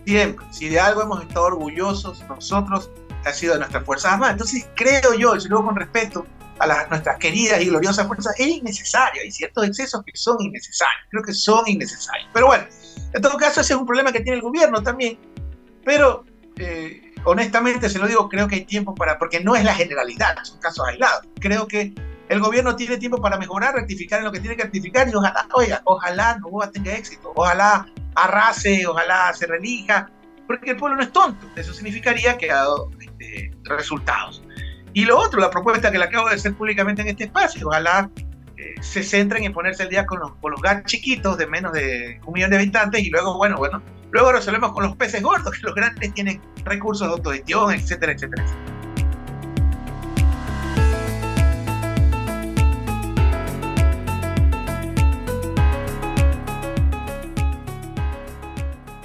Siempre. 0.05 0.45
Si 0.51 0.69
de 0.69 0.79
algo 0.79 1.01
hemos 1.01 1.21
estado 1.21 1.45
orgullosos 1.45 2.23
nosotros, 2.27 2.89
ha 3.25 3.31
sido 3.31 3.53
de 3.53 3.59
nuestras 3.59 3.83
Fuerzas 3.85 4.13
Armadas. 4.13 4.33
Entonces, 4.33 4.67
creo 4.75 5.13
yo, 5.13 5.35
y 5.35 5.47
luego 5.47 5.65
con 5.65 5.75
respeto 5.75 6.25
a 6.59 6.67
las, 6.67 6.89
nuestras 6.89 7.17
queridas 7.17 7.61
y 7.61 7.65
gloriosas 7.65 8.07
fuerzas, 8.07 8.35
es 8.37 8.47
innecesario. 8.47 9.21
Hay 9.21 9.31
ciertos 9.31 9.65
excesos 9.65 10.03
que 10.05 10.11
son 10.15 10.37
innecesarios. 10.41 11.07
Creo 11.09 11.23
que 11.23 11.33
son 11.33 11.67
innecesarios. 11.67 12.29
Pero 12.33 12.47
bueno, 12.47 12.65
en 13.13 13.21
todo 13.21 13.37
caso, 13.37 13.61
ese 13.61 13.73
es 13.73 13.79
un 13.79 13.85
problema 13.85 14.11
que 14.11 14.19
tiene 14.19 14.37
el 14.37 14.41
gobierno 14.41 14.81
también. 14.83 15.17
Pero. 15.83 16.25
Eh, 16.57 17.13
honestamente 17.25 17.89
se 17.89 17.99
lo 17.99 18.07
digo, 18.07 18.29
creo 18.29 18.47
que 18.47 18.55
hay 18.55 18.65
tiempo 18.65 18.93
para, 18.95 19.17
porque 19.17 19.39
no 19.39 19.55
es 19.55 19.63
la 19.63 19.73
generalidad, 19.73 20.35
son 20.43 20.59
casos 20.59 20.85
aislados. 20.87 21.25
Creo 21.39 21.67
que 21.67 21.93
el 22.29 22.39
gobierno 22.39 22.75
tiene 22.75 22.97
tiempo 22.97 23.21
para 23.21 23.37
mejorar, 23.37 23.75
rectificar 23.75 24.19
en 24.19 24.25
lo 24.25 24.31
que 24.31 24.39
tiene 24.39 24.55
que 24.55 24.63
rectificar 24.63 25.07
y 25.09 25.15
ojalá, 25.15 25.47
oiga, 25.53 25.81
ojalá 25.85 26.37
no 26.37 26.69
tenga 26.69 26.95
éxito, 26.95 27.31
ojalá 27.35 27.85
arrase, 28.15 28.85
ojalá 28.85 29.33
se 29.33 29.47
relija, 29.47 30.09
porque 30.47 30.71
el 30.71 30.77
pueblo 30.77 30.97
no 30.97 31.03
es 31.03 31.11
tonto, 31.11 31.47
eso 31.55 31.73
significaría 31.73 32.37
que 32.37 32.51
ha 32.51 32.55
dado 32.55 32.89
este, 32.99 33.51
resultados. 33.63 34.43
Y 34.93 35.05
lo 35.05 35.17
otro, 35.17 35.39
la 35.39 35.49
propuesta 35.49 35.91
que 35.91 35.97
le 35.97 36.05
acabo 36.05 36.29
de 36.29 36.35
hacer 36.35 36.53
públicamente 36.53 37.01
en 37.01 37.07
este 37.07 37.25
espacio, 37.25 37.67
ojalá 37.67 38.09
eh, 38.57 38.75
se 38.81 39.01
centren 39.01 39.43
en 39.43 39.53
ponerse 39.53 39.83
al 39.83 39.89
día 39.89 40.05
con 40.05 40.19
los, 40.19 40.35
con 40.35 40.51
los 40.51 40.61
chiquitos 40.85 41.37
de 41.37 41.47
menos 41.47 41.73
de 41.73 42.19
un 42.25 42.33
millón 42.33 42.51
de 42.51 42.57
habitantes 42.57 43.01
y 43.01 43.09
luego, 43.09 43.37
bueno, 43.37 43.57
bueno, 43.57 43.81
Luego 44.13 44.31
resolvemos 44.31 44.73
con 44.73 44.83
los 44.83 44.95
peces 44.95 45.23
gordos, 45.23 45.57
que 45.57 45.61
los 45.63 45.73
grandes 45.73 46.13
tienen 46.13 46.39
recursos 46.65 47.07
de 47.07 47.13
autogestión, 47.15 47.73
etcétera, 47.73 48.11
etcétera, 48.11 48.43
etcétera. 48.43 48.72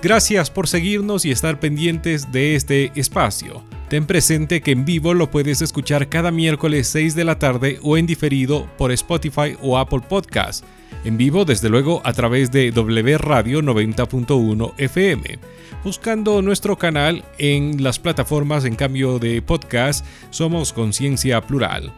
Gracias 0.03 0.51
por 0.51 0.69
seguirnos 0.69 1.25
y 1.25 1.31
estar 1.31 1.59
pendientes 1.59 2.31
de 2.31 2.55
este 2.55 2.93
espacio. 2.95 3.63
Ten 3.89 4.07
presente 4.07 4.61
que 4.61 4.71
en 4.71 4.85
vivo 4.85 5.15
lo 5.15 5.31
puedes 5.31 5.61
escuchar 5.63 6.09
cada 6.09 6.31
miércoles 6.31 6.87
6 6.89 7.15
de 7.15 7.25
la 7.25 7.39
tarde 7.39 7.79
o 7.83 7.97
en 7.97 8.07
diferido 8.07 8.69
por 8.77 8.93
Spotify 8.93 9.57
o 9.61 9.79
Apple 9.79 10.01
Podcast 10.09 10.65
en 11.05 11.17
vivo 11.17 11.45
desde 11.45 11.69
luego 11.69 12.01
a 12.05 12.13
través 12.13 12.51
de 12.51 12.71
W 12.71 13.19
Radio 13.19 13.63
90.1 13.63 14.75
FM. 14.79 15.39
Buscando 15.85 16.43
nuestro 16.43 16.77
canal 16.77 17.25
en 17.39 17.83
las 17.83 17.99
plataformas 17.99 18.65
en 18.65 18.75
cambio 18.75 19.19
de 19.19 19.41
podcast, 19.43 20.05
somos 20.31 20.73
Conciencia 20.73 21.41
Plural. 21.41 21.93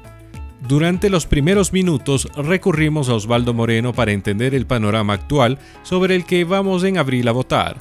Durante 0.61 1.09
los 1.09 1.27
primeros 1.27 1.73
minutos 1.73 2.29
recurrimos 2.37 3.09
a 3.09 3.15
Osvaldo 3.15 3.55
Moreno 3.55 3.93
para 3.95 4.13
entender 4.13 4.55
el 4.55 4.67
panorama 4.67 5.15
actual 5.15 5.59
sobre 5.83 6.15
el 6.15 6.27
que 6.27 6.45
vamos 6.45 6.85
en 6.85 6.99
abril 6.99 7.29
a 7.29 7.33
votar 7.33 7.79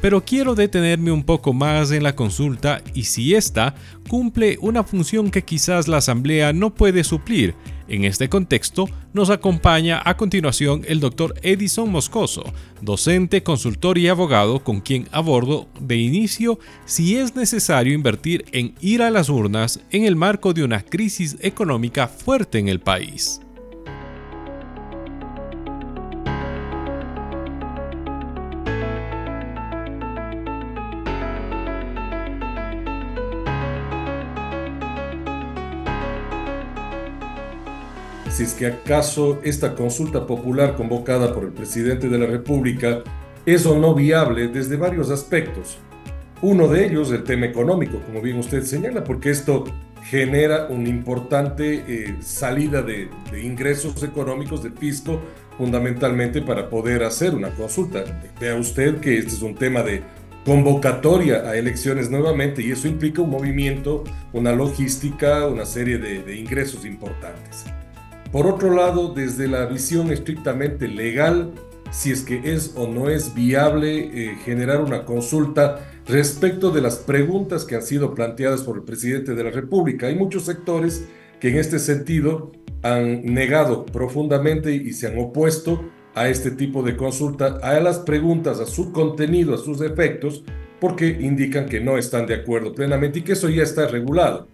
pero 0.00 0.24
quiero 0.24 0.54
detenerme 0.54 1.12
un 1.12 1.22
poco 1.22 1.52
más 1.52 1.92
en 1.92 2.02
la 2.02 2.16
consulta 2.16 2.82
y 2.92 3.04
si 3.04 3.34
ésta 3.34 3.74
cumple 4.08 4.58
una 4.60 4.82
función 4.82 5.30
que 5.30 5.44
quizás 5.44 5.86
la 5.86 5.98
Asamblea 5.98 6.52
no 6.52 6.74
puede 6.74 7.04
suplir. 7.04 7.54
En 7.88 8.04
este 8.04 8.28
contexto, 8.28 8.88
nos 9.12 9.30
acompaña 9.30 10.02
a 10.04 10.16
continuación 10.16 10.82
el 10.88 10.98
doctor 10.98 11.34
Edison 11.42 11.90
Moscoso, 11.90 12.42
docente, 12.80 13.42
consultor 13.42 13.98
y 13.98 14.08
abogado 14.08 14.64
con 14.64 14.80
quien 14.80 15.08
abordo 15.12 15.68
de 15.78 15.96
inicio 15.96 16.58
si 16.84 17.16
es 17.16 17.36
necesario 17.36 17.92
invertir 17.92 18.44
en 18.52 18.74
ir 18.80 19.02
a 19.02 19.10
las 19.10 19.28
urnas 19.28 19.80
en 19.90 20.04
el 20.04 20.16
marco 20.16 20.52
de 20.52 20.64
una 20.64 20.82
crisis 20.82 21.36
económica 21.40 22.08
fuerte 22.08 22.58
en 22.58 22.68
el 22.68 22.80
país. 22.80 23.40
Si 38.32 38.44
es 38.44 38.54
que 38.54 38.66
acaso 38.66 39.40
esta 39.44 39.74
consulta 39.74 40.26
popular 40.26 40.74
convocada 40.74 41.34
por 41.34 41.44
el 41.44 41.52
presidente 41.52 42.08
de 42.08 42.18
la 42.18 42.26
República 42.26 43.02
es 43.44 43.66
o 43.66 43.78
no 43.78 43.94
viable 43.94 44.48
desde 44.48 44.76
varios 44.76 45.10
aspectos. 45.10 45.78
Uno 46.40 46.66
de 46.66 46.86
ellos, 46.86 47.12
el 47.12 47.24
tema 47.24 47.46
económico, 47.46 48.00
como 48.06 48.22
bien 48.22 48.38
usted 48.38 48.62
señala, 48.62 49.04
porque 49.04 49.30
esto 49.30 49.64
genera 50.04 50.66
una 50.70 50.88
importante 50.88 51.84
eh, 51.86 52.16
salida 52.20 52.82
de, 52.82 53.10
ingresos 53.40 54.02
económicos 54.02 54.62
de 54.62 54.70
fisco, 54.70 55.20
fundamentalmente 55.58 56.40
para 56.40 56.70
poder 56.70 57.04
hacer 57.04 57.34
una 57.34 57.50
consulta. 57.50 58.02
Vea 58.40 58.56
usted 58.56 58.98
que 58.98 59.18
este 59.18 59.34
es 59.34 59.42
un 59.42 59.54
tema 59.54 59.82
de 59.82 60.02
convocatoria 60.46 61.48
a 61.48 61.56
elecciones 61.56 62.10
nuevamente 62.10 62.62
y 62.62 62.72
eso 62.72 62.88
implica 62.88 63.20
un 63.20 63.30
movimiento, 63.30 64.02
una 64.32 64.52
logística, 64.52 65.46
una 65.46 65.66
serie 65.66 65.98
de 65.98 66.34
ingresos 66.34 66.84
importantes. 66.84 67.66
Por 68.32 68.46
otro 68.46 68.74
lado, 68.74 69.12
desde 69.14 69.46
la 69.46 69.66
visión 69.66 70.10
estrictamente 70.10 70.88
legal, 70.88 71.52
si 71.90 72.12
es 72.12 72.22
que 72.22 72.54
es 72.54 72.72
o 72.76 72.88
no 72.88 73.10
es 73.10 73.34
viable 73.34 73.98
eh, 73.98 74.38
generar 74.42 74.80
una 74.80 75.04
consulta 75.04 75.86
respecto 76.06 76.70
de 76.70 76.80
las 76.80 76.96
preguntas 76.96 77.66
que 77.66 77.76
han 77.76 77.82
sido 77.82 78.14
planteadas 78.14 78.62
por 78.62 78.78
el 78.78 78.84
presidente 78.84 79.34
de 79.34 79.44
la 79.44 79.50
República. 79.50 80.06
Hay 80.06 80.14
muchos 80.14 80.46
sectores 80.46 81.06
que 81.40 81.50
en 81.50 81.58
este 81.58 81.78
sentido 81.78 82.52
han 82.82 83.22
negado 83.26 83.84
profundamente 83.84 84.74
y 84.74 84.94
se 84.94 85.08
han 85.08 85.18
opuesto 85.18 85.90
a 86.14 86.30
este 86.30 86.50
tipo 86.52 86.82
de 86.82 86.96
consulta, 86.96 87.58
a 87.62 87.78
las 87.80 87.98
preguntas, 87.98 88.60
a 88.60 88.66
su 88.66 88.92
contenido, 88.92 89.54
a 89.54 89.58
sus 89.58 89.82
efectos, 89.82 90.42
porque 90.80 91.06
indican 91.06 91.66
que 91.66 91.80
no 91.80 91.98
están 91.98 92.24
de 92.26 92.36
acuerdo 92.36 92.72
plenamente 92.74 93.18
y 93.18 93.22
que 93.22 93.32
eso 93.32 93.50
ya 93.50 93.62
está 93.62 93.86
regulado 93.88 94.48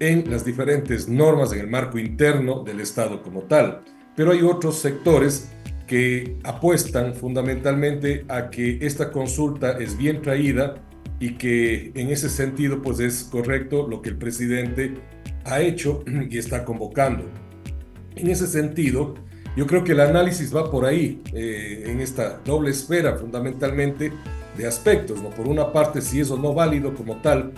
en 0.00 0.30
las 0.30 0.44
diferentes 0.44 1.08
normas 1.08 1.52
en 1.52 1.60
el 1.60 1.68
marco 1.68 1.98
interno 1.98 2.64
del 2.64 2.80
Estado 2.80 3.22
como 3.22 3.42
tal. 3.42 3.82
Pero 4.16 4.32
hay 4.32 4.42
otros 4.42 4.78
sectores 4.78 5.52
que 5.86 6.38
apuestan 6.42 7.14
fundamentalmente 7.14 8.24
a 8.28 8.50
que 8.50 8.78
esta 8.80 9.12
consulta 9.12 9.78
es 9.78 9.96
bien 9.96 10.22
traída 10.22 10.76
y 11.20 11.34
que 11.34 11.92
en 11.94 12.08
ese 12.10 12.30
sentido 12.30 12.80
pues 12.80 12.98
es 12.98 13.24
correcto 13.24 13.86
lo 13.86 14.00
que 14.00 14.08
el 14.08 14.16
presidente 14.16 14.94
ha 15.44 15.60
hecho 15.60 16.02
y 16.30 16.38
está 16.38 16.64
convocando. 16.64 17.24
En 18.16 18.28
ese 18.28 18.46
sentido, 18.46 19.14
yo 19.56 19.66
creo 19.66 19.84
que 19.84 19.92
el 19.92 20.00
análisis 20.00 20.54
va 20.54 20.70
por 20.70 20.86
ahí, 20.86 21.22
eh, 21.34 21.84
en 21.86 22.00
esta 22.00 22.40
doble 22.44 22.70
esfera 22.70 23.16
fundamentalmente 23.16 24.12
de 24.56 24.66
aspectos, 24.66 25.22
¿no? 25.22 25.30
Por 25.30 25.48
una 25.48 25.72
parte, 25.72 26.00
si 26.00 26.20
es 26.20 26.30
o 26.30 26.36
no 26.36 26.54
válido 26.54 26.94
como 26.94 27.16
tal, 27.16 27.52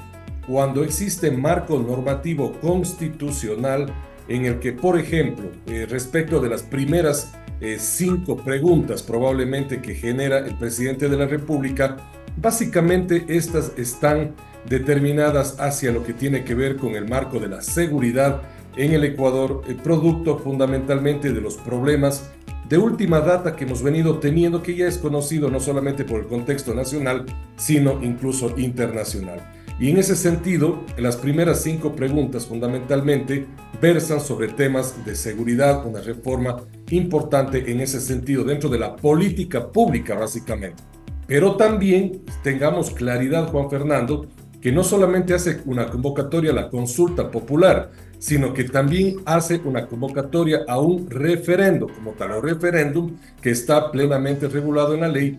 cuando 0.47 0.82
existe 0.82 1.30
marco 1.30 1.78
normativo 1.78 2.53
constitucional 2.61 3.86
en 4.28 4.47
el 4.47 4.59
que, 4.59 4.72
por 4.72 4.99
ejemplo, 4.99 5.51
eh, 5.66 5.86
respecto 5.88 6.40
de 6.40 6.49
las 6.49 6.62
primeras 6.62 7.32
eh, 7.61 7.78
cinco 7.78 8.36
preguntas 8.36 9.03
probablemente 9.03 9.80
que 9.80 9.95
genera 9.95 10.38
el 10.38 10.57
presidente 10.57 11.09
de 11.09 11.16
la 11.16 11.26
República. 11.26 11.97
Básicamente 12.36 13.24
estas 13.28 13.72
están 13.76 14.34
determinadas 14.68 15.61
hacia 15.61 15.93
lo 15.93 16.03
que 16.03 16.12
tiene 16.12 16.45
que 16.45 16.55
ver 16.55 16.76
con 16.76 16.95
el 16.97 17.09
marco 17.09 17.38
de 17.38 17.49
la 17.49 17.62
seguridad 17.62 18.43
en 18.76 18.93
el 18.93 19.05
Ecuador, 19.05 19.62
el 19.68 19.76
producto 19.76 20.38
fundamentalmente 20.38 21.32
de 21.32 21.40
los 21.40 21.57
problemas 21.57 22.30
de 22.68 22.78
última 22.78 23.20
data 23.20 23.55
que 23.55 23.64
hemos 23.64 23.82
venido 23.82 24.18
teniendo, 24.18 24.62
que 24.62 24.74
ya 24.74 24.88
es 24.88 24.99
conocido 24.99 25.51
no 25.51 25.61
solamente 25.61 26.05
por 26.05 26.20
el 26.20 26.26
contexto 26.26 26.74
nacional, 26.74 27.26
sino 27.57 28.03
incluso 28.03 28.59
internacional. 28.59 29.62
Y 29.81 29.91
en 29.91 29.99
ese 29.99 30.14
sentido, 30.14 30.85
las 30.97 31.16
primeras 31.16 31.62
cinco 31.62 31.95
preguntas 31.95 32.47
fundamentalmente 32.47 33.47
versan 33.81 34.20
sobre 34.20 34.49
temas 34.49 35.05
de 35.05 35.14
seguridad, 35.16 35.85
una 35.87 36.01
reforma 36.01 36.62
importante 36.91 37.70
en 37.70 37.81
ese 37.81 38.01
sentido 38.01 38.45
dentro 38.45 38.68
de 38.68 38.79
la 38.79 38.95
política 38.95 39.73
pública 39.73 40.14
básicamente. 40.14 40.83
Pero 41.27 41.57
también 41.57 42.23
tengamos 42.43 42.91
claridad, 42.91 43.49
Juan 43.49 43.70
Fernando, 43.70 44.27
que 44.61 44.70
no 44.70 44.85
solamente 44.85 45.35
hace 45.35 45.61
una 45.66 45.87
convocatoria 45.87 46.53
a 46.53 46.55
la 46.55 46.70
consulta 46.70 47.31
popular, 47.31 47.91
sino 48.20 48.55
que 48.55 48.62
también 48.62 49.16
hace 49.25 49.61
una 49.64 49.89
convocatoria 49.89 50.61
a 50.68 50.79
un 50.79 51.11
referendo, 51.11 51.89
como 51.89 52.12
tal, 52.12 52.31
un 52.33 52.43
referéndum 52.43 53.16
que 53.41 53.51
está 53.51 53.91
plenamente 53.91 54.47
regulado 54.47 54.95
en 54.95 55.01
la 55.01 55.09
ley 55.09 55.37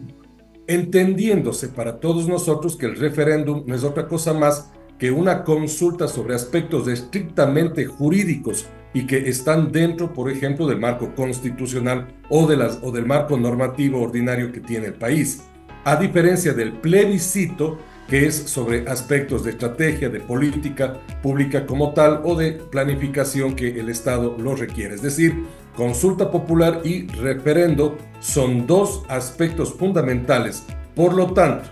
entendiéndose 0.68 1.70
para 1.70 2.00
todos 2.00 2.28
nosotros 2.28 2.76
que 2.76 2.86
el 2.86 2.96
referéndum 2.96 3.64
no 3.66 3.76
es 3.76 3.84
otra 3.84 4.08
cosa 4.08 4.34
más 4.34 4.72
que 4.98 5.12
una 5.12 5.44
consulta 5.44 6.08
sobre 6.08 6.36
aspectos 6.36 6.88
estrictamente 6.88 7.86
jurídicos 7.86 8.68
y 8.94 9.08
que 9.08 9.30
están 9.30 9.72
dentro, 9.72 10.14
por 10.14 10.32
ejemplo, 10.32 10.68
del 10.68 10.80
marco 10.80 11.14
constitucional 11.16 12.16
o, 12.30 12.48
del 12.48 13.06
marco 13.06 13.38
normativo 13.38 14.02
ordinario 14.02 14.52
que 14.52 14.62
tiene 14.62 14.88
el 14.88 14.94
país. 14.94 15.42
A 15.84 15.96
diferencia 15.96 16.54
del 16.54 16.74
plebiscito, 16.74 17.80
que 18.08 18.28
es 18.28 18.36
sobre 18.36 18.88
aspectos 18.88 19.44
de 19.44 19.52
estrategia, 19.52 20.10
de 20.10 20.20
política 20.20 21.02
pública 21.22 21.66
como 21.66 21.94
tal 21.94 22.22
o 22.24 22.36
de 22.36 22.54
planificación 22.54 23.56
que 23.56 23.80
el 23.80 23.90
Estado 23.90 24.38
lo 24.38 24.56
requiere. 24.56 24.96
Es 24.96 25.02
decir, 25.02 25.44
consulta 25.76 26.32
popular 26.32 26.82
y 26.84 27.08
referendo 27.08 27.98
son 28.20 28.68
dos 28.68 29.04
aspectos 29.10 29.74
fundamentales. 29.74 30.64
Por 30.96 31.14
lo 31.14 31.34
tanto, 31.34 31.70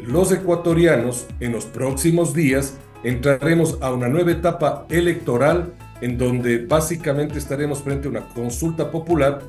los 0.00 0.32
ecuatorianos 0.32 1.26
en 1.40 1.52
los 1.52 1.64
próximos 1.66 2.34
días 2.34 2.78
entraremos 3.02 3.78
a 3.80 3.92
una 3.92 4.08
nueva 4.08 4.32
etapa 4.32 4.86
electoral 4.88 5.74
en 6.00 6.18
donde 6.18 6.64
básicamente 6.66 7.38
estaremos 7.38 7.82
frente 7.82 8.08
a 8.08 8.10
una 8.10 8.28
consulta 8.28 8.90
popular 8.90 9.40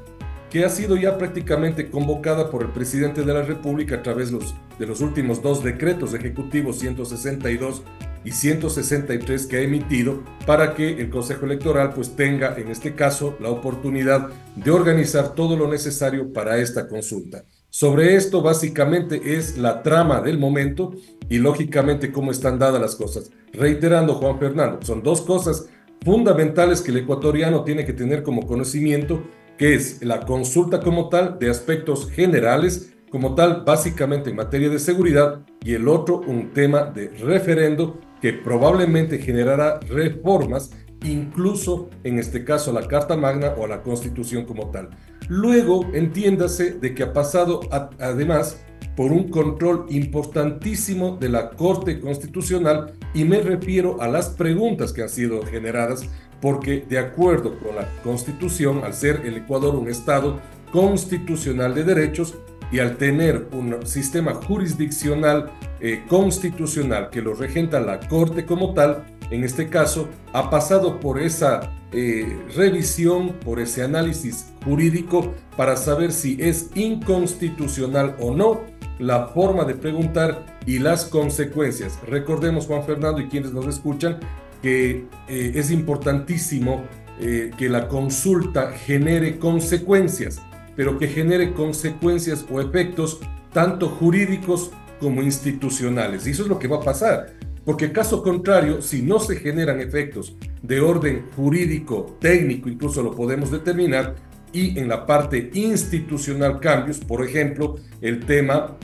que 0.50 0.64
ha 0.64 0.70
sido 0.70 0.96
ya 0.96 1.18
prácticamente 1.18 1.90
convocada 1.90 2.50
por 2.50 2.62
el 2.62 2.70
presidente 2.70 3.24
de 3.24 3.34
la 3.34 3.42
República 3.42 3.96
a 3.96 4.04
través 4.04 4.32
de 4.32 4.86
los 4.86 5.02
últimos 5.02 5.42
dos 5.42 5.64
decretos 5.64 6.14
ejecutivos 6.14 6.80
162 6.80 7.84
y 8.26 8.32
163 8.32 9.46
que 9.46 9.58
ha 9.58 9.62
emitido 9.62 10.24
para 10.46 10.74
que 10.74 11.00
el 11.00 11.10
Consejo 11.10 11.46
Electoral 11.46 11.94
pues 11.94 12.16
tenga 12.16 12.56
en 12.58 12.70
este 12.70 12.96
caso 12.96 13.38
la 13.40 13.50
oportunidad 13.50 14.30
de 14.56 14.72
organizar 14.72 15.36
todo 15.36 15.56
lo 15.56 15.70
necesario 15.70 16.34
para 16.34 16.58
esta 16.58 16.88
consulta. 16.88 17.46
Sobre 17.70 18.16
esto 18.16 18.42
básicamente 18.42 19.38
es 19.38 19.58
la 19.58 19.84
trama 19.84 20.22
del 20.22 20.40
momento 20.40 20.94
y 21.30 21.38
lógicamente 21.38 22.12
cómo 22.12 22.32
están 22.32 22.58
dadas 22.58 22.82
las 22.82 22.96
cosas. 22.96 23.32
Reiterando 23.54 24.16
Juan 24.16 24.40
Fernando, 24.40 24.80
son 24.82 25.04
dos 25.04 25.22
cosas 25.22 25.68
fundamentales 26.04 26.82
que 26.82 26.92
el 26.92 26.98
ecuatoriano 26.98 27.64
tiene 27.64 27.86
que 27.86 27.94
tener 27.94 28.24
como 28.24 28.48
conocimiento, 28.48 29.24
que 29.58 29.76
es 29.76 30.04
la 30.04 30.22
consulta 30.22 30.80
como 30.80 31.10
tal 31.10 31.38
de 31.40 31.50
aspectos 31.50 32.10
generales 32.10 32.92
como 33.16 33.34
tal, 33.34 33.64
básicamente 33.66 34.30
en 34.30 34.36
materia 34.36 34.70
de 34.70 34.80
seguridad, 34.80 35.40
y 35.64 35.74
el 35.74 35.88
otro 35.88 36.20
un 36.28 36.52
tema 36.52 36.84
de 36.84 37.08
referendo 37.08 38.02
que 38.26 38.34
probablemente 38.34 39.20
generará 39.20 39.80
reformas, 39.82 40.72
incluso 41.04 41.92
en 42.04 42.18
este 42.18 42.44
caso 42.44 42.72
a 42.72 42.82
la 42.82 42.88
Carta 42.88 43.16
Magna 43.16 43.54
o 43.56 43.66
a 43.66 43.68
la 43.68 43.84
Constitución 43.84 44.46
como 44.46 44.72
tal. 44.72 44.90
Luego, 45.30 45.86
entiéndase 45.94 46.72
de 46.72 46.96
que 46.96 47.04
ha 47.04 47.14
pasado 47.14 47.60
además 48.00 48.66
por 48.96 49.12
un 49.12 49.30
control 49.30 49.86
importantísimo 49.90 51.18
de 51.18 51.30
la 51.30 51.52
Corte 51.52 52.00
Constitucional 52.00 52.94
y 53.14 53.26
me 53.26 53.42
refiero 53.42 54.02
a 54.02 54.08
las 54.08 54.30
preguntas 54.30 54.92
que 54.92 55.04
han 55.04 55.10
sido 55.10 55.44
generadas 55.44 56.10
porque 56.42 56.84
de 56.90 56.98
acuerdo 56.98 57.60
con 57.60 57.76
la 57.76 57.88
Constitución, 58.02 58.84
al 58.84 58.96
ser 58.96 59.22
el 59.24 59.38
Ecuador 59.38 59.76
un 59.76 59.88
Estado 59.88 60.42
constitucional 60.72 61.76
de 61.76 61.84
derechos, 61.84 62.34
y 62.72 62.80
al 62.80 62.98
tener 62.98 63.48
un 63.52 63.86
sistema 63.86 64.34
jurisdiccional 64.34 65.52
eh, 65.80 66.04
constitucional 66.08 67.10
que 67.10 67.22
lo 67.22 67.34
regenta 67.34 67.80
la 67.80 68.00
Corte 68.00 68.46
como 68.46 68.74
tal, 68.74 69.06
en 69.32 69.44
este 69.44 69.70
caso, 69.70 70.08
ha 70.34 70.50
pasado 70.50 71.00
por 71.00 71.20
esa 71.20 71.72
eh, 71.92 72.38
revisión, 72.56 73.34
por 73.44 73.60
ese 73.60 73.84
análisis 73.84 74.48
jurídico 74.64 75.34
para 75.58 75.78
saber 75.78 76.12
si 76.12 76.38
es 76.40 76.70
inconstitucional 76.76 78.16
o 78.20 78.36
no 78.36 78.62
la 79.00 79.28
forma 79.28 79.66
de 79.66 79.76
preguntar 79.76 80.60
y 80.66 80.80
las 80.80 81.06
consecuencias. 81.06 82.00
Recordemos, 82.08 82.66
Juan 82.68 82.84
Fernando 82.84 83.20
y 83.20 83.28
quienes 83.28 83.52
nos 83.52 83.68
escuchan, 83.68 84.20
que 84.62 85.06
eh, 85.28 85.52
es 85.56 85.72
importantísimo 85.72 86.84
que 87.18 87.70
la 87.70 87.88
consulta 87.88 88.74
genere 88.74 89.40
consecuencias 89.40 90.42
pero 90.76 90.98
que 90.98 91.08
genere 91.08 91.54
consecuencias 91.54 92.46
o 92.50 92.62
efectos 92.62 93.20
tanto 93.54 93.90
jurídicos 93.90 94.72
como 95.00 95.22
institucionales. 95.22 96.28
Y 96.28 96.32
eso 96.32 96.44
es 96.44 96.50
lo 96.50 96.60
que 96.60 96.68
va 96.68 96.78
a 96.78 96.82
pasar, 96.82 97.34
porque 97.64 97.92
caso 97.92 98.22
contrario, 98.22 98.82
si 98.82 99.02
no 99.02 99.20
se 99.20 99.38
generan 99.38 99.80
efectos 99.82 100.36
de 100.62 100.82
orden 100.82 101.26
jurídico, 101.36 102.18
técnico, 102.20 102.70
incluso 102.70 103.02
lo 103.02 103.12
podemos 103.12 103.52
determinar, 103.52 104.16
y 104.54 104.80
en 104.80 104.88
la 104.88 105.06
parte 105.06 105.50
institucional 105.54 106.60
cambios, 106.60 107.00
por 107.00 107.26
ejemplo, 107.26 107.76
el 108.02 108.26
tema 108.26 108.78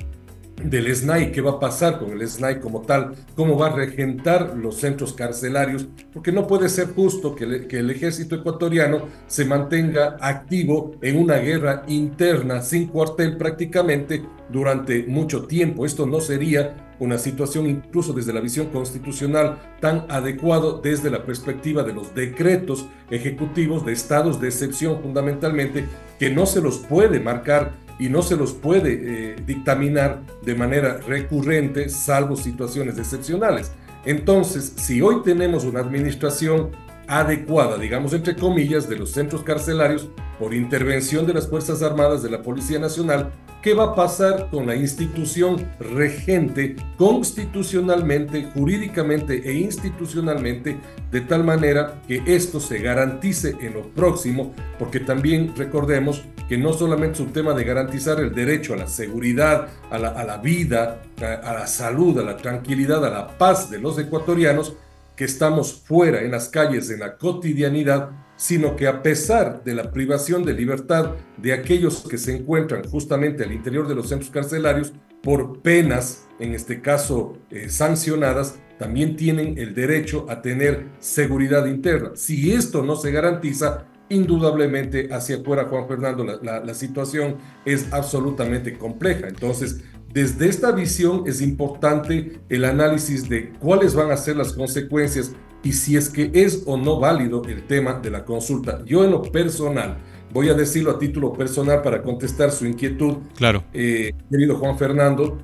del 0.63 0.93
SNAI, 0.95 1.31
qué 1.31 1.41
va 1.41 1.51
a 1.51 1.59
pasar 1.59 1.99
con 1.99 2.11
el 2.11 2.27
SNAI 2.27 2.59
como 2.59 2.81
tal, 2.81 3.15
cómo 3.35 3.57
va 3.57 3.67
a 3.67 3.75
regentar 3.75 4.55
los 4.55 4.75
centros 4.77 5.13
carcelarios, 5.13 5.87
porque 6.13 6.31
no 6.31 6.47
puede 6.47 6.69
ser 6.69 6.87
justo 6.93 7.35
que, 7.35 7.43
el 7.43 7.89
ejército 7.89 8.35
ecuatoriano 8.35 9.07
se 9.27 9.45
mantenga 9.45 10.17
activo 10.19 10.95
en 11.01 11.17
una 11.17 11.37
guerra 11.37 11.83
interna 11.87 12.61
sin 12.61 12.87
cuartel 12.87 13.37
prácticamente 13.37 14.23
durante 14.49 15.03
mucho 15.03 15.45
tiempo. 15.45 15.85
Esto 15.85 16.05
no 16.05 16.19
sería 16.19 16.91
una 16.99 17.17
situación 17.17 17.67
incluso 17.67 18.13
desde 18.13 18.31
la 18.31 18.41
visión 18.41 18.67
constitucional 18.67 19.57
tan 19.79 20.05
adecuado 20.09 20.81
desde 20.83 21.09
la 21.09 21.25
perspectiva 21.25 21.83
de 21.83 21.93
los 21.93 22.13
decretos 22.13 22.85
ejecutivos 23.09 23.83
de 23.85 23.93
estados 23.93 24.39
de 24.39 24.49
excepción 24.49 25.01
fundamentalmente 25.01 25.85
que 26.19 26.29
no 26.29 26.45
se 26.45 26.61
los 26.61 26.77
puede 26.77 27.19
marcar 27.19 27.71
y 28.01 28.09
no 28.09 28.23
se 28.23 28.35
los 28.35 28.53
puede 28.53 28.93
eh, 28.93 29.35
dictaminar 29.45 30.23
de 30.41 30.55
manera 30.55 30.97
recurrente, 30.97 31.87
salvo 31.87 32.35
situaciones 32.35 32.97
excepcionales. 32.97 33.71
Entonces, 34.05 34.73
si 34.75 35.03
hoy 35.03 35.21
tenemos 35.23 35.65
una 35.65 35.81
administración 35.81 36.71
adecuada, 37.07 37.77
digamos 37.77 38.13
entre 38.13 38.35
comillas, 38.35 38.87
de 38.89 38.97
los 38.97 39.11
centros 39.11 39.43
carcelarios 39.43 40.09
por 40.39 40.53
intervención 40.53 41.27
de 41.27 41.33
las 41.33 41.47
Fuerzas 41.47 41.83
Armadas 41.83 42.23
de 42.23 42.29
la 42.31 42.41
Policía 42.41 42.79
Nacional, 42.79 43.31
¿qué 43.61 43.75
va 43.75 43.83
a 43.83 43.95
pasar 43.95 44.49
con 44.49 44.65
la 44.65 44.75
institución 44.75 45.67
regente 45.79 46.75
constitucionalmente, 46.97 48.49
jurídicamente 48.53 49.47
e 49.47 49.53
institucionalmente, 49.53 50.77
de 51.11 51.21
tal 51.21 51.43
manera 51.43 52.01
que 52.07 52.23
esto 52.25 52.59
se 52.59 52.79
garantice 52.79 53.55
en 53.61 53.75
lo 53.75 53.83
próximo? 53.89 54.53
Porque 54.79 54.99
también 54.99 55.53
recordemos 55.55 56.23
que 56.49 56.57
no 56.57 56.73
solamente 56.73 57.13
es 57.13 57.19
un 57.19 57.33
tema 57.33 57.53
de 57.53 57.63
garantizar 57.63 58.19
el 58.19 58.33
derecho 58.33 58.73
a 58.73 58.77
la 58.77 58.87
seguridad, 58.87 59.67
a 59.89 59.99
la, 59.99 60.37
vida, 60.37 61.03
a 61.21 61.53
la 61.53 61.67
salud, 61.67 62.17
a 62.19 62.23
la 62.23 62.35
tranquilidad, 62.35 63.05
a 63.05 63.09
la 63.09 63.37
paz 63.37 63.69
de 63.69 63.79
los 63.79 63.97
ecuatorianos, 63.99 64.73
que 65.15 65.25
estamos 65.25 65.73
fuera 65.73 66.21
en 66.21 66.31
las 66.31 66.49
calles, 66.49 66.89
en 66.89 66.99
la 66.99 67.17
cotidianidad, 67.17 68.11
sino 68.35 68.75
que 68.75 68.87
a 68.87 69.03
pesar 69.03 69.63
de 69.63 69.75
la 69.75 69.91
privación 69.91 70.43
de 70.43 70.53
libertad 70.53 71.11
de 71.37 71.53
aquellos 71.53 72.07
que 72.07 72.17
se 72.17 72.35
encuentran 72.35 72.83
justamente 72.83 73.43
al 73.43 73.51
interior 73.51 73.87
de 73.87 73.95
los 73.95 74.09
centros 74.09 74.31
carcelarios 74.31 74.93
por 75.21 75.61
penas, 75.61 76.27
en 76.39 76.55
este 76.55 76.81
caso 76.81 77.37
eh, 77.51 77.69
sancionadas, 77.69 78.57
también 78.79 79.15
tienen 79.15 79.59
el 79.59 79.75
derecho 79.75 80.25
a 80.27 80.41
tener 80.41 80.87
seguridad 80.99 81.67
interna. 81.67 82.11
Si 82.15 82.51
esto 82.51 82.81
no 82.81 82.95
se 82.95 83.11
garantiza, 83.11 83.85
indudablemente 84.09 85.07
hacia 85.13 85.37
afuera, 85.37 85.65
Juan 85.65 85.87
Fernando, 85.87 86.23
la, 86.23 86.59
la 86.59 86.73
situación 86.73 87.37
es 87.63 87.93
absolutamente 87.93 88.77
compleja. 88.77 89.27
Entonces, 89.27 89.81
desde 90.13 90.49
esta 90.49 90.71
visión 90.71 91.23
es 91.25 91.41
importante 91.41 92.39
el 92.49 92.65
análisis 92.65 93.29
de 93.29 93.51
cuáles 93.59 93.95
van 93.95 94.11
a 94.11 94.17
ser 94.17 94.35
las 94.35 94.53
consecuencias 94.53 95.33
y 95.63 95.73
si 95.73 95.95
es 95.95 96.09
que 96.09 96.31
es 96.33 96.63
o 96.65 96.75
no 96.77 96.99
válido 96.99 97.43
el 97.47 97.65
tema 97.67 97.93
de 97.93 98.09
la 98.09 98.25
consulta. 98.25 98.83
Yo 98.85 99.05
en 99.05 99.11
lo 99.11 99.21
personal, 99.21 99.97
voy 100.33 100.49
a 100.49 100.53
decirlo 100.53 100.91
a 100.91 100.99
título 100.99 101.33
personal 101.33 101.81
para 101.81 102.01
contestar 102.01 102.51
su 102.51 102.65
inquietud. 102.65 103.17
Claro. 103.35 103.63
Eh, 103.73 104.11
querido 104.29 104.57
Juan 104.57 104.77
Fernando, 104.77 105.37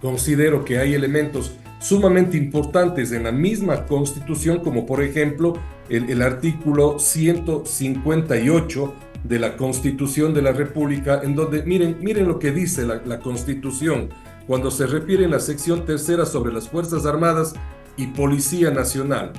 considero 0.00 0.64
que 0.64 0.78
hay 0.78 0.94
elementos 0.94 1.52
sumamente 1.80 2.36
importantes 2.36 3.10
en 3.12 3.24
la 3.24 3.32
misma 3.32 3.86
constitución, 3.86 4.60
como 4.60 4.86
por 4.86 5.02
ejemplo 5.02 5.54
el, 5.88 6.08
el 6.10 6.22
artículo 6.22 6.98
158 6.98 8.94
de 9.24 9.38
la 9.38 9.56
Constitución 9.56 10.34
de 10.34 10.42
la 10.42 10.52
República, 10.52 11.20
en 11.22 11.34
donde, 11.34 11.62
miren, 11.62 11.98
miren 12.00 12.28
lo 12.28 12.38
que 12.38 12.52
dice 12.52 12.84
la, 12.84 13.02
la 13.04 13.20
Constitución 13.20 14.10
cuando 14.46 14.70
se 14.70 14.86
refiere 14.86 15.24
en 15.24 15.30
la 15.30 15.40
sección 15.40 15.84
tercera 15.84 16.26
sobre 16.26 16.52
las 16.52 16.68
Fuerzas 16.68 17.06
Armadas 17.06 17.54
y 17.96 18.08
Policía 18.08 18.70
Nacional. 18.70 19.32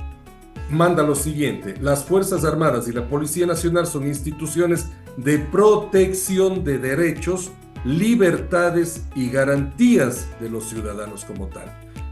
Manda 0.69 1.03
lo 1.03 1.15
siguiente, 1.15 1.75
las 1.81 2.05
Fuerzas 2.05 2.45
Armadas 2.45 2.87
y 2.87 2.93
la 2.93 3.07
Policía 3.07 3.45
Nacional 3.45 3.85
son 3.85 4.07
instituciones 4.07 4.87
de 5.17 5.39
protección 5.39 6.63
de 6.63 6.79
derechos, 6.79 7.51
libertades 7.85 9.05
y 9.13 9.29
garantías 9.29 10.27
de 10.39 10.49
los 10.49 10.69
ciudadanos 10.69 11.25
como 11.25 11.47
tal. 11.47 11.65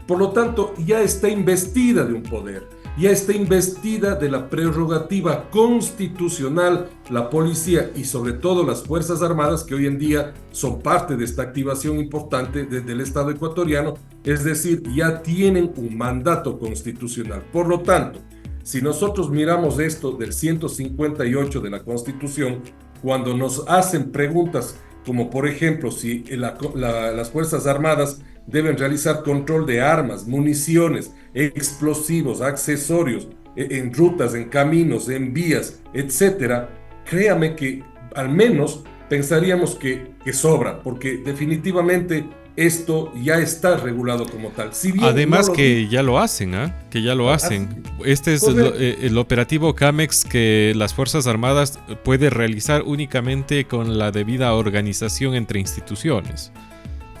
Por 0.06 0.18
lo 0.18 0.30
tanto, 0.30 0.74
ya 0.84 1.00
está 1.00 1.28
investida 1.28 2.04
de 2.04 2.12
un 2.12 2.22
poder 2.22 2.68
ya 2.98 3.10
está 3.10 3.32
investida 3.32 4.14
de 4.14 4.30
la 4.30 4.50
prerrogativa 4.50 5.48
constitucional 5.50 6.90
la 7.10 7.30
policía 7.30 7.90
y 7.94 8.04
sobre 8.04 8.34
todo 8.34 8.64
las 8.64 8.82
Fuerzas 8.82 9.22
Armadas 9.22 9.64
que 9.64 9.74
hoy 9.74 9.86
en 9.86 9.98
día 9.98 10.34
son 10.50 10.80
parte 10.80 11.16
de 11.16 11.24
esta 11.24 11.42
activación 11.42 11.98
importante 11.98 12.64
desde 12.64 12.92
el 12.92 13.00
Estado 13.00 13.30
ecuatoriano, 13.30 13.94
es 14.24 14.44
decir, 14.44 14.82
ya 14.94 15.22
tienen 15.22 15.72
un 15.76 15.96
mandato 15.96 16.58
constitucional. 16.58 17.42
Por 17.52 17.66
lo 17.66 17.80
tanto, 17.80 18.20
si 18.62 18.82
nosotros 18.82 19.30
miramos 19.30 19.78
esto 19.78 20.12
del 20.12 20.32
158 20.32 21.60
de 21.60 21.70
la 21.70 21.82
Constitución, 21.82 22.60
cuando 23.02 23.36
nos 23.36 23.64
hacen 23.68 24.12
preguntas 24.12 24.76
como 25.04 25.30
por 25.30 25.48
ejemplo 25.48 25.90
si 25.90 26.24
las 26.24 27.30
Fuerzas 27.30 27.66
Armadas 27.66 28.20
deben 28.46 28.76
realizar 28.76 29.22
control 29.22 29.66
de 29.66 29.80
armas, 29.80 30.26
municiones, 30.26 31.12
explosivos, 31.34 32.40
accesorios, 32.40 33.28
e, 33.56 33.78
en 33.78 33.92
rutas, 33.92 34.34
en 34.34 34.48
caminos, 34.48 35.08
en 35.08 35.32
vías, 35.32 35.80
etcétera, 35.92 36.70
créame 37.04 37.54
que 37.54 37.82
al 38.14 38.28
menos 38.28 38.84
pensaríamos 39.08 39.74
que, 39.74 40.12
que 40.24 40.32
sobra, 40.32 40.82
porque 40.82 41.18
definitivamente 41.18 42.24
esto 42.56 43.12
ya 43.14 43.38
está 43.38 43.76
regulado 43.78 44.26
como 44.26 44.50
tal. 44.50 44.70
Además 45.00 45.48
que 45.48 45.88
ya 45.88 46.02
lo 46.02 46.18
hacen, 46.18 46.54
¿ah? 46.54 46.84
Que 46.90 47.02
ya 47.02 47.14
lo 47.14 47.30
ah, 47.30 47.36
hacen. 47.36 47.82
Este 48.04 48.34
es 48.34 48.42
eh, 48.46 48.98
el, 49.02 49.16
operativo 49.16 49.74
CAMEX 49.74 50.24
que 50.24 50.74
las 50.76 50.92
Fuerzas 50.92 51.26
Armadas 51.26 51.78
puede 52.04 52.28
realizar 52.28 52.82
únicamente 52.82 53.64
con 53.64 53.98
la 53.98 54.10
debida 54.10 54.52
organización 54.52 55.34
entre 55.34 55.60
instituciones. 55.60 56.52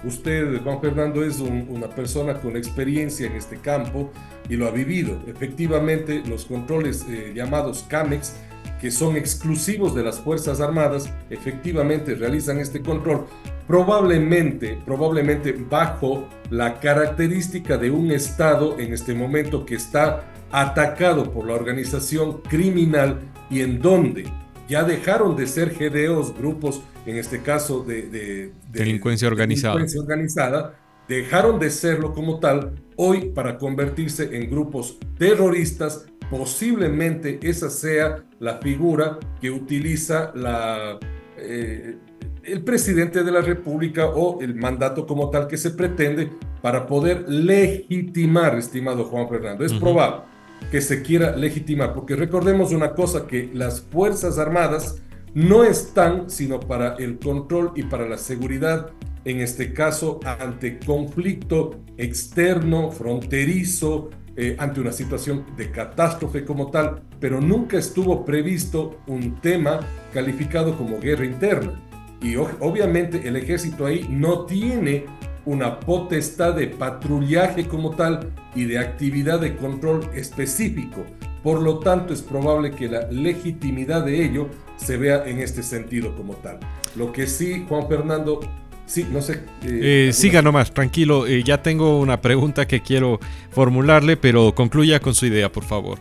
Usted, 0.04 0.60
Juan 0.62 0.80
Fernando, 0.80 1.24
es 1.24 1.38
una 1.38 1.88
persona 1.88 2.34
con 2.34 2.56
experiencia 2.56 3.26
en 3.26 3.34
este 3.34 3.58
campo 3.58 4.10
y 4.48 4.56
lo 4.56 4.66
ha 4.66 4.70
vivido. 4.70 5.20
Efectivamente, 5.28 6.22
los 6.26 6.44
controles 6.44 7.04
eh, 7.08 7.32
llamados 7.34 7.84
CAMEX, 7.88 8.34
que 8.80 8.90
son 8.90 9.16
exclusivos 9.16 9.94
de 9.94 10.02
las 10.02 10.18
Fuerzas 10.18 10.60
Armadas, 10.60 11.08
efectivamente 11.30 12.16
realizan 12.16 12.58
este 12.58 12.82
control, 12.82 13.26
probablemente, 13.68 14.76
probablemente 14.84 15.52
bajo 15.52 16.28
la 16.50 16.80
característica 16.80 17.78
de 17.78 17.90
un 17.92 18.10
Estado 18.10 18.78
en 18.80 18.92
este 18.92 19.14
momento 19.14 19.64
que 19.64 19.76
está 19.76 20.24
atacado 20.50 21.32
por 21.32 21.46
la 21.46 21.54
organización 21.54 22.42
criminal 22.42 23.20
y 23.48 23.60
en 23.60 23.80
donde 23.80 24.24
ya 24.68 24.84
dejaron 24.84 25.36
de 25.36 25.46
ser 25.46 25.74
GDOs, 25.74 26.36
grupos, 26.36 26.82
en 27.06 27.16
este 27.16 27.42
caso 27.42 27.82
de, 27.82 28.52
delincuencia, 28.70 29.28
organizada. 29.28 29.74
delincuencia 29.74 30.00
organizada, 30.00 30.78
dejaron 31.08 31.58
de 31.58 31.70
serlo 31.70 32.12
como 32.12 32.38
tal 32.38 32.72
hoy 32.96 33.30
para 33.30 33.58
convertirse 33.58 34.36
en 34.36 34.50
grupos 34.50 34.98
terroristas. 35.18 36.06
Posiblemente 36.30 37.38
esa 37.42 37.68
sea 37.68 38.24
la 38.38 38.58
figura 38.58 39.18
que 39.40 39.50
utiliza 39.50 40.32
la, 40.34 40.98
eh, 41.36 41.98
el 42.42 42.62
presidente 42.62 43.22
de 43.22 43.30
la 43.30 43.42
República 43.42 44.06
o 44.06 44.40
el 44.40 44.54
mandato 44.54 45.06
como 45.06 45.28
tal 45.28 45.46
que 45.46 45.58
se 45.58 45.72
pretende 45.72 46.30
para 46.62 46.86
poder 46.86 47.28
legitimar, 47.28 48.56
estimado 48.56 49.04
Juan 49.04 49.28
Fernando. 49.28 49.64
Es 49.64 49.74
probable 49.74 50.31
que 50.70 50.80
se 50.80 51.02
quiera 51.02 51.36
legitimar, 51.36 51.94
porque 51.94 52.16
recordemos 52.16 52.72
una 52.72 52.94
cosa, 52.94 53.26
que 53.26 53.50
las 53.52 53.80
Fuerzas 53.80 54.38
Armadas 54.38 55.02
no 55.34 55.64
están 55.64 56.28
sino 56.28 56.60
para 56.60 56.94
el 56.96 57.18
control 57.18 57.72
y 57.74 57.84
para 57.84 58.08
la 58.08 58.18
seguridad, 58.18 58.90
en 59.24 59.40
este 59.40 59.72
caso 59.72 60.20
ante 60.24 60.78
conflicto 60.78 61.80
externo, 61.96 62.90
fronterizo, 62.90 64.10
eh, 64.34 64.56
ante 64.58 64.80
una 64.80 64.92
situación 64.92 65.44
de 65.56 65.70
catástrofe 65.70 66.44
como 66.44 66.70
tal, 66.70 67.02
pero 67.20 67.40
nunca 67.40 67.78
estuvo 67.78 68.24
previsto 68.24 68.98
un 69.06 69.40
tema 69.40 69.80
calificado 70.12 70.76
como 70.76 70.98
guerra 70.98 71.26
interna. 71.26 71.80
Y 72.22 72.36
obviamente 72.36 73.28
el 73.28 73.36
ejército 73.36 73.84
ahí 73.84 74.06
no 74.08 74.46
tiene 74.46 75.04
una 75.44 75.80
potestad 75.80 76.54
de 76.54 76.68
patrullaje 76.68 77.66
como 77.66 77.90
tal 77.90 78.32
y 78.54 78.64
de 78.64 78.78
actividad 78.78 79.40
de 79.40 79.56
control 79.56 80.08
específico. 80.14 81.04
Por 81.42 81.60
lo 81.60 81.80
tanto, 81.80 82.12
es 82.12 82.22
probable 82.22 82.70
que 82.70 82.88
la 82.88 83.10
legitimidad 83.10 84.04
de 84.04 84.24
ello 84.24 84.48
se 84.76 84.96
vea 84.96 85.24
en 85.26 85.40
este 85.40 85.62
sentido 85.62 86.14
como 86.16 86.34
tal. 86.34 86.60
Lo 86.94 87.12
que 87.12 87.26
sí, 87.26 87.64
Juan 87.68 87.88
Fernando, 87.88 88.40
sí, 88.86 89.06
no 89.10 89.20
sé. 89.20 89.40
Eh, 89.64 90.08
eh, 90.08 90.12
siga 90.12 90.40
nomás, 90.40 90.72
tranquilo. 90.72 91.26
Eh, 91.26 91.42
ya 91.42 91.60
tengo 91.60 91.98
una 91.98 92.20
pregunta 92.20 92.68
que 92.68 92.80
quiero 92.80 93.18
formularle, 93.50 94.16
pero 94.16 94.54
concluya 94.54 95.00
con 95.00 95.14
su 95.14 95.26
idea, 95.26 95.50
por 95.50 95.64
favor. 95.64 95.98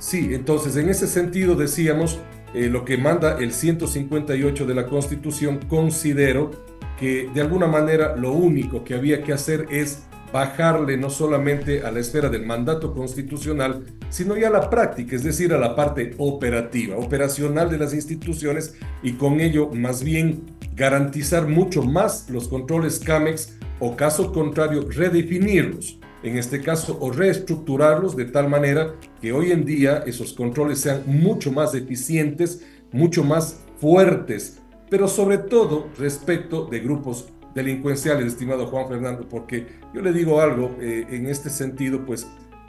Sí, 0.00 0.30
entonces 0.32 0.74
en 0.76 0.88
ese 0.88 1.06
sentido 1.06 1.54
decíamos, 1.54 2.18
lo 2.54 2.84
que 2.84 2.96
manda 2.96 3.38
el 3.38 3.52
158 3.52 4.66
de 4.66 4.74
la 4.74 4.86
Constitución, 4.86 5.60
considero 5.68 6.50
que 6.98 7.30
de 7.32 7.40
alguna 7.40 7.66
manera 7.66 8.16
lo 8.16 8.32
único 8.32 8.84
que 8.84 8.94
había 8.94 9.22
que 9.22 9.32
hacer 9.32 9.66
es 9.70 10.04
bajarle 10.32 10.96
no 10.96 11.10
solamente 11.10 11.82
a 11.82 11.90
la 11.90 12.00
esfera 12.00 12.28
del 12.30 12.46
mandato 12.46 12.94
constitucional, 12.94 13.84
sino 14.08 14.36
ya 14.36 14.48
a 14.48 14.52
la 14.52 14.70
práctica, 14.70 15.14
es 15.14 15.22
decir, 15.22 15.52
a 15.52 15.58
la 15.58 15.76
parte 15.76 16.14
operativa, 16.18 16.96
operacional 16.96 17.70
de 17.70 17.78
las 17.78 17.92
instituciones 17.92 18.74
y 19.02 19.12
con 19.12 19.40
ello 19.40 19.68
más 19.68 20.02
bien 20.02 20.42
garantizar 20.74 21.46
mucho 21.46 21.82
más 21.82 22.30
los 22.30 22.48
controles 22.48 22.98
CAMEX 22.98 23.58
o 23.78 23.94
caso 23.94 24.32
contrario 24.32 24.88
redefinirlos, 24.88 25.98
en 26.22 26.38
este 26.38 26.62
caso 26.62 26.96
o 27.00 27.10
reestructurarlos 27.10 28.16
de 28.16 28.24
tal 28.26 28.48
manera 28.48 28.94
que 29.20 29.32
hoy 29.32 29.52
en 29.52 29.66
día 29.66 30.02
esos 30.06 30.32
controles 30.32 30.80
sean 30.80 31.02
mucho 31.04 31.52
más 31.52 31.74
eficientes, 31.74 32.64
mucho 32.90 33.22
más 33.22 33.60
fuertes, 33.78 34.61
pero 34.92 35.08
sobre 35.08 35.38
todo 35.38 35.88
respecto 35.98 36.66
de 36.66 36.80
grupos 36.80 37.24
delincuenciales, 37.54 38.26
estimado 38.26 38.66
Juan 38.66 38.88
Fernando, 38.88 39.26
porque 39.26 39.66
yo 39.94 40.02
le 40.02 40.12
digo 40.12 40.38
algo 40.42 40.76
eh, 40.82 41.06
en 41.08 41.28
este 41.28 41.48
sentido, 41.48 42.04
pues 42.04 42.26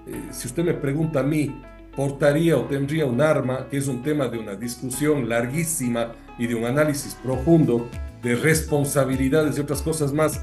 eh, 0.07 0.29
si 0.31 0.47
usted 0.47 0.63
me 0.63 0.73
pregunta 0.73 1.19
a 1.19 1.23
mí, 1.23 1.61
portaría 1.93 2.55
o 2.55 2.61
tendría 2.61 3.05
un 3.05 3.19
arma, 3.19 3.67
que 3.69 3.75
es 3.75 3.89
un 3.89 4.01
tema 4.03 4.29
de 4.29 4.37
una 4.37 4.55
discusión 4.55 5.27
larguísima 5.27 6.13
y 6.39 6.47
de 6.47 6.55
un 6.55 6.63
análisis 6.63 7.13
profundo 7.15 7.89
de 8.21 8.35
responsabilidades 8.35 9.57
y 9.57 9.59
otras 9.59 9.81
cosas 9.81 10.13
más, 10.13 10.39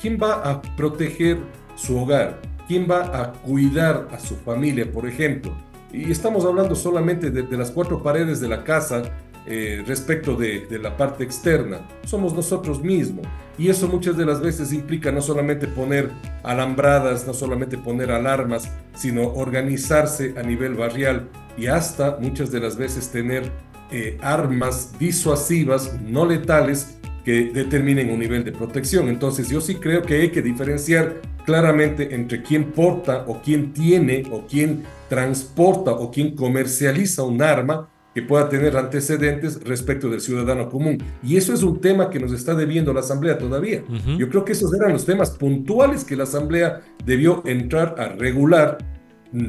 ¿quién 0.00 0.16
va 0.22 0.34
a 0.34 0.62
proteger 0.76 1.38
su 1.74 1.98
hogar? 1.98 2.40
¿Quién 2.68 2.86
va 2.88 3.06
a 3.06 3.32
cuidar 3.32 4.06
a 4.12 4.20
su 4.20 4.36
familia, 4.36 4.88
por 4.88 5.08
ejemplo? 5.08 5.52
Y 5.92 6.12
estamos 6.12 6.44
hablando 6.44 6.76
solamente 6.76 7.32
de, 7.32 7.42
de 7.42 7.56
las 7.56 7.72
cuatro 7.72 8.04
paredes 8.04 8.40
de 8.40 8.46
la 8.46 8.62
casa 8.62 9.02
eh, 9.46 9.84
respecto 9.86 10.36
de, 10.36 10.66
la 10.80 10.96
parte 10.96 11.22
externa. 11.22 11.80
Somos 12.06 12.34
nosotros 12.34 12.82
mismos. 12.82 13.26
Y 13.58 13.68
eso 13.68 13.88
muchas 13.88 14.16
de 14.16 14.24
las 14.24 14.40
veces 14.40 14.72
implica 14.72 15.12
no 15.12 15.20
solamente 15.20 15.66
poner 15.68 16.10
alambradas, 16.42 17.26
no 17.26 17.34
solamente 17.34 17.78
poner 17.78 18.10
alarmas, 18.10 18.70
sino 18.94 19.28
organizarse 19.28 20.34
a 20.36 20.42
nivel 20.42 20.74
barrial 20.74 21.28
y 21.56 21.66
hasta 21.66 22.16
muchas 22.20 22.50
de 22.50 22.60
las 22.60 22.76
veces 22.76 23.10
tener 23.10 23.52
eh, 23.92 24.18
armas 24.22 24.98
disuasivas, 24.98 25.94
no 26.00 26.26
letales, 26.26 26.96
que 27.24 27.50
determinen 27.52 28.10
un 28.10 28.18
nivel 28.18 28.44
de 28.44 28.52
protección. 28.52 29.08
Entonces 29.08 29.48
yo 29.48 29.60
sí 29.60 29.76
creo 29.76 30.02
que 30.02 30.14
hay 30.22 30.30
que 30.30 30.42
diferenciar 30.42 31.20
claramente 31.44 32.14
entre 32.14 32.42
quién 32.42 32.72
porta 32.72 33.24
o 33.26 33.40
quién 33.42 33.72
tiene 33.72 34.24
o 34.30 34.46
quién 34.46 34.84
transporta 35.08 35.92
o 35.92 36.10
quién 36.10 36.34
comercializa 36.34 37.22
un 37.22 37.42
arma 37.42 37.88
que 38.14 38.22
pueda 38.22 38.48
tener 38.48 38.76
antecedentes 38.76 39.60
respecto 39.64 40.08
del 40.08 40.20
ciudadano 40.20 40.68
común. 40.68 41.02
Y 41.22 41.36
eso 41.36 41.52
es 41.52 41.62
un 41.62 41.80
tema 41.80 42.10
que 42.10 42.20
nos 42.20 42.32
está 42.32 42.54
debiendo 42.54 42.92
la 42.92 43.00
Asamblea 43.00 43.38
todavía. 43.38 43.82
Yo 44.18 44.28
creo 44.28 44.44
que 44.44 44.52
esos 44.52 44.72
eran 44.74 44.92
los 44.92 45.04
temas 45.04 45.32
puntuales 45.32 46.04
que 46.04 46.16
la 46.16 46.24
Asamblea 46.24 46.80
debió 47.04 47.42
entrar 47.44 47.96
a 47.98 48.08
regular 48.08 48.78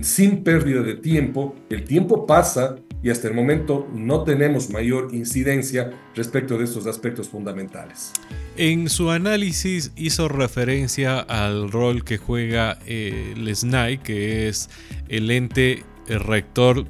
sin 0.01 0.43
pérdida 0.43 0.81
de 0.81 0.95
tiempo. 0.95 1.55
El 1.69 1.83
tiempo 1.83 2.25
pasa 2.25 2.75
y 3.03 3.11
hasta 3.11 3.27
el 3.27 3.35
momento 3.35 3.87
no 3.93 4.23
tenemos 4.23 4.71
mayor 4.71 5.09
incidencia 5.13 5.91
respecto 6.15 6.57
de 6.57 6.63
estos 6.63 6.87
aspectos 6.87 7.29
fundamentales. 7.29 8.13
En 8.57 8.89
su 8.89 9.11
análisis 9.11 9.91
hizo 9.95 10.27
referencia 10.27 11.19
al 11.19 11.71
rol 11.71 12.03
que 12.03 12.17
juega 12.17 12.79
eh, 12.87 13.33
el 13.35 13.55
SNAI, 13.55 13.99
que 13.99 14.47
es 14.47 14.71
el 15.07 15.29
ente 15.29 15.83
rector 16.07 16.85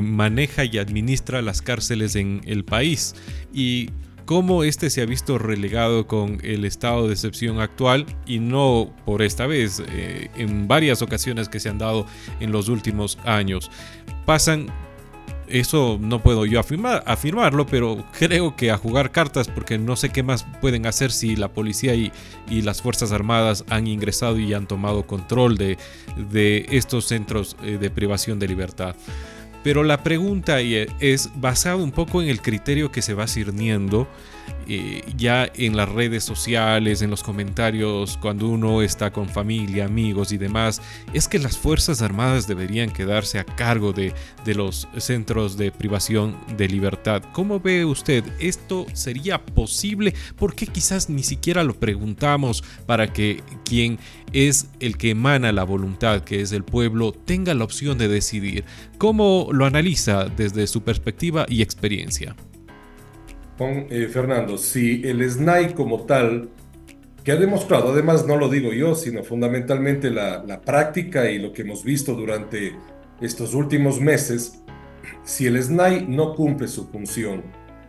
maneja 0.00 0.64
y 0.64 0.78
administra 0.78 1.42
las 1.42 1.60
cárceles 1.60 2.16
en 2.16 2.40
el 2.46 2.64
país 2.64 3.14
y 3.52 3.90
cómo 4.24 4.64
este 4.64 4.90
se 4.90 5.02
ha 5.02 5.06
visto 5.06 5.38
relegado 5.38 6.06
con 6.06 6.38
el 6.42 6.64
estado 6.64 7.06
de 7.06 7.14
excepción 7.14 7.60
actual 7.60 8.06
y 8.26 8.38
no 8.38 8.94
por 9.04 9.22
esta 9.22 9.46
vez, 9.46 9.82
eh, 9.88 10.30
en 10.36 10.68
varias 10.68 11.02
ocasiones 11.02 11.48
que 11.48 11.60
se 11.60 11.68
han 11.68 11.78
dado 11.78 12.06
en 12.40 12.52
los 12.52 12.68
últimos 12.68 13.18
años. 13.24 13.70
Pasan 14.24 14.68
eso 15.52 15.98
no 16.00 16.22
puedo 16.22 16.46
yo 16.46 16.58
afirmar, 16.58 17.04
afirmarlo, 17.06 17.66
pero 17.66 18.06
creo 18.18 18.56
que 18.56 18.70
a 18.70 18.78
jugar 18.78 19.10
cartas, 19.10 19.48
porque 19.48 19.76
no 19.78 19.96
sé 19.96 20.08
qué 20.08 20.22
más 20.22 20.46
pueden 20.62 20.86
hacer 20.86 21.12
si 21.12 21.36
la 21.36 21.48
policía 21.48 21.94
y, 21.94 22.10
y 22.48 22.62
las 22.62 22.80
Fuerzas 22.80 23.12
Armadas 23.12 23.64
han 23.68 23.86
ingresado 23.86 24.38
y 24.38 24.54
han 24.54 24.66
tomado 24.66 25.06
control 25.06 25.58
de, 25.58 25.76
de 26.30 26.66
estos 26.70 27.04
centros 27.04 27.56
eh, 27.62 27.76
de 27.78 27.90
privación 27.90 28.38
de 28.38 28.48
libertad. 28.48 28.96
Pero 29.62 29.84
la 29.84 30.02
pregunta 30.02 30.60
es 30.60 31.30
basada 31.36 31.76
un 31.76 31.92
poco 31.92 32.20
en 32.22 32.28
el 32.28 32.40
criterio 32.40 32.90
que 32.90 33.02
se 33.02 33.14
va 33.14 33.26
cirniendo 33.26 34.08
eh, 34.68 35.02
ya 35.16 35.50
en 35.54 35.76
las 35.76 35.88
redes 35.88 36.24
sociales, 36.24 37.02
en 37.02 37.10
los 37.10 37.22
comentarios, 37.22 38.16
cuando 38.16 38.48
uno 38.48 38.82
está 38.82 39.12
con 39.12 39.28
familia, 39.28 39.86
amigos 39.86 40.32
y 40.32 40.38
demás, 40.38 40.80
es 41.12 41.28
que 41.28 41.38
las 41.38 41.58
Fuerzas 41.58 42.00
Armadas 42.02 42.46
deberían 42.46 42.90
quedarse 42.90 43.38
a 43.38 43.44
cargo 43.44 43.92
de, 43.92 44.14
de 44.44 44.54
los 44.54 44.88
centros 44.98 45.56
de 45.56 45.72
privación 45.72 46.36
de 46.56 46.68
libertad. 46.68 47.22
¿Cómo 47.32 47.60
ve 47.60 47.84
usted? 47.84 48.24
¿Esto 48.38 48.86
sería 48.92 49.44
posible? 49.44 50.14
¿Por 50.36 50.54
qué 50.54 50.66
quizás 50.66 51.10
ni 51.10 51.22
siquiera 51.22 51.64
lo 51.64 51.74
preguntamos 51.74 52.62
para 52.86 53.12
que 53.12 53.42
quien 53.64 53.98
es 54.32 54.68
el 54.80 54.96
que 54.96 55.10
emana 55.10 55.52
la 55.52 55.64
voluntad, 55.64 56.22
que 56.22 56.40
es 56.40 56.52
el 56.52 56.64
pueblo, 56.64 57.12
tenga 57.12 57.54
la 57.54 57.64
opción 57.64 57.98
de 57.98 58.08
decidir? 58.08 58.64
¿Cómo 58.98 59.48
lo 59.52 59.66
analiza 59.66 60.26
desde 60.26 60.66
su 60.66 60.82
perspectiva 60.82 61.46
y 61.48 61.62
experiencia? 61.62 62.36
Eh, 63.68 64.08
Fernando, 64.10 64.58
si 64.58 65.02
el 65.04 65.28
SNAI 65.28 65.74
como 65.74 66.04
tal, 66.04 66.50
que 67.24 67.32
ha 67.32 67.36
demostrado, 67.36 67.92
además 67.92 68.26
no 68.26 68.36
lo 68.36 68.48
digo 68.48 68.72
yo, 68.72 68.94
sino 68.94 69.22
fundamentalmente 69.22 70.10
la, 70.10 70.60
práctica 70.64 71.30
y 71.30 71.38
lo 71.38 71.52
que 71.52 71.62
hemos 71.62 71.84
visto 71.84 72.14
durante 72.14 72.74
estos 73.20 73.54
últimos 73.54 74.00
meses, 74.00 74.60
si 75.22 75.46
el 75.46 75.62
SNAI 75.62 76.06
no 76.08 76.34
cumple 76.34 76.68
su 76.68 76.88
función, 76.88 77.42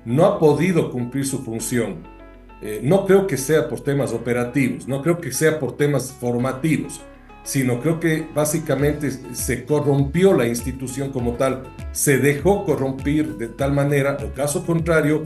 no 0.06 0.26
ha 0.26 0.40
podido 0.40 0.92
cumplir 0.92 1.26
su 1.26 1.44
función, 1.44 2.04
eh, 2.62 2.80
no 2.84 3.06
creo 3.06 3.26
que 3.26 3.38
sea 3.38 3.68
por 3.68 3.82
temas 3.82 4.14
operativos, 4.14 4.88
no 4.88 5.02
creo 5.02 5.20
que 5.20 5.32
sea 5.32 5.60
por 5.60 5.76
temas 5.78 6.16
formativos, 6.20 7.02
sino 7.44 7.82
creo 7.82 8.00
que 8.00 8.26
básicamente 8.34 9.12
se 9.34 9.66
corrompió 9.66 10.34
la 10.34 10.48
institución 10.48 11.12
como 11.12 11.34
tal, 11.34 11.64
se 11.92 12.18
dejó 12.18 12.64
corromper 12.66 13.36
de 13.36 13.50
tal 13.50 13.74
manera, 13.74 14.18
o 14.24 14.34
caso 14.34 14.66
contrario, 14.66 15.24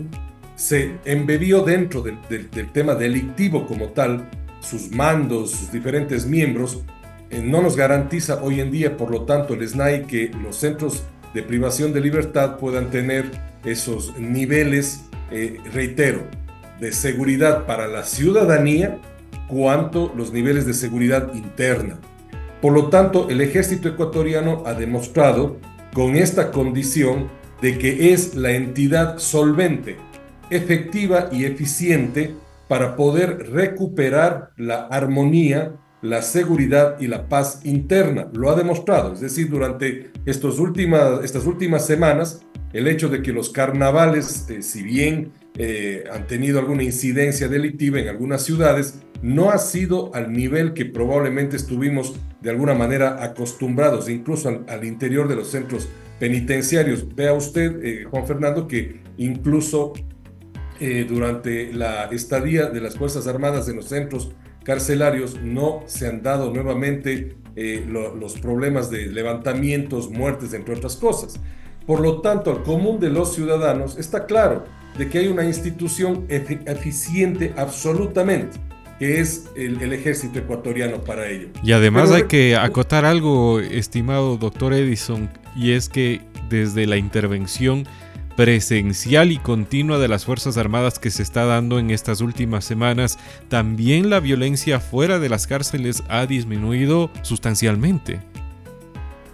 se 0.57 0.95
embebió 1.05 1.61
dentro 1.61 2.01
del, 2.01 2.49
tema 2.73 2.95
delictivo 2.95 3.67
como 3.67 3.89
tal, 3.89 4.27
sus 4.59 4.91
mandos, 4.91 5.51
sus 5.51 5.71
diferentes 5.71 6.25
miembros, 6.25 6.81
eh, 7.29 7.41
no 7.43 7.61
nos 7.61 7.77
garantiza 7.77 8.41
hoy 8.41 8.59
en 8.59 8.71
día, 8.71 8.97
por 8.97 9.11
lo 9.11 9.21
tanto, 9.21 9.53
el 9.53 9.67
SNAI 9.67 10.07
que 10.07 10.31
los 10.43 10.57
centros 10.57 11.03
de 11.35 11.43
privación 11.43 11.93
de 11.93 12.01
libertad 12.01 12.57
puedan 12.57 12.89
tener 12.89 13.29
esos 13.65 14.17
niveles, 14.17 15.01
eh, 15.29 15.59
reitero, 15.73 16.23
de 16.79 16.91
seguridad 16.91 17.67
para 17.67 17.87
la 17.87 18.03
ciudadanía, 18.03 18.99
cuanto 19.47 20.11
los 20.17 20.33
niveles 20.33 20.65
de 20.65 20.73
seguridad 20.73 21.35
interna. 21.35 21.99
Por 22.61 22.73
lo 22.73 22.87
tanto, 22.89 23.29
el 23.29 23.41
ejército 23.41 23.89
ecuatoriano 23.89 24.63
ha 24.65 24.73
demostrado 24.73 25.57
con 25.93 26.15
esta 26.15 26.51
condición 26.51 27.27
de 27.61 27.77
que 27.77 28.11
es 28.11 28.33
la 28.35 28.51
entidad 28.51 29.19
solvente 29.19 30.06
efectiva 30.49 31.29
y 31.31 31.45
eficiente 31.45 32.33
para 32.67 32.95
poder 32.95 33.49
recuperar 33.51 34.51
la 34.57 34.87
armonía, 34.87 35.73
la 36.01 36.21
seguridad 36.21 36.99
y 36.99 37.07
la 37.07 37.27
paz 37.27 37.61
interna. 37.63 38.27
Lo 38.33 38.49
ha 38.49 38.55
demostrado, 38.55 39.13
es 39.13 39.21
decir, 39.21 39.49
durante 39.49 40.11
estos 40.25 40.59
últimas, 40.59 41.23
estas 41.23 41.45
últimas 41.45 41.85
semanas, 41.85 42.41
el 42.73 42.87
hecho 42.87 43.09
de 43.09 43.21
que 43.21 43.31
los 43.31 43.49
carnavales, 43.49 44.49
eh, 44.49 44.61
si 44.61 44.83
bien 44.83 45.31
eh, 45.57 46.03
han 46.11 46.27
tenido 46.27 46.59
alguna 46.59 46.83
incidencia 46.83 47.47
delictiva 47.47 47.99
en 47.99 48.09
algunas 48.09 48.43
ciudades, 48.43 48.99
no 49.21 49.49
ha 49.49 49.57
sido 49.57 50.13
al 50.13 50.31
nivel 50.31 50.73
que 50.73 50.85
probablemente 50.85 51.55
estuvimos 51.55 52.15
de 52.41 52.51
alguna 52.51 52.73
manera 52.73 53.23
acostumbrados, 53.23 54.09
incluso 54.09 54.63
al, 54.67 54.83
interior 54.85 55.27
de 55.27 55.35
los 55.35 55.49
centros 55.49 55.87
penitenciarios. 56.19 57.15
Vea 57.15 57.33
usted, 57.33 57.83
eh, 57.83 58.03
Juan 58.03 58.27
Fernando, 58.27 58.67
que 58.67 59.01
incluso 59.17 59.93
eh, 60.79 61.05
durante 61.07 61.73
la 61.73 62.05
estadía 62.05 62.67
de 62.67 62.81
las 62.81 62.97
Fuerzas 62.97 63.27
Armadas 63.27 63.67
en 63.69 63.77
los 63.77 63.85
centros 63.85 64.31
carcelarios 64.63 65.41
no 65.41 65.83
se 65.87 66.07
han 66.07 66.21
dado 66.21 66.53
nuevamente 66.53 67.37
eh, 67.55 67.85
los 67.87 68.37
problemas 68.39 68.91
de 68.91 69.07
levantamientos, 69.07 70.09
muertes, 70.09 70.53
entre 70.53 70.75
otras 70.75 70.95
cosas. 70.97 71.39
Por 71.85 72.01
lo 72.01 72.21
tanto, 72.21 72.51
al 72.51 72.63
común 72.63 72.99
de 72.99 73.09
los 73.09 73.33
ciudadanos 73.33 73.97
está 73.97 74.25
claro 74.25 74.65
de 74.97 75.09
que 75.09 75.19
hay 75.19 75.27
una 75.27 75.45
institución 75.45 76.25
eficiente 76.29 77.53
absolutamente 77.55 78.59
que 78.99 79.19
es 79.19 79.47
el, 79.55 79.93
ejército 79.93 80.39
ecuatoriano 80.39 81.03
para 81.03 81.27
ello. 81.27 81.49
Y 81.63 81.71
además 81.71 82.11
hay 82.11 82.23
que 82.23 82.55
acotar 82.55 83.05
algo, 83.05 83.59
estimado 83.59 84.37
doctor 84.37 84.73
Edison, 84.73 85.29
y 85.55 85.73
es 85.73 85.87
que 85.89 86.21
desde 86.49 86.87
la 86.87 86.97
intervención 86.97 87.87
presencial 88.37 89.31
y 89.31 89.39
continua 89.39 89.97
de 89.97 90.07
las 90.07 90.23
Fuerzas 90.23 90.57
Armadas 90.57 90.99
que 90.99 91.09
se 91.09 91.23
está 91.23 91.45
dando 91.45 91.79
en 91.79 91.89
estas 91.89 92.21
últimas 92.21 92.63
semanas, 92.63 93.17
también 93.49 94.11
la 94.11 94.19
violencia 94.19 94.79
fuera 94.79 95.17
de 95.17 95.27
las 95.27 95.47
cárceles 95.47 96.03
ha 96.07 96.27
disminuido 96.27 97.09
sustancialmente. 97.23 98.21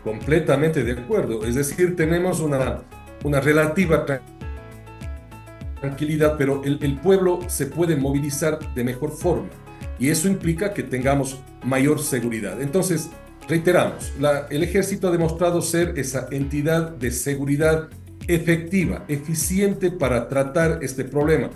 Completamente 0.06 0.86
de 0.86 0.94
acuerdo. 0.94 1.46
Es 1.46 1.56
decir, 1.56 1.98
tenemos 1.98 2.40
una, 2.40 2.84
una 3.26 3.42
relativa 3.42 4.06
tranquilidad, 5.82 6.38
pero 6.38 6.64
el, 6.64 6.80
el 6.82 6.98
pueblo 6.98 7.42
se 7.48 7.66
puede 7.66 7.98
movilizar 7.98 8.74
de 8.74 8.86
mejor 8.86 9.12
forma 9.12 9.50
y 10.00 10.10
eso 10.10 10.30
implica 10.30 10.74
que 10.74 10.84
tengamos 10.84 11.42
mayor 11.62 12.00
seguridad. 12.00 12.62
Entonces, 12.62 13.10
reiteramos, 13.50 14.14
el 14.50 14.64
ejército 14.64 15.10
ha 15.10 15.12
demostrado 15.12 15.62
ser 15.62 16.00
esa 16.00 16.28
entidad 16.32 16.92
de 16.92 17.12
seguridad 17.12 17.90
efectiva, 18.28 19.06
eficiente 19.08 19.92
para 19.92 20.28
tratar 20.28 20.80
este 20.82 21.04
problema, 21.04 21.50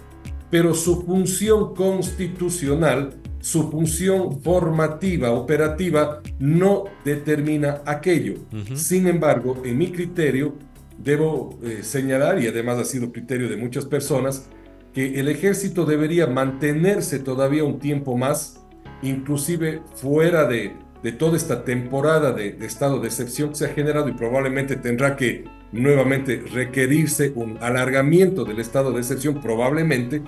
pero 0.50 0.74
su 0.74 1.04
función 1.04 1.76
constitucional, 1.76 3.16
su 3.40 3.70
función 3.70 4.42
formativa, 4.42 5.32
operativa, 5.32 6.22
no 6.40 6.86
determina 7.06 7.82
aquello. 7.86 8.36
Sin 8.74 9.08
embargo, 9.08 9.62
en 9.66 9.78
mi 9.78 9.92
criterio, 9.92 10.56
debo 10.98 11.60
eh, 11.64 11.80
señalar, 11.84 12.42
y 12.42 12.48
además 12.48 12.80
ha 12.80 12.86
sido 12.86 13.12
criterio 13.12 13.50
de 13.50 13.58
muchas 13.58 13.86
personas, 13.86 14.50
que 14.94 15.20
el 15.20 15.28
ejército 15.28 15.86
debería 15.86 16.28
mantenerse 16.28 17.20
todavía 17.20 17.64
un 17.64 17.80
tiempo 17.80 18.18
más, 18.18 18.66
inclusive 19.04 19.82
fuera 19.96 20.48
de, 20.48 20.74
de 21.04 21.12
toda 21.12 21.38
esta 21.38 21.64
temporada 21.64 22.32
de, 22.32 22.58
estado 22.62 23.00
de 23.00 23.08
excepción 23.08 23.50
que 23.50 23.56
se 23.56 23.66
ha 23.66 23.70
generado 23.70 24.10
y 24.10 24.14
probablemente 24.14 24.76
tendrá 24.76 25.16
que 25.16 25.46
nuevamente 25.72 26.44
requerirse 26.54 27.32
un 27.36 27.58
alargamiento 27.62 28.46
del 28.46 28.60
estado 28.60 28.92
de 28.92 29.00
excepción, 29.00 29.42
probablemente 29.42 30.22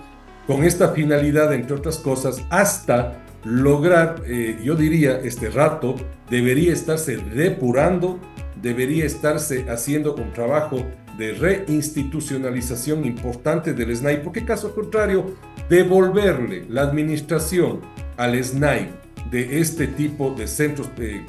con 0.48 0.64
esta 0.64 0.90
finalidad, 0.90 1.54
entre 1.54 1.76
otras 1.76 1.98
cosas, 1.98 2.44
hasta 2.50 3.24
lograr, 3.44 4.24
eh, 4.26 4.60
yo 4.64 4.76
diría, 4.76 5.20
este 5.20 5.50
rato, 5.50 5.96
debería 6.30 6.74
estarse 6.74 7.18
depurando, 7.18 8.20
debería 8.62 9.06
estarse 9.06 9.70
haciendo 9.70 10.16
un 10.16 10.34
trabajo 10.34 10.86
de 11.18 11.34
reinstitucionalización 11.34 13.06
importante 13.06 13.74
del 13.74 13.96
SNAI, 13.96 14.24
porque 14.24 14.44
caso 14.44 14.74
contrario, 14.74 15.36
devolverle 15.70 16.66
la 16.68 16.82
administración 16.82 17.82
al 18.18 18.44
SNAI 18.44 18.99
de 19.32 19.60
este 19.60 19.88
tipo 19.88 20.32
de 20.32 20.48
centros 20.48 20.90
eh, 20.98 21.24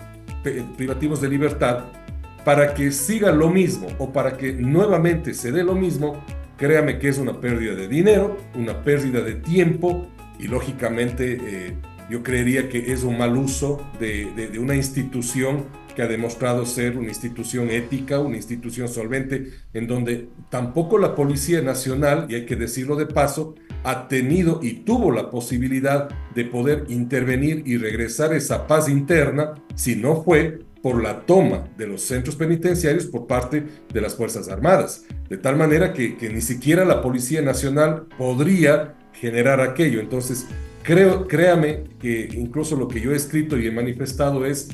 privativos 0.77 1.21
de 1.21 1.29
libertad 1.29 1.85
para 2.45 2.75
que 2.75 2.91
siga 2.93 3.33
lo 3.33 3.51
mismo 3.51 3.89
o 3.99 4.13
para 4.13 4.37
que 4.37 4.53
nuevamente 4.53 5.35
se 5.35 5.53
dé 5.53 5.63
lo 5.63 5.75
mismo, 5.75 6.25
créame 6.57 6.99
que 6.99 7.09
es 7.09 7.19
una 7.19 7.41
pérdida 7.41 7.75
de 7.75 7.89
dinero, 7.89 8.39
una 8.55 8.83
pérdida 8.83 9.21
de 9.21 9.35
tiempo 9.35 10.09
y 10.39 10.49
lógicamente 10.49 11.39
eh, 11.41 11.77
yo 12.09 12.23
creería 12.23 12.69
que 12.69 12.93
es 12.93 13.05
un 13.05 13.19
mal 13.19 13.37
uso 13.37 13.87
de, 14.01 14.33
de 14.35 14.59
una 14.59 14.75
institución 14.75 15.67
que 15.95 16.03
ha 16.03 16.07
demostrado 16.07 16.67
ser 16.67 16.97
una 16.97 17.09
institución 17.09 17.71
ética, 17.71 18.19
una 18.19 18.37
institución 18.37 18.89
solvente, 18.89 19.51
en 19.75 19.87
donde 19.87 20.29
tampoco 20.51 20.99
la 20.99 21.15
Policía 21.15 21.63
Nacional, 21.63 22.27
y 22.29 22.35
hay 22.35 22.47
que 22.47 22.57
decirlo 22.57 22.97
de 22.97 23.07
paso, 23.07 23.55
ha 23.85 24.09
tenido 24.09 24.61
y 24.63 24.85
tuvo 24.85 25.11
la 25.11 25.31
posibilidad 25.31 26.09
de 26.35 26.45
poder 26.45 26.85
intervenir 26.89 27.63
y 27.67 27.77
regresar 27.77 28.35
esa 28.35 28.67
paz 28.67 28.89
interna, 28.89 29.55
si 29.75 29.97
no 29.97 30.23
fue 30.23 30.61
por 30.83 31.03
la 31.03 31.27
toma 31.27 31.69
de 31.77 31.87
los 31.87 32.03
centros 32.03 32.37
penitenciarios 32.37 33.07
por 33.07 33.27
parte 33.27 33.65
de 33.93 34.01
las 34.01 34.15
Fuerzas 34.15 34.49
Armadas. 34.49 35.05
De 35.29 35.37
tal 35.37 35.57
manera 35.57 35.93
que, 35.93 36.17
ni 36.33 36.41
siquiera 36.41 36.85
la 36.85 37.03
Policía 37.03 37.43
Nacional 37.43 38.07
podría 38.17 38.95
generar 39.13 39.61
aquello. 39.61 40.01
Entonces, 40.01 40.47
creo, 40.83 41.27
créame 41.27 41.85
que 42.01 42.29
incluso 42.33 42.77
lo 42.77 42.89
que 42.89 43.01
yo 43.01 43.13
he 43.13 43.17
escrito 43.17 43.59
y 43.59 43.67
he 43.67 43.71
manifestado 43.71 44.47
es 44.47 44.69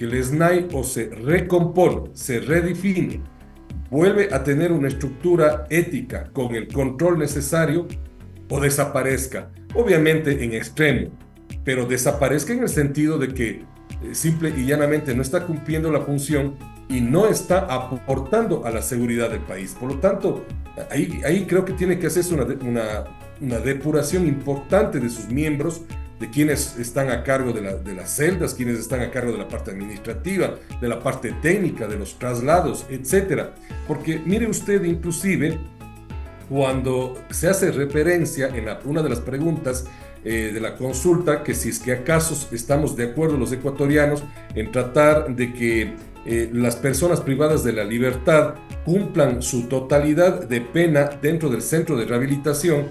que 0.00 0.06
el 0.06 0.24
SNAI 0.24 0.68
o 0.72 0.82
se 0.82 1.10
recompone, 1.10 2.08
se 2.14 2.40
redefine, 2.40 3.20
vuelve 3.90 4.30
a 4.32 4.42
tener 4.42 4.72
una 4.72 4.88
estructura 4.88 5.66
ética 5.68 6.30
con 6.32 6.54
el 6.54 6.68
control 6.68 7.18
necesario 7.18 7.86
o 8.48 8.60
desaparezca, 8.60 9.50
obviamente 9.74 10.42
en 10.42 10.54
extremo, 10.54 11.10
pero 11.64 11.84
desaparezca 11.84 12.54
en 12.54 12.62
el 12.62 12.70
sentido 12.70 13.18
de 13.18 13.28
que 13.34 13.48
eh, 13.50 13.64
simple 14.12 14.54
y 14.56 14.64
llanamente 14.64 15.14
no 15.14 15.20
está 15.20 15.44
cumpliendo 15.44 15.92
la 15.92 16.00
función 16.00 16.56
y 16.88 17.02
no 17.02 17.28
está 17.28 17.58
aportando 17.58 18.64
a 18.64 18.70
la 18.70 18.80
seguridad 18.80 19.28
del 19.28 19.40
país. 19.40 19.76
Por 19.78 19.92
lo 19.92 19.98
tanto, 19.98 20.46
ahí, 20.90 21.20
ahí 21.26 21.44
creo 21.44 21.66
que 21.66 21.74
tiene 21.74 21.98
que 21.98 22.06
hacerse 22.06 22.32
una, 22.32 22.46
una, 22.66 23.04
una 23.42 23.58
depuración 23.58 24.26
importante 24.26 24.98
de 24.98 25.10
sus 25.10 25.28
miembros 25.28 25.82
de 26.20 26.28
quienes 26.28 26.78
están 26.78 27.10
a 27.10 27.24
cargo 27.24 27.52
de, 27.52 27.62
las 27.94 28.14
celdas, 28.14 28.52
quienes 28.52 28.78
están 28.78 29.00
a 29.00 29.10
cargo 29.10 29.32
de 29.32 29.38
la 29.38 29.48
parte 29.48 29.70
administrativa, 29.70 30.56
de 30.78 30.88
la 30.88 31.00
parte 31.00 31.32
técnica, 31.40 31.88
de 31.88 31.98
los 31.98 32.18
traslados, 32.18 32.84
etcétera. 32.90 33.54
Porque 33.88 34.20
mire 34.24 34.46
usted, 34.46 34.84
inclusive, 34.84 35.58
cuando 36.50 37.18
se 37.30 37.48
hace 37.48 37.72
referencia 37.72 38.48
en 38.48 38.68
una 38.84 39.02
de 39.02 39.08
las 39.08 39.20
preguntas 39.20 39.86
eh, 40.22 40.50
de 40.52 40.60
la 40.60 40.76
consulta, 40.76 41.42
que 41.42 41.54
si 41.54 41.70
es 41.70 41.78
que 41.78 41.92
acaso 41.92 42.48
estamos 42.52 42.94
de 42.96 43.04
acuerdo 43.04 43.38
los 43.38 43.50
ecuatorianos 43.52 44.22
en 44.54 44.70
tratar 44.70 45.34
de 45.34 45.54
que 45.54 45.94
eh, 46.26 46.50
las 46.52 46.76
personas 46.76 47.22
privadas 47.22 47.64
de 47.64 47.72
la 47.72 47.84
libertad 47.84 48.56
cumplan 48.84 49.42
su 49.42 49.68
totalidad 49.68 50.46
de 50.46 50.60
pena 50.60 51.08
dentro 51.22 51.48
del 51.48 51.62
centro 51.62 51.96
de 51.96 52.04
rehabilitación, 52.04 52.88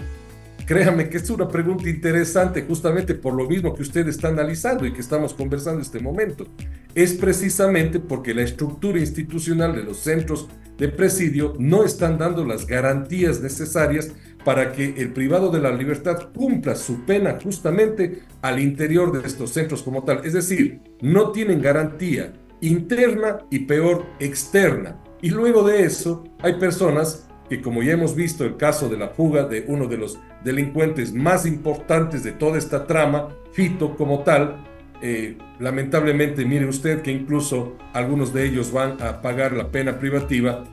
Créame 0.70 1.10
que 1.10 1.18
es 1.18 1.28
una 1.32 1.48
pregunta 1.48 1.90
interesante 1.90 2.62
justamente 2.62 3.16
por 3.16 3.34
lo 3.34 3.50
mismo 3.50 3.74
que 3.74 3.82
usted 3.82 4.08
está 4.08 4.28
analizando 4.28 4.86
y 4.86 4.94
que 4.94 5.02
estamos 5.02 5.34
conversando 5.34 5.80
en 5.80 5.82
este 5.82 6.00
momento. 6.00 6.46
Es 6.94 7.14
precisamente 7.14 8.00
porque 8.00 8.36
la 8.36 8.44
estructura 8.44 9.00
institucional 9.00 9.76
de 9.76 9.82
los 9.82 9.98
centros 9.98 10.48
de 10.78 10.90
presidio 10.90 11.56
no 11.58 11.84
están 11.84 12.20
dando 12.20 12.46
las 12.46 12.68
garantías 12.68 13.42
necesarias 13.42 14.12
para 14.46 14.72
que 14.72 14.94
el 14.96 15.12
privado 15.12 15.50
de 15.50 15.60
la 15.60 15.72
libertad 15.72 16.30
cumpla 16.36 16.76
su 16.76 17.04
pena 17.04 17.40
justamente 17.44 18.22
al 18.44 18.60
interior 18.60 19.12
de 19.12 19.28
estos 19.28 19.50
centros 19.50 19.82
como 19.82 20.04
tal. 20.04 20.24
Es 20.24 20.34
decir, 20.34 20.82
no 21.02 21.32
tienen 21.32 21.64
garantía 21.64 22.32
interna 22.62 23.40
y 23.50 23.66
peor 23.66 24.06
externa. 24.20 25.02
Y 25.20 25.32
luego 25.32 25.64
de 25.64 25.84
eso 25.84 26.26
hay 26.44 26.60
personas 26.60 27.28
que 27.50 27.62
como 27.62 27.82
ya 27.82 27.94
hemos 27.94 28.16
visto 28.16 28.46
el 28.46 28.58
caso 28.58 28.88
de 28.88 28.98
la 28.98 29.10
fuga 29.10 29.44
de 29.44 29.66
uno 29.68 29.88
de 29.88 29.98
los 29.98 30.20
delincuentes 30.44 31.14
más 31.14 31.46
importantes 31.46 32.24
de 32.24 32.32
toda 32.32 32.58
esta 32.58 32.86
trama, 32.86 33.30
Fito 33.52 33.96
como 33.96 34.20
tal, 34.20 34.64
eh, 35.02 35.38
lamentablemente 35.60 36.46
mire 36.46 36.66
usted 36.66 37.02
que 37.02 37.12
incluso 37.12 37.78
algunos 37.94 38.34
de 38.34 38.46
ellos 38.46 38.72
van 38.72 39.02
a 39.02 39.22
pagar 39.22 39.54
la 39.54 39.70
pena 39.70 39.98
privativa 39.98 40.64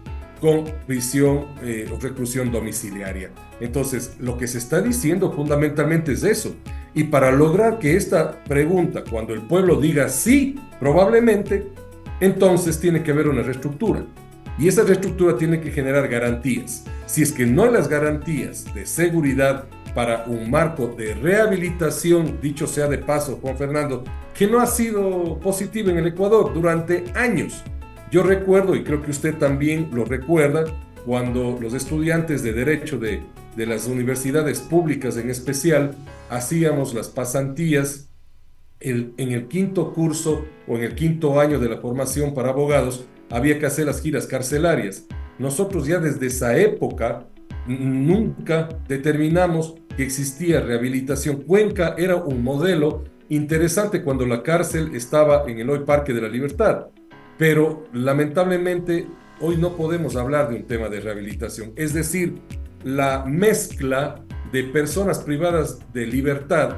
con 0.40 0.64
prisión 0.86 1.46
eh, 1.62 1.88
o 1.92 1.98
reclusión 1.98 2.52
domiciliaria. 2.52 3.30
Entonces, 3.60 4.16
lo 4.20 4.36
que 4.36 4.46
se 4.46 4.58
está 4.58 4.82
diciendo 4.82 5.32
fundamentalmente 5.32 6.12
es 6.12 6.24
eso. 6.24 6.54
Y 6.94 7.04
para 7.04 7.30
lograr 7.30 7.78
que 7.78 7.96
esta 7.96 8.44
pregunta, 8.44 9.04
cuando 9.08 9.32
el 9.32 9.42
pueblo 9.42 9.80
diga 9.80 10.08
sí, 10.08 10.58
probablemente, 10.78 11.68
entonces 12.20 12.78
tiene 12.80 13.02
que 13.02 13.12
haber 13.12 13.28
una 13.28 13.42
reestructura. 13.42 14.04
Y 14.58 14.68
esa 14.68 14.84
reestructura 14.84 15.36
tiene 15.36 15.60
que 15.60 15.70
generar 15.70 16.08
garantías. 16.08 16.84
Si 17.06 17.22
es 17.22 17.32
que 17.32 17.46
no 17.46 17.70
las 17.70 17.88
garantías 17.88 18.64
de 18.74 18.86
seguridad 18.86 19.66
para 19.94 20.24
un 20.26 20.50
marco 20.50 20.88
de 20.88 21.14
rehabilitación, 21.14 22.38
dicho 22.40 22.66
sea 22.66 22.86
de 22.86 22.98
paso, 22.98 23.38
Juan 23.40 23.56
Fernando, 23.56 24.04
que 24.34 24.46
no 24.46 24.60
ha 24.60 24.66
sido 24.66 25.38
positivo 25.40 25.90
en 25.90 25.98
el 25.98 26.06
Ecuador 26.08 26.52
durante 26.52 27.04
años. 27.14 27.62
Yo 28.10 28.22
recuerdo, 28.22 28.76
y 28.76 28.84
creo 28.84 29.02
que 29.02 29.10
usted 29.10 29.36
también 29.36 29.90
lo 29.92 30.04
recuerda, 30.04 30.64
cuando 31.04 31.58
los 31.60 31.72
estudiantes 31.72 32.42
de 32.42 32.52
derecho 32.52 32.98
de, 32.98 33.22
de 33.56 33.66
las 33.66 33.86
universidades 33.86 34.60
públicas 34.60 35.16
en 35.16 35.30
especial 35.30 35.94
hacíamos 36.28 36.94
las 36.94 37.08
pasantías 37.08 38.08
en 38.80 39.14
el 39.16 39.48
quinto 39.48 39.94
curso 39.94 40.44
o 40.68 40.76
en 40.76 40.82
el 40.82 40.94
quinto 40.94 41.40
año 41.40 41.58
de 41.58 41.68
la 41.68 41.78
formación 41.78 42.34
para 42.34 42.50
abogados, 42.50 43.06
había 43.30 43.58
que 43.58 43.66
hacer 43.66 43.86
las 43.86 44.00
giras 44.00 44.26
carcelarias. 44.26 45.06
Nosotros 45.38 45.86
ya 45.86 45.98
desde 45.98 46.26
esa 46.26 46.56
época 46.56 47.26
nunca 47.66 48.68
determinamos 48.88 49.74
que 49.96 50.04
existía 50.04 50.60
rehabilitación. 50.60 51.42
Cuenca 51.42 51.94
era 51.98 52.16
un 52.16 52.42
modelo 52.42 53.04
interesante 53.28 54.02
cuando 54.02 54.26
la 54.26 54.42
cárcel 54.42 54.94
estaba 54.94 55.44
en 55.48 55.58
el 55.58 55.70
hoy 55.70 55.80
Parque 55.80 56.12
de 56.12 56.22
la 56.22 56.28
Libertad, 56.28 56.86
pero 57.38 57.84
lamentablemente 57.92 59.06
hoy 59.40 59.56
no 59.56 59.76
podemos 59.76 60.16
hablar 60.16 60.48
de 60.48 60.56
un 60.56 60.64
tema 60.64 60.88
de 60.88 61.00
rehabilitación. 61.00 61.72
Es 61.76 61.92
decir, 61.92 62.40
la 62.84 63.24
mezcla 63.26 64.22
de 64.52 64.64
personas 64.64 65.18
privadas 65.18 65.78
de 65.92 66.06
libertad 66.06 66.76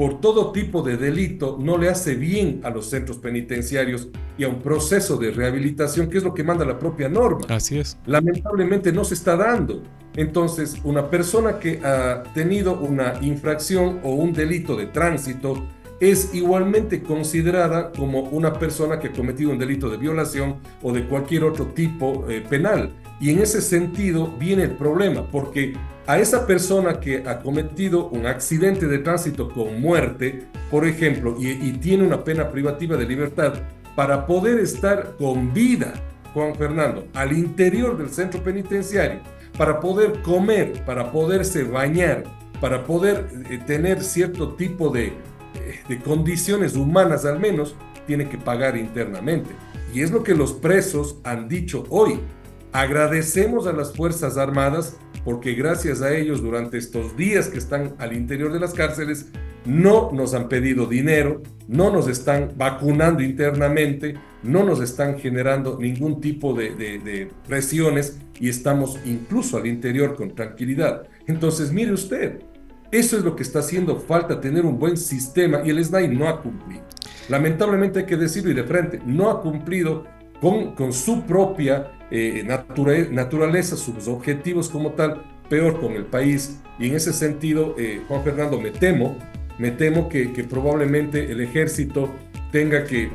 por 0.00 0.18
todo 0.18 0.50
tipo 0.50 0.80
de 0.80 0.96
delito 0.96 1.58
no 1.60 1.76
le 1.76 1.90
hace 1.90 2.14
bien 2.14 2.62
a 2.64 2.70
los 2.70 2.86
centros 2.86 3.18
penitenciarios 3.18 4.08
y 4.38 4.44
a 4.44 4.48
un 4.48 4.62
proceso 4.62 5.18
de 5.18 5.30
rehabilitación, 5.30 6.08
que 6.08 6.16
es 6.16 6.24
lo 6.24 6.32
que 6.32 6.42
manda 6.42 6.64
la 6.64 6.78
propia 6.78 7.06
norma. 7.10 7.44
Así 7.50 7.78
es. 7.78 7.98
Lamentablemente 8.06 8.94
no 8.94 9.04
se 9.04 9.12
está 9.12 9.36
dando. 9.36 9.82
Entonces, 10.16 10.78
una 10.84 11.10
persona 11.10 11.58
que 11.58 11.84
ha 11.84 12.22
tenido 12.32 12.80
una 12.80 13.12
infracción 13.20 14.00
o 14.02 14.14
un 14.14 14.32
delito 14.32 14.74
de 14.74 14.86
tránsito 14.86 15.66
es 16.00 16.34
igualmente 16.34 17.02
considerada 17.02 17.92
como 17.92 18.22
una 18.22 18.54
persona 18.54 18.98
que 18.98 19.08
ha 19.08 19.12
cometido 19.12 19.50
un 19.50 19.58
delito 19.58 19.90
de 19.90 19.98
violación 19.98 20.60
o 20.82 20.94
de 20.94 21.04
cualquier 21.04 21.44
otro 21.44 21.66
tipo 21.66 22.24
eh, 22.26 22.42
penal. 22.48 22.90
Y 23.20 23.28
en 23.28 23.40
ese 23.40 23.60
sentido 23.60 24.28
viene 24.38 24.62
el 24.62 24.70
problema, 24.70 25.30
porque 25.30 25.74
a 26.10 26.18
esa 26.18 26.44
persona 26.44 26.98
que 26.98 27.22
ha 27.24 27.38
cometido 27.38 28.08
un 28.08 28.26
accidente 28.26 28.88
de 28.88 28.98
tránsito 28.98 29.48
con 29.48 29.80
muerte, 29.80 30.48
por 30.68 30.84
ejemplo, 30.84 31.36
y, 31.38 31.54
tiene 31.74 32.04
una 32.04 32.24
pena 32.24 32.50
privativa 32.50 32.96
de 32.96 33.06
libertad, 33.06 33.52
para 33.94 34.26
poder 34.26 34.58
estar 34.58 35.14
con 35.18 35.54
vida, 35.54 35.92
Juan 36.34 36.56
Fernando, 36.56 37.06
al 37.14 37.32
interior 37.32 37.96
del 37.96 38.10
centro 38.10 38.42
penitenciario, 38.42 39.20
para 39.56 39.78
poder 39.78 40.20
comer, 40.22 40.84
para 40.84 41.12
poderse 41.12 41.62
bañar, 41.62 42.24
para 42.60 42.82
poder 42.82 43.28
eh, 43.48 43.60
tener 43.64 44.02
cierto 44.02 44.54
tipo 44.54 44.92
eh, 44.96 45.12
de 45.88 45.98
condiciones 46.00 46.74
humanas 46.74 47.24
al 47.24 47.38
menos, 47.38 47.76
tiene 48.08 48.28
que 48.28 48.36
pagar 48.36 48.76
internamente. 48.76 49.50
Y 49.94 50.02
es 50.02 50.10
lo 50.10 50.24
que 50.24 50.34
los 50.34 50.54
presos 50.54 51.18
han 51.22 51.48
dicho 51.48 51.84
hoy. 51.88 52.18
Agradecemos 52.72 53.68
a 53.68 53.72
las 53.72 53.94
Fuerzas 53.94 54.36
Armadas 54.36 54.96
porque 55.24 55.54
gracias 55.54 56.02
a 56.02 56.14
ellos 56.14 56.42
durante 56.42 56.78
estos 56.78 57.16
días 57.16 57.48
que 57.48 57.58
están 57.58 57.94
al 57.98 58.12
interior 58.12 58.52
de 58.52 58.60
las 58.60 58.74
cárceles 58.74 59.26
no 59.64 60.10
nos 60.12 60.34
han 60.34 60.48
pedido 60.48 60.86
dinero, 60.86 61.42
no 61.68 61.92
nos 61.92 62.08
están 62.08 62.52
vacunando 62.56 63.22
internamente, 63.22 64.14
no 64.42 64.64
nos 64.64 64.80
están 64.80 65.18
generando 65.18 65.78
ningún 65.78 66.20
tipo 66.20 66.54
de, 66.54 66.74
de, 66.74 67.30
presiones 67.46 68.18
y 68.38 68.48
estamos 68.48 68.98
incluso 69.04 69.58
al 69.58 69.66
interior 69.66 70.16
con 70.16 70.34
tranquilidad. 70.34 71.02
Entonces, 71.26 71.72
mire 71.72 71.92
usted, 71.92 72.40
eso 72.90 73.18
es 73.18 73.24
lo 73.24 73.36
que 73.36 73.42
está 73.42 73.58
haciendo 73.58 74.00
falta, 74.00 74.40
tener 74.40 74.64
un 74.64 74.78
buen 74.78 74.96
sistema 74.96 75.60
y 75.64 75.70
el 75.70 75.84
SNAI 75.84 76.08
no 76.08 76.28
ha 76.28 76.40
cumplido. 76.40 76.82
Lamentablemente 77.28 78.00
hay 78.00 78.06
que 78.06 78.16
decirlo 78.16 78.50
y 78.50 78.54
de 78.54 78.64
frente, 78.64 79.00
no 79.04 79.30
ha 79.30 79.42
cumplido 79.42 80.04
con, 80.40 80.74
con 80.74 80.92
su 80.92 81.22
propia 81.22 81.92
eh, 82.10 82.44
naturaleza, 82.44 83.76
sus 83.76 84.08
objetivos 84.08 84.68
como 84.68 84.92
tal, 84.92 85.22
peor 85.48 85.80
con 85.80 85.92
el 85.92 86.04
país. 86.04 86.60
Y 86.78 86.88
en 86.88 86.96
ese 86.96 87.12
sentido, 87.12 87.74
eh, 87.78 88.02
Juan 88.08 88.24
Fernando, 88.24 88.60
me 88.60 88.70
temo, 88.70 89.16
me 89.58 89.70
temo 89.70 90.08
que, 90.08 90.32
que 90.32 90.44
probablemente 90.44 91.30
el 91.30 91.40
ejército 91.40 92.10
tenga 92.50 92.84
que 92.84 93.10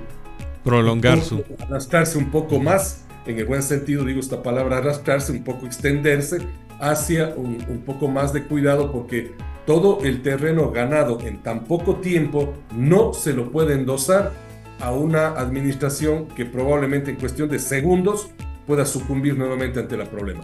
prolongar 0.64 1.22
su 1.22 1.44
arrastrarse 1.60 2.18
un 2.18 2.32
poco 2.32 2.60
más, 2.60 3.06
en 3.26 3.38
el 3.38 3.46
buen 3.46 3.62
sentido 3.64 4.04
digo 4.04 4.20
esta 4.20 4.42
palabra, 4.42 4.78
arrastrarse 4.78 5.32
un 5.32 5.44
poco, 5.44 5.66
extenderse 5.66 6.40
hacia 6.80 7.34
un, 7.36 7.64
un 7.70 7.82
poco 7.82 8.08
más 8.08 8.34
de 8.34 8.44
cuidado 8.44 8.92
porque 8.92 9.34
todo 9.66 10.00
el 10.04 10.22
terreno 10.22 10.72
ganado 10.72 11.20
en 11.22 11.42
tan 11.42 11.64
poco 11.66 11.98
tiempo 11.98 12.54
no 12.76 13.14
se 13.14 13.34
lo 13.34 13.52
puede 13.52 13.74
endosar 13.74 14.34
a 14.80 14.92
una 14.92 15.30
administración 15.30 16.28
que 16.30 16.46
probablemente 16.46 17.12
en 17.12 17.18
cuestión 17.18 17.50
de 17.50 17.60
segundos 17.60 18.30
pueda 18.66 18.86
sucumbir 18.86 19.38
nuevamente 19.38 19.80
ante 19.80 19.98
la 19.98 20.06
problema. 20.06 20.44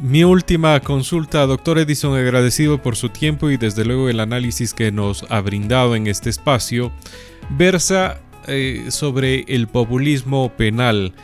Mi 0.00 0.22
última 0.22 0.78
consulta, 0.78 1.44
doctor 1.46 1.78
Edison, 1.78 2.16
agradecido 2.16 2.80
por 2.80 2.94
su 2.94 3.08
tiempo 3.08 3.50
y 3.50 3.56
desde 3.56 3.84
luego 3.84 4.08
el 4.08 4.20
análisis 4.20 4.72
que 4.72 4.92
nos 4.92 5.24
ha 5.28 5.40
brindado 5.40 5.96
en 5.96 6.06
este 6.06 6.30
espacio, 6.30 6.92
versa 7.50 8.20
eh, 8.46 8.86
sobre 8.90 9.44
el 9.48 9.66
populismo 9.66 10.52
penal. 10.56 11.14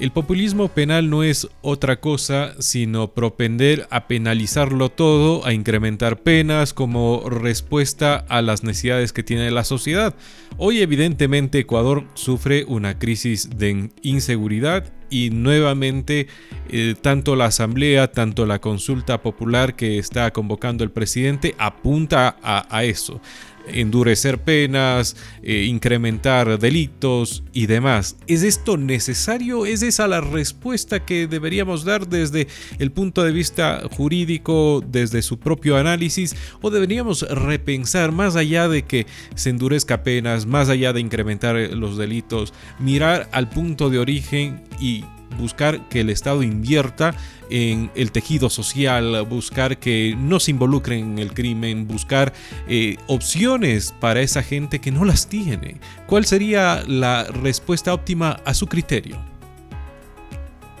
El 0.00 0.10
populismo 0.10 0.68
penal 0.68 1.08
no 1.08 1.22
es 1.22 1.48
otra 1.62 2.00
cosa 2.00 2.54
sino 2.58 3.14
propender 3.14 3.86
a 3.90 4.08
penalizarlo 4.08 4.90
todo, 4.90 5.46
a 5.46 5.54
incrementar 5.54 6.18
penas 6.18 6.74
como 6.74 7.30
respuesta 7.30 8.24
a 8.28 8.42
las 8.42 8.62
necesidades 8.62 9.14
que 9.14 9.22
tiene 9.22 9.50
la 9.50 9.64
sociedad. 9.64 10.14
Hoy 10.58 10.80
evidentemente 10.80 11.60
Ecuador 11.60 12.04
sufre 12.12 12.64
una 12.66 12.98
crisis 12.98 13.56
de 13.56 13.90
inseguridad 14.02 14.92
y 15.10 15.30
nuevamente 15.30 16.28
eh, 16.68 16.94
tanto 17.00 17.36
la 17.36 17.46
asamblea, 17.46 18.12
tanto 18.12 18.46
la 18.46 18.60
consulta 18.60 19.22
popular 19.22 19.74
que 19.76 19.98
está 19.98 20.30
convocando 20.32 20.84
el 20.84 20.90
presidente 20.90 21.54
apunta 21.58 22.36
a 22.42 22.84
eso 22.84 23.20
endurecer 23.68 24.38
penas, 24.38 25.16
eh, 25.42 25.64
incrementar 25.64 26.58
delitos 26.58 27.42
y 27.52 27.66
demás. 27.66 28.16
¿Es 28.26 28.42
esto 28.42 28.76
necesario? 28.76 29.66
¿Es 29.66 29.82
esa 29.82 30.08
la 30.08 30.20
respuesta 30.20 31.04
que 31.04 31.26
deberíamos 31.26 31.84
dar 31.84 32.08
desde 32.08 32.48
el 32.78 32.92
punto 32.92 33.22
de 33.22 33.32
vista 33.32 33.82
jurídico, 33.96 34.82
desde 34.86 35.22
su 35.22 35.38
propio 35.38 35.76
análisis? 35.76 36.36
¿O 36.60 36.70
deberíamos 36.70 37.22
repensar 37.22 38.12
más 38.12 38.36
allá 38.36 38.68
de 38.68 38.82
que 38.82 39.06
se 39.34 39.50
endurezca 39.50 40.02
penas, 40.02 40.46
más 40.46 40.68
allá 40.68 40.92
de 40.92 41.00
incrementar 41.00 41.56
los 41.56 41.96
delitos, 41.96 42.52
mirar 42.78 43.28
al 43.32 43.48
punto 43.48 43.90
de 43.90 43.98
origen 43.98 44.62
y 44.80 45.04
buscar 45.38 45.88
que 45.88 46.00
el 46.00 46.10
Estado 46.10 46.42
invierta 46.42 47.14
en 47.50 47.90
el 47.94 48.12
tejido 48.12 48.50
social, 48.50 49.24
buscar 49.28 49.78
que 49.78 50.14
no 50.18 50.40
se 50.40 50.50
involucren 50.50 51.12
en 51.12 51.18
el 51.18 51.32
crimen, 51.32 51.86
buscar 51.86 52.32
eh, 52.68 52.96
opciones 53.06 53.94
para 54.00 54.20
esa 54.20 54.42
gente 54.42 54.80
que 54.80 54.90
no 54.90 55.04
las 55.04 55.28
tiene. 55.28 55.76
¿Cuál 56.06 56.24
sería 56.24 56.82
la 56.86 57.24
respuesta 57.24 57.94
óptima 57.94 58.40
a 58.44 58.54
su 58.54 58.66
criterio? 58.66 59.16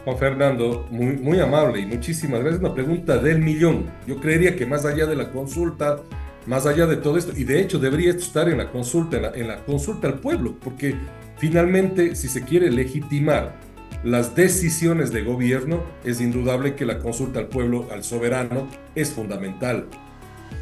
Juan 0.04 0.18
Fernando, 0.18 0.86
muy, 0.90 1.40
amable 1.40 1.80
y 1.80 1.86
muchísimas 1.86 2.38
gracias. 2.38 2.60
Una 2.60 2.72
pregunta 2.74 3.18
del 3.18 3.40
millón. 3.40 3.86
Yo 4.06 4.20
creería 4.20 4.54
que 4.54 4.64
más 4.64 4.84
allá 4.84 5.04
de 5.04 5.16
la 5.16 5.32
consulta, 5.32 5.98
más 6.46 6.64
allá 6.64 6.86
de 6.86 6.96
todo 6.96 7.18
esto, 7.18 7.32
y 7.36 7.42
de 7.42 7.60
hecho 7.60 7.80
debería 7.80 8.12
estar 8.12 8.48
en 8.48 8.58
la 8.58 8.70
consulta, 8.70 9.32
en 9.34 9.48
la 9.48 9.64
consulta 9.64 10.06
al 10.06 10.20
pueblo, 10.20 10.54
porque 10.62 10.94
finalmente 11.38 12.14
si 12.14 12.28
se 12.28 12.44
quiere 12.44 12.70
legitimar 12.70 13.56
las 14.04 14.36
decisiones 14.36 15.12
de 15.12 15.22
gobierno, 15.22 15.82
es 16.04 16.20
indudable 16.20 16.74
que 16.74 16.86
la 16.86 16.98
consulta 16.98 17.40
al 17.40 17.48
pueblo, 17.48 17.88
al 17.92 18.04
soberano, 18.04 18.68
es 18.94 19.10
fundamental. 19.10 19.86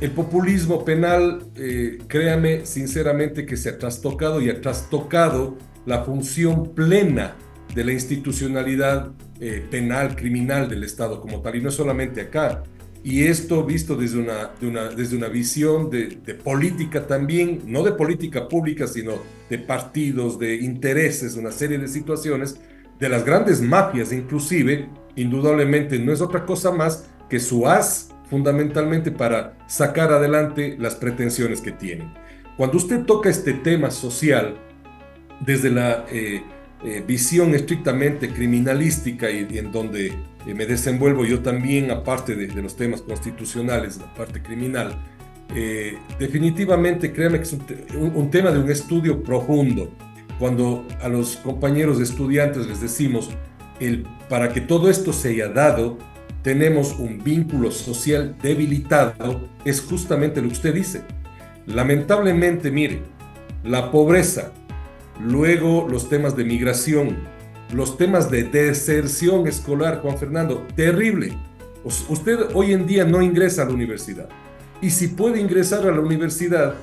El 0.01 0.11
populismo 0.11 0.85
penal, 0.85 1.45
eh, 1.57 1.99
créame 2.09 2.67
sinceramente 2.67 3.47
que 3.47 3.57
se 3.57 3.71
ha 3.71 3.79
trastocado 3.79 4.41
y 4.41 4.51
ha 4.51 4.61
trastocado 4.61 5.57
la 5.87 6.05
función 6.05 6.75
plena 6.75 7.37
de 7.75 7.85
la 7.85 7.93
institucionalidad 7.93 9.13
eh, 9.41 9.65
penal, 9.71 10.17
criminal 10.17 10.69
del 10.69 10.85
Estado 10.85 11.21
como 11.21 11.41
tal, 11.41 11.57
y 11.57 11.61
no 11.61 11.71
solamente 11.71 12.23
acá. 12.23 12.63
Y 13.03 13.25
esto 13.25 13.65
visto 13.65 13.97
desde 13.97 14.19
una, 14.19 14.89
desde 14.89 15.17
una 15.17 15.29
visión 15.29 15.91
de, 15.91 16.17
política 16.43 17.07
también, 17.07 17.61
no 17.67 17.83
de 17.83 17.93
política 17.93 18.49
pública, 18.49 18.87
sino 18.87 19.13
de 19.51 19.59
partidos, 19.59 20.39
de 20.39 20.57
intereses, 20.57 21.37
una 21.37 21.53
serie 21.53 21.77
de 21.77 21.87
situaciones, 21.87 22.59
de 22.99 23.09
las 23.09 23.25
grandes 23.25 23.61
mafias 23.61 24.13
inclusive, 24.13 24.89
indudablemente 25.17 25.99
no 25.99 26.13
es 26.13 26.21
otra 26.21 26.45
cosa 26.45 26.71
más 26.71 27.09
que 27.29 27.41
su 27.41 27.67
as 27.67 28.11
fundamentalmente 28.31 29.11
para 29.11 29.57
sacar 29.67 30.13
adelante 30.13 30.77
las 30.79 30.95
pretensiones 30.95 31.61
que 31.61 31.73
tienen. 31.73 32.13
Cuando 32.57 32.77
usted 32.77 33.05
toca 33.05 33.29
este 33.29 33.53
tema 33.53 33.91
social 33.91 34.57
desde 35.41 35.71
la 35.71 36.07
eh, 36.11 36.43
eh, 36.85 37.05
visión 37.07 37.55
estrictamente 37.55 38.31
criminalística 38.31 39.31
y, 39.31 39.59
en 39.59 39.73
donde 39.73 40.07
eh, 40.47 40.55
me 40.55 40.67
desenvuelvo 40.67 41.25
yo 41.25 41.41
también, 41.41 41.91
aparte 41.91 42.35
de, 42.35 42.49
los 42.63 42.77
temas 42.77 43.03
constitucionales, 43.03 43.99
la 43.99 44.13
parte 44.15 44.43
criminal, 44.43 44.97
definitivamente 46.19 47.13
créanme 47.13 47.39
que 47.39 47.45
es 47.45 47.53
un 47.53 48.31
tema 48.31 48.51
de 48.51 48.59
un 48.59 48.69
estudio 48.71 49.23
profundo 49.23 49.93
cuando 50.39 50.87
a 51.01 51.09
los 51.09 51.37
compañeros 51.37 52.01
estudiantes 52.01 52.67
les 52.67 52.81
decimos, 52.81 53.31
el, 53.81 54.07
para 54.29 54.51
que 54.51 54.61
todo 54.61 54.91
esto 54.91 55.13
se 55.13 55.31
haya 55.31 55.49
dado, 55.49 55.99
tenemos 56.43 56.97
un 56.99 57.23
vínculo 57.23 57.71
social 57.71 58.37
debilitado, 58.43 59.49
es 59.65 59.81
justamente 59.81 60.41
lo 60.41 60.49
que 60.49 60.55
usted 60.55 60.75
dice. 60.75 61.03
Lamentablemente, 61.67 62.71
mire, 62.71 63.03
la 63.65 63.91
pobreza, 63.91 64.53
luego 65.19 65.87
los 65.89 66.09
temas 66.09 66.37
de 66.37 66.45
migración, 66.45 67.17
los 67.73 67.97
temas 67.97 68.31
de 68.31 68.45
deserción 68.45 69.47
escolar, 69.47 70.01
Juan 70.03 70.19
Fernando, 70.19 70.67
terrible. 70.77 71.37
Usted 71.83 72.39
hoy 72.55 72.73
en 72.73 72.87
día 72.87 73.05
no 73.05 73.23
ingresa 73.23 73.63
a 73.63 73.65
la 73.67 73.73
universidad. 73.73 74.29
Y 74.83 74.91
si 74.91 75.09
puede 75.09 75.41
ingresar 75.41 75.87
a 75.87 75.93
la 75.93 76.01
universidad, 76.01 76.75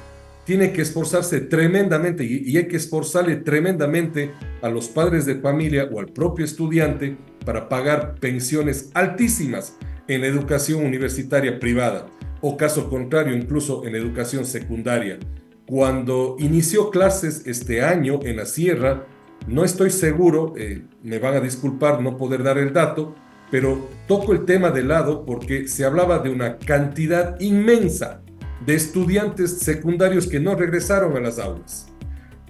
tiene 0.52 0.74
que 0.74 0.82
esforzarse 0.82 1.40
tremendamente 1.40 2.26
y, 2.26 2.58
hay 2.58 2.68
que 2.68 2.76
esforzarle 2.76 3.38
tremendamente 3.38 4.34
a 4.62 4.68
los 4.68 4.90
padres 4.90 5.26
de 5.26 5.36
familia 5.36 5.88
o 5.90 5.98
al 5.98 6.08
propio 6.08 6.44
estudiante 6.44 7.16
para 7.46 7.70
pagar 7.70 8.16
pensiones 8.16 8.92
altísimas 8.94 9.78
en 10.10 10.26
educación 10.26 10.84
universitaria 10.84 11.58
privada 11.58 12.08
o 12.42 12.58
caso 12.58 12.90
contrario 12.90 13.34
incluso 13.34 13.86
en 13.86 13.96
educación 13.96 14.44
secundaria. 14.44 15.20
cuando 15.66 16.36
inició 16.38 16.90
clases 16.90 17.44
este 17.46 17.82
año 17.82 18.20
en 18.24 18.36
la 18.36 18.46
sierra, 18.46 19.08
no 19.48 19.64
estoy 19.64 19.90
seguro, 19.90 20.54
eh, 20.58 20.84
me 21.02 21.18
van 21.18 21.36
a 21.36 21.40
disculpar 21.40 22.02
no 22.02 22.18
poder 22.18 22.44
dar 22.44 22.58
el 22.58 22.74
dato, 22.74 23.16
pero 23.50 23.88
toco 24.06 24.34
el 24.34 24.44
tema 24.44 24.70
de 24.72 24.84
lado 24.84 25.24
porque 25.26 25.70
se 25.70 25.86
hablaba 25.86 26.20
de 26.20 26.30
una 26.30 26.58
cantidad 26.58 27.40
inmensa 27.40 28.22
de 28.66 28.76
estudiantes 28.76 29.60
secundarios 29.60 30.28
que 30.28 30.40
no 30.40 30.56
regresaron 30.56 31.16
a 31.18 31.20
las 31.20 31.40
aulas. 31.40 31.88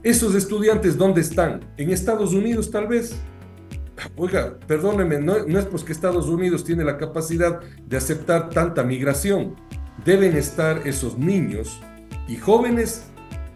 ¿Esos 0.03 0.36
estudiantes 0.36 0.97
dónde 0.97 1.22
están? 1.22 1.62
¿En 1.78 1.91
Estados 1.91 2.34
Unidos 2.34 2.72
tal 2.72 2.88
vez? 2.88 3.16
Oiga, 4.16 4.57
perdóneme, 4.68 5.20
no, 5.20 5.45
no 5.45 5.59
es 5.59 5.66
porque 5.66 5.91
Estados 5.91 6.28
Unidos 6.28 6.64
tiene 6.64 6.84
la 6.84 6.97
capacidad 6.97 7.59
de 7.86 7.97
aceptar 7.97 8.49
tanta 8.49 8.84
migración. 8.84 9.55
Deben 10.03 10.36
estar 10.36 10.88
esos 10.88 11.18
niños 11.18 11.80
y 12.28 12.38
jóvenes 12.38 13.03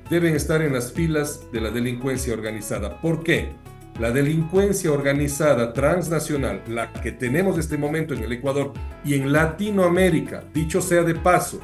deben 0.10 0.36
estar 0.36 0.62
en 0.62 0.74
las 0.74 0.92
filas 0.92 1.52
de 1.52 1.62
la 1.62 1.72
delincuencia 1.72 2.34
organizada. 2.34 3.02
¿Por 3.02 3.24
qué? 3.24 3.54
La 4.00 4.12
delincuencia 4.12 4.92
organizada 4.92 5.74
transnacional, 5.74 6.62
la 6.68 6.92
que 6.94 7.12
tenemos 7.12 7.56
en 7.56 7.62
este 7.62 7.78
momento 7.78 8.14
en 8.14 8.24
el 8.24 8.32
Ecuador 8.34 8.74
y 9.04 9.16
en 9.16 9.32
Latinoamérica, 9.32 10.44
dicho 10.54 10.82
sea 10.82 11.04
de 11.04 11.16
paso, 11.16 11.62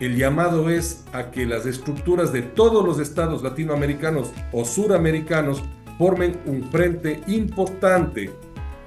el 0.00 0.16
llamado 0.16 0.68
es 0.68 1.04
a 1.12 1.30
que 1.30 1.46
las 1.46 1.66
estructuras 1.66 2.32
de 2.32 2.42
todos 2.42 2.84
los 2.84 2.98
estados 2.98 3.42
latinoamericanos 3.42 4.30
o 4.52 4.64
suramericanos 4.64 5.62
formen 5.98 6.38
un 6.46 6.64
frente 6.70 7.22
importante 7.26 8.30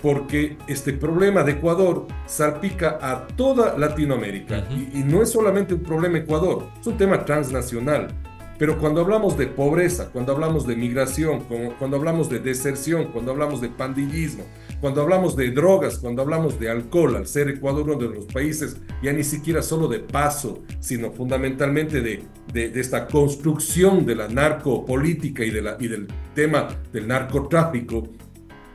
porque 0.02 0.58
este 0.68 0.94
problema 0.94 1.44
de 1.44 1.54
Ecuador 1.54 2.08
salpica 2.26 3.00
a 3.02 3.28
toda 3.28 3.78
Latinoamérica 3.78 4.66
y, 4.70 5.00
y, 5.00 5.04
no 5.04 5.22
es 5.22 5.32
solamente 5.32 5.74
un 5.74 5.84
problema 5.84 6.20
Ecuador, 6.20 6.68
es 6.80 6.88
un 6.88 6.98
tema 6.98 7.26
transnacional. 7.26 8.08
Pero 8.60 8.78
cuando 8.78 9.00
hablamos 9.00 9.38
de 9.38 9.48
pobreza, 9.48 10.10
cuando 10.12 10.34
hablamos 10.34 10.68
de 10.68 10.76
migración, 10.76 11.46
cuando 11.80 11.96
hablamos 11.96 12.30
de 12.30 12.40
deserción, 12.40 13.06
cuando 13.06 13.32
hablamos 13.32 13.62
de 13.62 13.70
pandillismo, 13.70 14.44
cuando 14.82 15.02
hablamos 15.02 15.38
de 15.38 15.50
drogas, 15.52 15.98
cuando 15.98 16.22
hablamos 16.22 16.60
de 16.60 16.70
alcohol, 16.70 17.16
al 17.16 17.26
ser 17.26 17.48
Ecuador 17.48 17.90
uno 17.90 18.10
de 18.10 18.16
los 18.16 18.26
países 18.26 18.76
ya 19.02 19.14
ni 19.14 19.24
siquiera 19.24 19.62
solo 19.62 19.88
de 19.88 20.00
paso, 20.00 20.62
sino 20.82 21.14
fundamentalmente 21.14 22.02
de, 22.02 22.24
de, 22.52 22.78
esta 22.78 23.08
construcción 23.08 24.06
de 24.06 24.16
la 24.16 24.28
narcopolítica 24.28 25.46
y, 25.46 25.52
de 25.52 25.62
la, 25.62 25.78
y 25.80 25.88
del 25.88 26.08
tema 26.36 26.68
del 26.92 27.08
narcotráfico, 27.08 28.10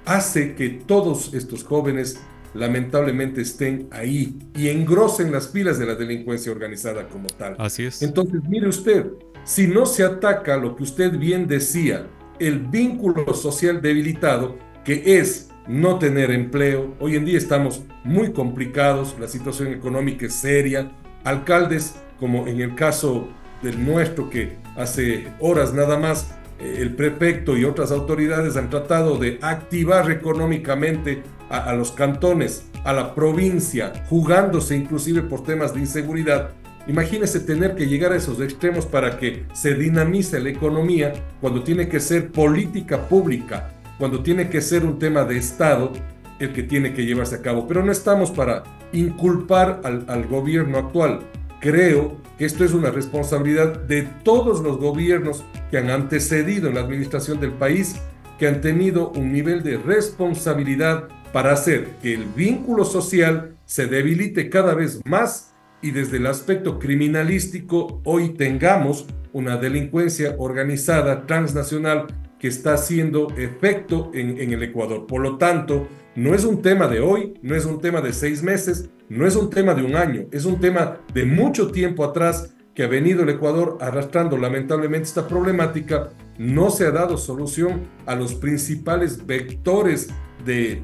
hace 0.06 0.54
que 0.54 0.70
todos 0.70 1.34
estos 1.34 1.62
jóvenes 1.62 2.18
lamentablemente 2.54 3.42
estén 3.42 3.88
ahí 3.90 4.38
y 4.56 4.68
engrosen 4.68 5.30
las 5.30 5.48
filas 5.50 5.78
de 5.78 5.84
la 5.84 5.94
delincuencia 5.94 6.50
organizada 6.52 7.06
como 7.08 7.26
tal. 7.26 7.56
Así 7.58 7.84
es. 7.84 8.00
Entonces, 8.00 8.40
mire 8.48 8.68
usted, 8.68 9.06
si 9.44 9.66
no 9.66 9.84
se 9.84 10.04
ataca 10.04 10.56
lo 10.56 10.74
que 10.74 10.82
usted 10.82 11.18
bien 11.18 11.46
decía, 11.46 12.06
el 12.38 12.60
vínculo 12.60 13.34
social 13.34 13.82
debilitado, 13.82 14.56
que 14.84 15.18
es 15.18 15.50
no 15.68 15.98
tener 15.98 16.30
empleo, 16.30 16.94
hoy 16.98 17.16
en 17.16 17.24
día 17.24 17.38
estamos 17.38 17.82
muy 18.04 18.32
complicados, 18.32 19.14
la 19.20 19.28
situación 19.28 19.68
económica 19.68 20.26
es 20.26 20.34
seria, 20.34 20.92
alcaldes, 21.24 21.94
como 22.18 22.46
en 22.46 22.60
el 22.60 22.74
caso 22.74 23.28
del 23.62 23.84
nuestro, 23.84 24.30
que 24.30 24.56
hace 24.76 25.32
horas 25.40 25.74
nada 25.74 25.98
más 25.98 26.34
eh, 26.58 26.76
el 26.78 26.94
prefecto 26.94 27.56
y 27.56 27.64
otras 27.64 27.92
autoridades 27.92 28.56
han 28.56 28.70
tratado 28.70 29.18
de 29.18 29.38
activar 29.42 30.10
económicamente 30.10 31.22
a, 31.50 31.70
a, 31.70 31.74
los 31.74 31.92
cantones, 31.92 32.66
a 32.84 32.92
la 32.92 33.14
provincia, 33.14 33.92
jugándose 34.08 34.76
inclusive 34.76 35.22
por 35.22 35.44
temas 35.44 35.74
de 35.74 35.80
inseguridad, 35.80 36.50
Imagínese 36.86 37.40
tener 37.40 37.74
que 37.74 37.86
llegar 37.86 38.12
a 38.12 38.16
esos 38.16 38.40
extremos 38.40 38.84
para 38.84 39.18
que 39.18 39.46
se 39.54 39.74
dinamice 39.74 40.38
la 40.38 40.50
economía 40.50 41.14
cuando 41.40 41.62
tiene 41.62 41.88
que 41.88 41.98
ser 41.98 42.30
política 42.30 43.08
pública, 43.08 43.72
cuando 43.98 44.22
tiene 44.22 44.50
que 44.50 44.60
ser 44.60 44.84
un 44.84 44.98
tema 44.98 45.24
de 45.24 45.38
Estado 45.38 45.92
el 46.38 46.52
que 46.52 46.62
tiene 46.62 46.92
que 46.92 47.06
llevarse 47.06 47.36
a 47.36 47.42
cabo. 47.42 47.66
Pero 47.66 47.82
no 47.82 47.90
estamos 47.90 48.30
para 48.30 48.64
inculpar 48.92 49.80
al, 49.84 50.26
gobierno 50.26 50.78
actual. 50.78 51.20
Creo 51.60 52.18
que 52.36 52.44
esto 52.44 52.64
es 52.64 52.74
una 52.74 52.90
responsabilidad 52.90 53.80
de 53.84 54.02
todos 54.22 54.60
los 54.60 54.76
gobiernos 54.76 55.42
que 55.70 55.78
han 55.78 55.88
antecedido 55.88 56.68
en 56.68 56.74
la 56.74 56.82
administración 56.82 57.40
del 57.40 57.52
país, 57.52 57.96
que 58.38 58.46
han 58.46 58.60
tenido 58.60 59.10
un 59.12 59.32
nivel 59.32 59.62
de 59.62 59.78
responsabilidad 59.78 61.08
para 61.32 61.52
hacer 61.52 61.92
que 62.02 62.12
el 62.12 62.26
vínculo 62.26 62.84
social 62.84 63.56
se 63.64 63.86
debilite 63.86 64.50
cada 64.50 64.74
vez 64.74 65.00
más 65.06 65.53
y 65.84 65.90
desde 65.90 66.16
el 66.16 66.26
aspecto 66.26 66.78
criminalístico 66.78 68.00
hoy 68.04 68.30
tengamos 68.30 69.06
una 69.34 69.58
delincuencia 69.58 70.34
organizada 70.38 71.26
transnacional 71.26 72.06
que 72.38 72.48
está 72.48 72.72
haciendo 72.72 73.28
efecto 73.36 74.10
en, 74.14 74.40
en, 74.40 74.54
el 74.54 74.62
Ecuador. 74.62 75.06
Por 75.06 75.20
lo 75.20 75.36
tanto, 75.36 75.86
no 76.16 76.34
es 76.34 76.46
un 76.46 76.62
tema 76.62 76.88
de 76.88 77.00
hoy, 77.00 77.34
no 77.42 77.54
es 77.54 77.66
un 77.66 77.82
tema 77.82 78.00
de 78.00 78.14
seis 78.14 78.42
meses, 78.42 78.88
no 79.10 79.26
es 79.26 79.36
un 79.36 79.50
tema 79.50 79.74
de 79.74 79.82
un 79.82 79.94
año, 79.94 80.24
es 80.32 80.46
un 80.46 80.58
tema 80.58 81.00
de 81.12 81.26
mucho 81.26 81.70
tiempo 81.70 82.02
atrás 82.02 82.54
que 82.74 82.84
ha 82.84 82.88
venido 82.88 83.22
el 83.22 83.28
Ecuador 83.28 83.76
arrastrando 83.82 84.38
lamentablemente 84.38 85.08
esta 85.08 85.28
problemática. 85.28 86.12
No 86.38 86.70
se 86.70 86.86
ha 86.86 86.92
dado 86.92 87.18
solución 87.18 87.82
a 88.06 88.14
los 88.14 88.34
principales 88.34 89.26
vectores 89.26 90.08
de 90.46 90.82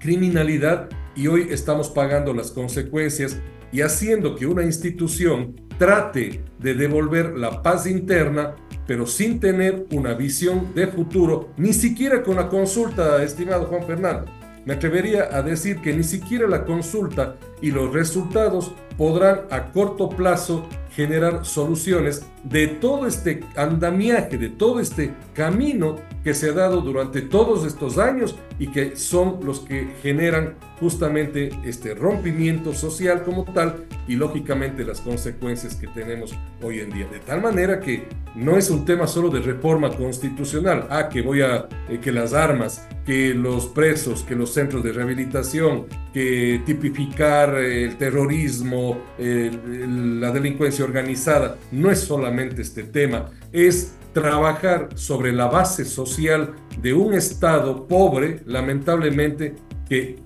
criminalidad 0.00 0.88
y 1.14 1.28
hoy 1.28 1.46
estamos 1.50 1.90
pagando 1.90 2.34
las 2.34 2.50
consecuencias 2.50 3.40
y 3.72 3.80
haciendo 3.80 4.34
que 4.34 4.46
una 4.46 4.62
institución 4.62 5.54
trate 5.78 6.44
de 6.58 6.74
devolver 6.74 7.36
la 7.36 7.62
paz 7.62 7.86
interna, 7.86 8.56
pero 8.86 9.06
sin 9.06 9.40
tener 9.40 9.86
una 9.92 10.14
visión 10.14 10.74
de 10.74 10.86
futuro, 10.86 11.50
ni 11.56 11.72
siquiera 11.72 12.22
con 12.22 12.36
la 12.36 12.48
consulta, 12.48 13.22
estimado 13.22 13.66
Juan 13.66 13.84
Fernando. 13.84 14.30
Me 14.64 14.74
atrevería 14.74 15.28
a 15.30 15.42
decir 15.42 15.80
que 15.80 15.94
ni 15.94 16.02
siquiera 16.02 16.48
la 16.48 16.64
consulta 16.64 17.36
y 17.60 17.70
los 17.70 17.92
resultados 17.92 18.72
podrán 18.96 19.42
a 19.50 19.70
corto 19.70 20.08
plazo 20.08 20.66
generar 20.96 21.44
soluciones 21.44 22.24
de 22.42 22.68
todo 22.68 23.06
este 23.06 23.44
andamiaje, 23.54 24.38
de 24.38 24.48
todo 24.48 24.80
este 24.80 25.12
camino 25.34 25.96
que 26.24 26.32
se 26.32 26.48
ha 26.48 26.52
dado 26.54 26.80
durante 26.80 27.20
todos 27.20 27.66
estos 27.66 27.98
años 27.98 28.34
y 28.58 28.68
que 28.68 28.96
son 28.96 29.40
los 29.44 29.60
que 29.60 29.88
generan 30.02 30.54
justamente 30.80 31.50
este 31.64 31.94
rompimiento 31.94 32.72
social 32.72 33.22
como 33.24 33.44
tal 33.44 33.84
y 34.08 34.16
lógicamente 34.16 34.84
las 34.84 35.00
consecuencias 35.00 35.74
que 35.74 35.86
tenemos 35.88 36.34
hoy 36.62 36.80
en 36.80 36.90
día. 36.90 37.06
De 37.08 37.20
tal 37.20 37.42
manera 37.42 37.80
que 37.80 38.08
no 38.34 38.56
es 38.56 38.70
un 38.70 38.84
tema 38.84 39.06
solo 39.06 39.28
de 39.28 39.40
reforma 39.40 39.90
constitucional, 39.90 40.86
ah, 40.90 41.08
que 41.08 41.20
voy 41.22 41.42
a, 41.42 41.68
eh, 41.88 41.98
que 42.00 42.12
las 42.12 42.32
armas, 42.32 42.86
que 43.04 43.34
los 43.34 43.66
presos, 43.66 44.22
que 44.22 44.34
los 44.34 44.52
centros 44.52 44.82
de 44.82 44.92
rehabilitación, 44.92 45.86
que 46.12 46.62
tipificar 46.66 47.54
el 47.54 47.96
terrorismo, 47.96 48.98
la 49.18 50.32
delincuencia 50.32 50.85
organizada, 50.86 51.58
no 51.72 51.90
es 51.90 52.00
solamente 52.00 52.62
este 52.62 52.82
tema, 52.82 53.30
es 53.52 53.96
trabajar 54.12 54.88
sobre 54.94 55.32
la 55.32 55.46
base 55.46 55.84
social 55.84 56.54
de 56.80 56.94
un 56.94 57.12
Estado 57.12 57.86
pobre, 57.86 58.40
lamentablemente, 58.46 59.56
que, 59.88 60.16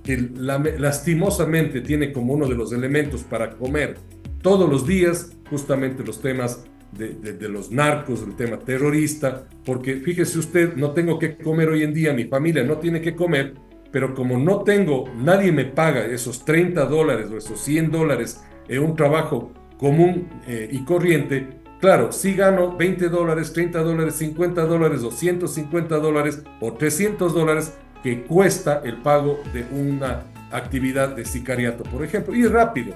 lastimosamente 0.78 1.80
tiene 1.80 2.12
como 2.12 2.34
uno 2.34 2.46
de 2.46 2.54
los 2.54 2.72
elementos 2.72 3.24
para 3.24 3.50
comer 3.50 3.96
todos 4.42 4.70
los 4.70 4.86
días 4.86 5.32
justamente 5.50 6.04
los 6.04 6.22
temas 6.22 6.64
de, 6.92 7.48
los 7.48 7.70
narcos, 7.70 8.22
el 8.22 8.36
tema 8.36 8.58
terrorista, 8.58 9.46
porque 9.64 9.96
fíjese 9.96 10.38
usted, 10.38 10.74
no 10.76 10.92
tengo 10.92 11.18
que 11.18 11.36
comer 11.36 11.68
hoy 11.68 11.82
en 11.82 11.94
día, 11.94 12.12
mi 12.12 12.24
familia 12.24 12.64
no 12.64 12.78
tiene 12.78 13.00
que 13.00 13.14
comer, 13.14 13.54
pero 13.92 14.14
como 14.14 14.38
no 14.38 14.62
tengo, 14.62 15.11
nadie 15.16 15.52
me 15.52 15.64
paga 15.64 16.06
esos 16.06 16.44
30 16.44 16.84
dólares 16.86 17.28
o 17.30 17.36
esos 17.36 17.61
100 17.61 17.90
dólares 17.90 18.40
en 18.68 18.82
un 18.82 18.97
trabajo 18.97 19.52
común 19.81 20.28
eh, 20.47 20.69
y 20.70 20.85
corriente, 20.85 21.61
Claro, 21.81 22.12
si 22.12 22.35
gano 22.35 22.77
20 22.77 23.09
dólares, 23.09 23.55
30 23.55 23.82
dólares, 23.82 24.15
50 24.16 24.66
dólares, 24.66 25.01
250 25.01 25.97
dólares 25.97 26.43
o 26.61 26.74
300 26.74 27.32
dólares 27.32 27.73
que 28.02 28.23
cuesta 28.24 28.82
el 28.85 28.98
pago 28.98 29.40
de 29.55 29.65
una 29.73 30.24
actividad 30.51 31.16
de 31.16 31.24
sicariato, 31.24 31.85
por 31.85 32.05
ejemplo, 32.05 32.35
y 32.35 32.47
rápido. 32.47 32.94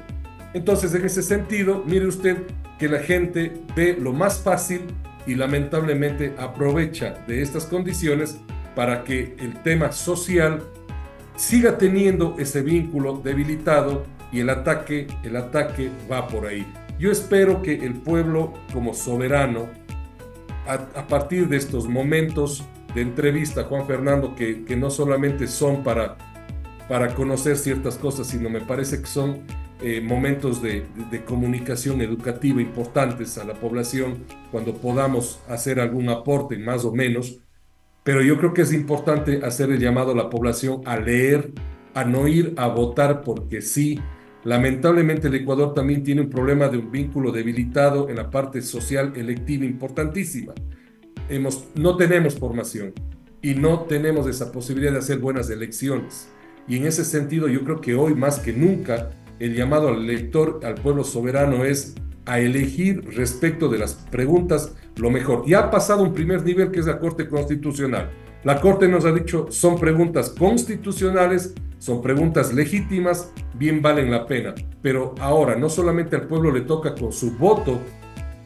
Entonces, 0.52 0.94
en 0.94 1.06
ese 1.06 1.22
sentido, 1.22 1.82
mire 1.86 2.06
usted 2.06 2.36
que 2.78 2.90
la 2.90 2.98
gente 2.98 3.54
ve 3.74 3.96
lo 3.98 4.12
más 4.12 4.40
fácil 4.40 4.82
y 5.26 5.34
lamentablemente 5.34 6.34
aprovecha 6.36 7.14
de 7.26 7.40
estas 7.40 7.64
condiciones 7.64 8.38
para 8.74 9.02
que 9.02 9.34
el 9.38 9.62
tema 9.62 9.92
social 9.92 10.62
siga 11.36 11.78
teniendo 11.78 12.36
ese 12.38 12.60
vínculo 12.60 13.22
debilitado 13.24 14.04
y 14.32 14.40
el 14.40 14.50
ataque, 14.50 15.06
el 15.22 15.36
ataque 15.36 15.90
va 16.10 16.28
por 16.28 16.46
ahí. 16.46 16.66
Yo 16.98 17.10
espero 17.10 17.62
que 17.62 17.74
el 17.74 17.94
pueblo 17.94 18.52
como 18.72 18.94
soberano, 18.94 19.68
a, 20.66 21.06
partir 21.06 21.48
de 21.48 21.56
estos 21.56 21.88
momentos 21.88 22.64
de 22.94 23.02
entrevista, 23.02 23.64
Juan 23.64 23.86
Fernando, 23.86 24.34
que, 24.34 24.64
que 24.64 24.76
no 24.76 24.90
solamente 24.90 25.46
son 25.46 25.82
para, 25.82 26.16
para 26.88 27.14
conocer 27.14 27.56
ciertas 27.56 27.98
cosas, 27.98 28.28
sino 28.28 28.48
me 28.48 28.60
parece 28.60 29.00
que 29.00 29.06
son 29.06 29.42
eh, 29.80 30.00
momentos 30.00 30.62
de, 30.62 30.86
de, 31.10 31.24
comunicación 31.24 32.00
educativa 32.00 32.62
importantes 32.62 33.36
a 33.36 33.44
la 33.44 33.54
población 33.54 34.24
cuando 34.50 34.74
podamos 34.74 35.40
hacer 35.48 35.80
algún 35.80 36.08
aporte, 36.08 36.56
más 36.56 36.84
o 36.84 36.92
menos. 36.92 37.40
Pero 38.04 38.22
yo 38.22 38.38
creo 38.38 38.54
que 38.54 38.62
es 38.62 38.72
importante 38.72 39.40
hacer 39.44 39.70
el 39.70 39.80
llamado 39.80 40.12
a 40.12 40.14
la 40.14 40.30
población 40.30 40.82
a 40.86 40.96
leer, 40.96 41.52
a 41.92 42.04
no 42.04 42.28
ir 42.28 42.54
a 42.56 42.68
votar 42.68 43.22
porque 43.22 43.60
sí. 43.62 44.00
Lamentablemente 44.44 45.28
el 45.28 45.34
Ecuador 45.34 45.72
también 45.72 46.04
tiene 46.04 46.20
un 46.20 46.30
problema 46.30 46.68
de 46.68 46.76
un 46.76 46.90
vínculo 46.90 47.32
debilitado 47.32 48.10
en 48.10 48.16
la 48.16 48.30
parte 48.30 48.60
social 48.60 49.14
electiva 49.16 49.64
importantísima. 49.64 50.52
No 51.74 51.96
tenemos 51.96 52.38
formación 52.38 52.92
y 53.40 53.54
no 53.54 53.80
tenemos 53.80 54.26
esa 54.26 54.52
posibilidad 54.52 54.92
de 54.92 54.98
hacer 54.98 55.18
buenas 55.18 55.48
elecciones. 55.48 56.28
Y 56.68 56.76
en 56.76 56.86
ese 56.86 57.04
sentido 57.04 57.48
yo 57.48 57.64
creo 57.64 57.80
que 57.80 57.94
hoy 57.94 58.14
más 58.14 58.38
que 58.38 58.52
nunca 58.52 59.10
el 59.38 59.54
llamado 59.54 59.88
al 59.88 60.04
elector, 60.04 60.60
al 60.62 60.74
pueblo 60.74 61.04
soberano 61.04 61.64
es 61.64 61.94
a 62.26 62.38
elegir 62.38 63.04
respecto 63.14 63.68
de 63.68 63.78
las 63.78 63.94
preguntas 63.94 64.74
lo 64.96 65.10
mejor. 65.10 65.44
Ya 65.46 65.60
ha 65.60 65.70
pasado 65.70 66.02
un 66.02 66.14
primer 66.14 66.42
nivel 66.44 66.70
que 66.70 66.80
es 66.80 66.86
la 66.86 66.98
Corte 66.98 67.28
Constitucional. 67.28 68.10
La 68.44 68.60
Corte 68.60 68.88
nos 68.88 69.06
ha 69.06 69.12
dicho 69.12 69.46
son 69.48 69.78
preguntas 69.78 70.28
constitucionales, 70.28 71.54
son 71.78 72.02
preguntas 72.02 72.52
legítimas, 72.52 73.32
bien 73.54 73.80
valen 73.80 74.10
la 74.10 74.26
pena. 74.26 74.54
Pero 74.82 75.14
ahora 75.18 75.56
no 75.56 75.70
solamente 75.70 76.14
al 76.14 76.26
pueblo 76.26 76.52
le 76.52 76.60
toca 76.60 76.94
con 76.94 77.10
su 77.10 77.38
voto 77.38 77.80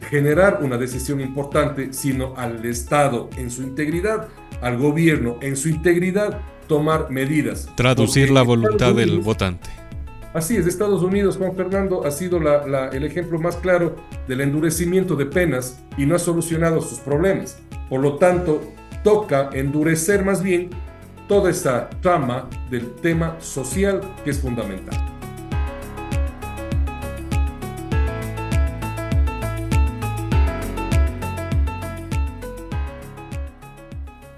generar 0.09 0.61
una 0.63 0.77
decisión 0.77 1.19
importante, 1.19 1.91
sino 1.91 2.33
al 2.37 2.65
Estado 2.65 3.29
en 3.37 3.51
su 3.51 3.61
integridad, 3.61 4.29
al 4.61 4.77
gobierno 4.77 5.35
en 5.41 5.57
su 5.57 5.67
integridad, 5.67 6.39
tomar 6.67 7.11
medidas. 7.11 7.69
Traducir 7.75 8.31
la 8.31 8.43
voluntad 8.43 8.95
del 8.95 9.19
votante. 9.19 9.69
Así 10.33 10.55
es, 10.55 10.65
Estados 10.65 11.03
Unidos, 11.03 11.35
Juan 11.37 11.55
Fernando, 11.55 12.05
ha 12.05 12.11
sido 12.11 12.39
el 12.39 13.03
ejemplo 13.03 13.37
más 13.37 13.57
claro 13.57 13.97
del 14.29 14.39
endurecimiento 14.41 15.17
de 15.17 15.25
penas 15.25 15.83
y 15.97 16.05
no 16.05 16.15
ha 16.15 16.19
solucionado 16.19 16.81
sus 16.81 16.99
problemas. 16.99 17.59
Por 17.89 17.99
lo 17.99 18.15
tanto, 18.15 18.61
toca 19.03 19.49
endurecer 19.53 20.23
más 20.23 20.43
bien 20.43 20.69
toda 21.27 21.51
esta 21.51 21.89
trama 22.01 22.49
del 22.69 22.95
tema 22.95 23.37
social 23.39 24.01
que 24.23 24.31
es 24.31 24.39
fundamental. 24.39 24.97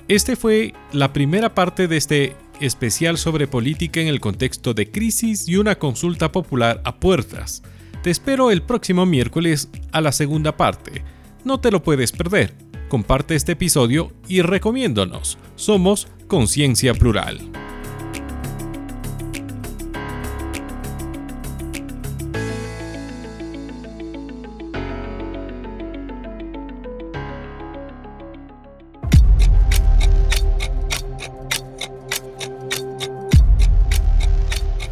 Este 0.08 0.36
fue 0.36 0.74
la 0.92 1.14
primera 1.14 1.56
parte 1.56 1.88
de 1.88 1.96
este 1.96 2.36
especial 2.60 3.18
sobre 3.18 3.48
política 3.48 4.02
en 4.02 4.10
el 4.10 4.20
contexto 4.20 4.74
de 4.74 4.92
crisis 4.92 5.48
y 5.48 5.56
una 5.56 5.76
consulta 5.80 6.34
popular 6.34 6.82
a 6.84 7.00
puertas. 7.00 7.64
Te 8.04 8.10
espero 8.10 8.52
el 8.52 8.62
próximo 8.62 9.06
miércoles 9.06 9.70
a 9.94 10.02
la 10.02 10.12
segunda 10.12 10.58
parte. 10.58 11.04
No 11.46 11.62
te 11.62 11.72
lo 11.72 11.82
puedes 11.82 12.12
perder. 12.12 12.71
Comparte 12.92 13.36
este 13.36 13.54
episodio 13.54 14.12
y 14.28 14.42
recomiéndonos. 14.42 15.38
Somos 15.56 16.10
Conciencia 16.28 16.94
Plural. 16.94 17.40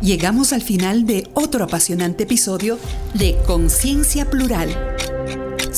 Llegamos 0.02 0.54
al 0.54 0.62
final 0.62 1.06
de 1.06 1.30
otro 1.34 1.66
apasionante 1.66 2.24
episodio 2.24 2.80
de 3.16 3.36
Conciencia 3.46 4.24
Plural. 4.30 4.70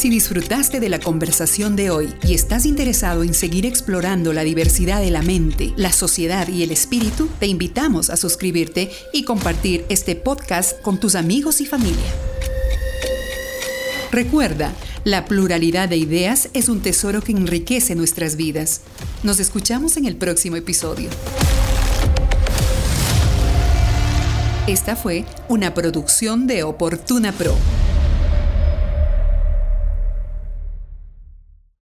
Si 0.02 0.10
disfrutaste 0.10 0.80
de 0.80 0.90
la 0.90 1.00
conversación 1.00 1.76
de 1.76 1.92
hoy 1.92 2.12
y 2.24 2.34
estás 2.34 2.66
interesado 2.66 3.22
en 3.22 3.36
seguir 3.36 3.68
explorando 3.68 4.34
la 4.34 4.42
diversidad 4.42 5.00
de 5.00 5.12
la 5.12 5.22
mente, 5.22 5.74
la 5.76 5.92
sociedad 5.92 6.48
y 6.48 6.64
el 6.64 6.72
espíritu, 6.72 7.30
te 7.40 7.46
invitamos 7.46 8.10
a 8.10 8.18
suscribirte 8.18 8.90
y 9.14 9.26
compartir 9.26 9.86
este 9.90 10.16
podcast 10.16 10.82
con 10.82 11.00
tus 11.00 11.14
amigos 11.14 11.62
y 11.62 11.68
familia. 11.68 12.12
Recuerda, 14.12 14.74
la 15.04 15.26
pluralidad 15.26 15.88
de 15.88 15.98
ideas 15.98 16.50
es 16.56 16.68
un 16.68 16.82
tesoro 16.82 17.22
que 17.22 17.34
enriquece 17.34 17.94
nuestras 17.94 18.38
vidas. 18.38 18.82
Nos 19.22 19.40
escuchamos 19.40 19.98
en 19.98 20.06
el 20.06 20.16
próximo 20.16 20.56
episodio. 20.56 21.12
Esta 24.66 24.96
fue 24.96 25.26
una 25.48 25.76
producción 25.76 26.48
de 26.48 26.64
Oportuna 26.64 27.34
Pro. 27.34 27.56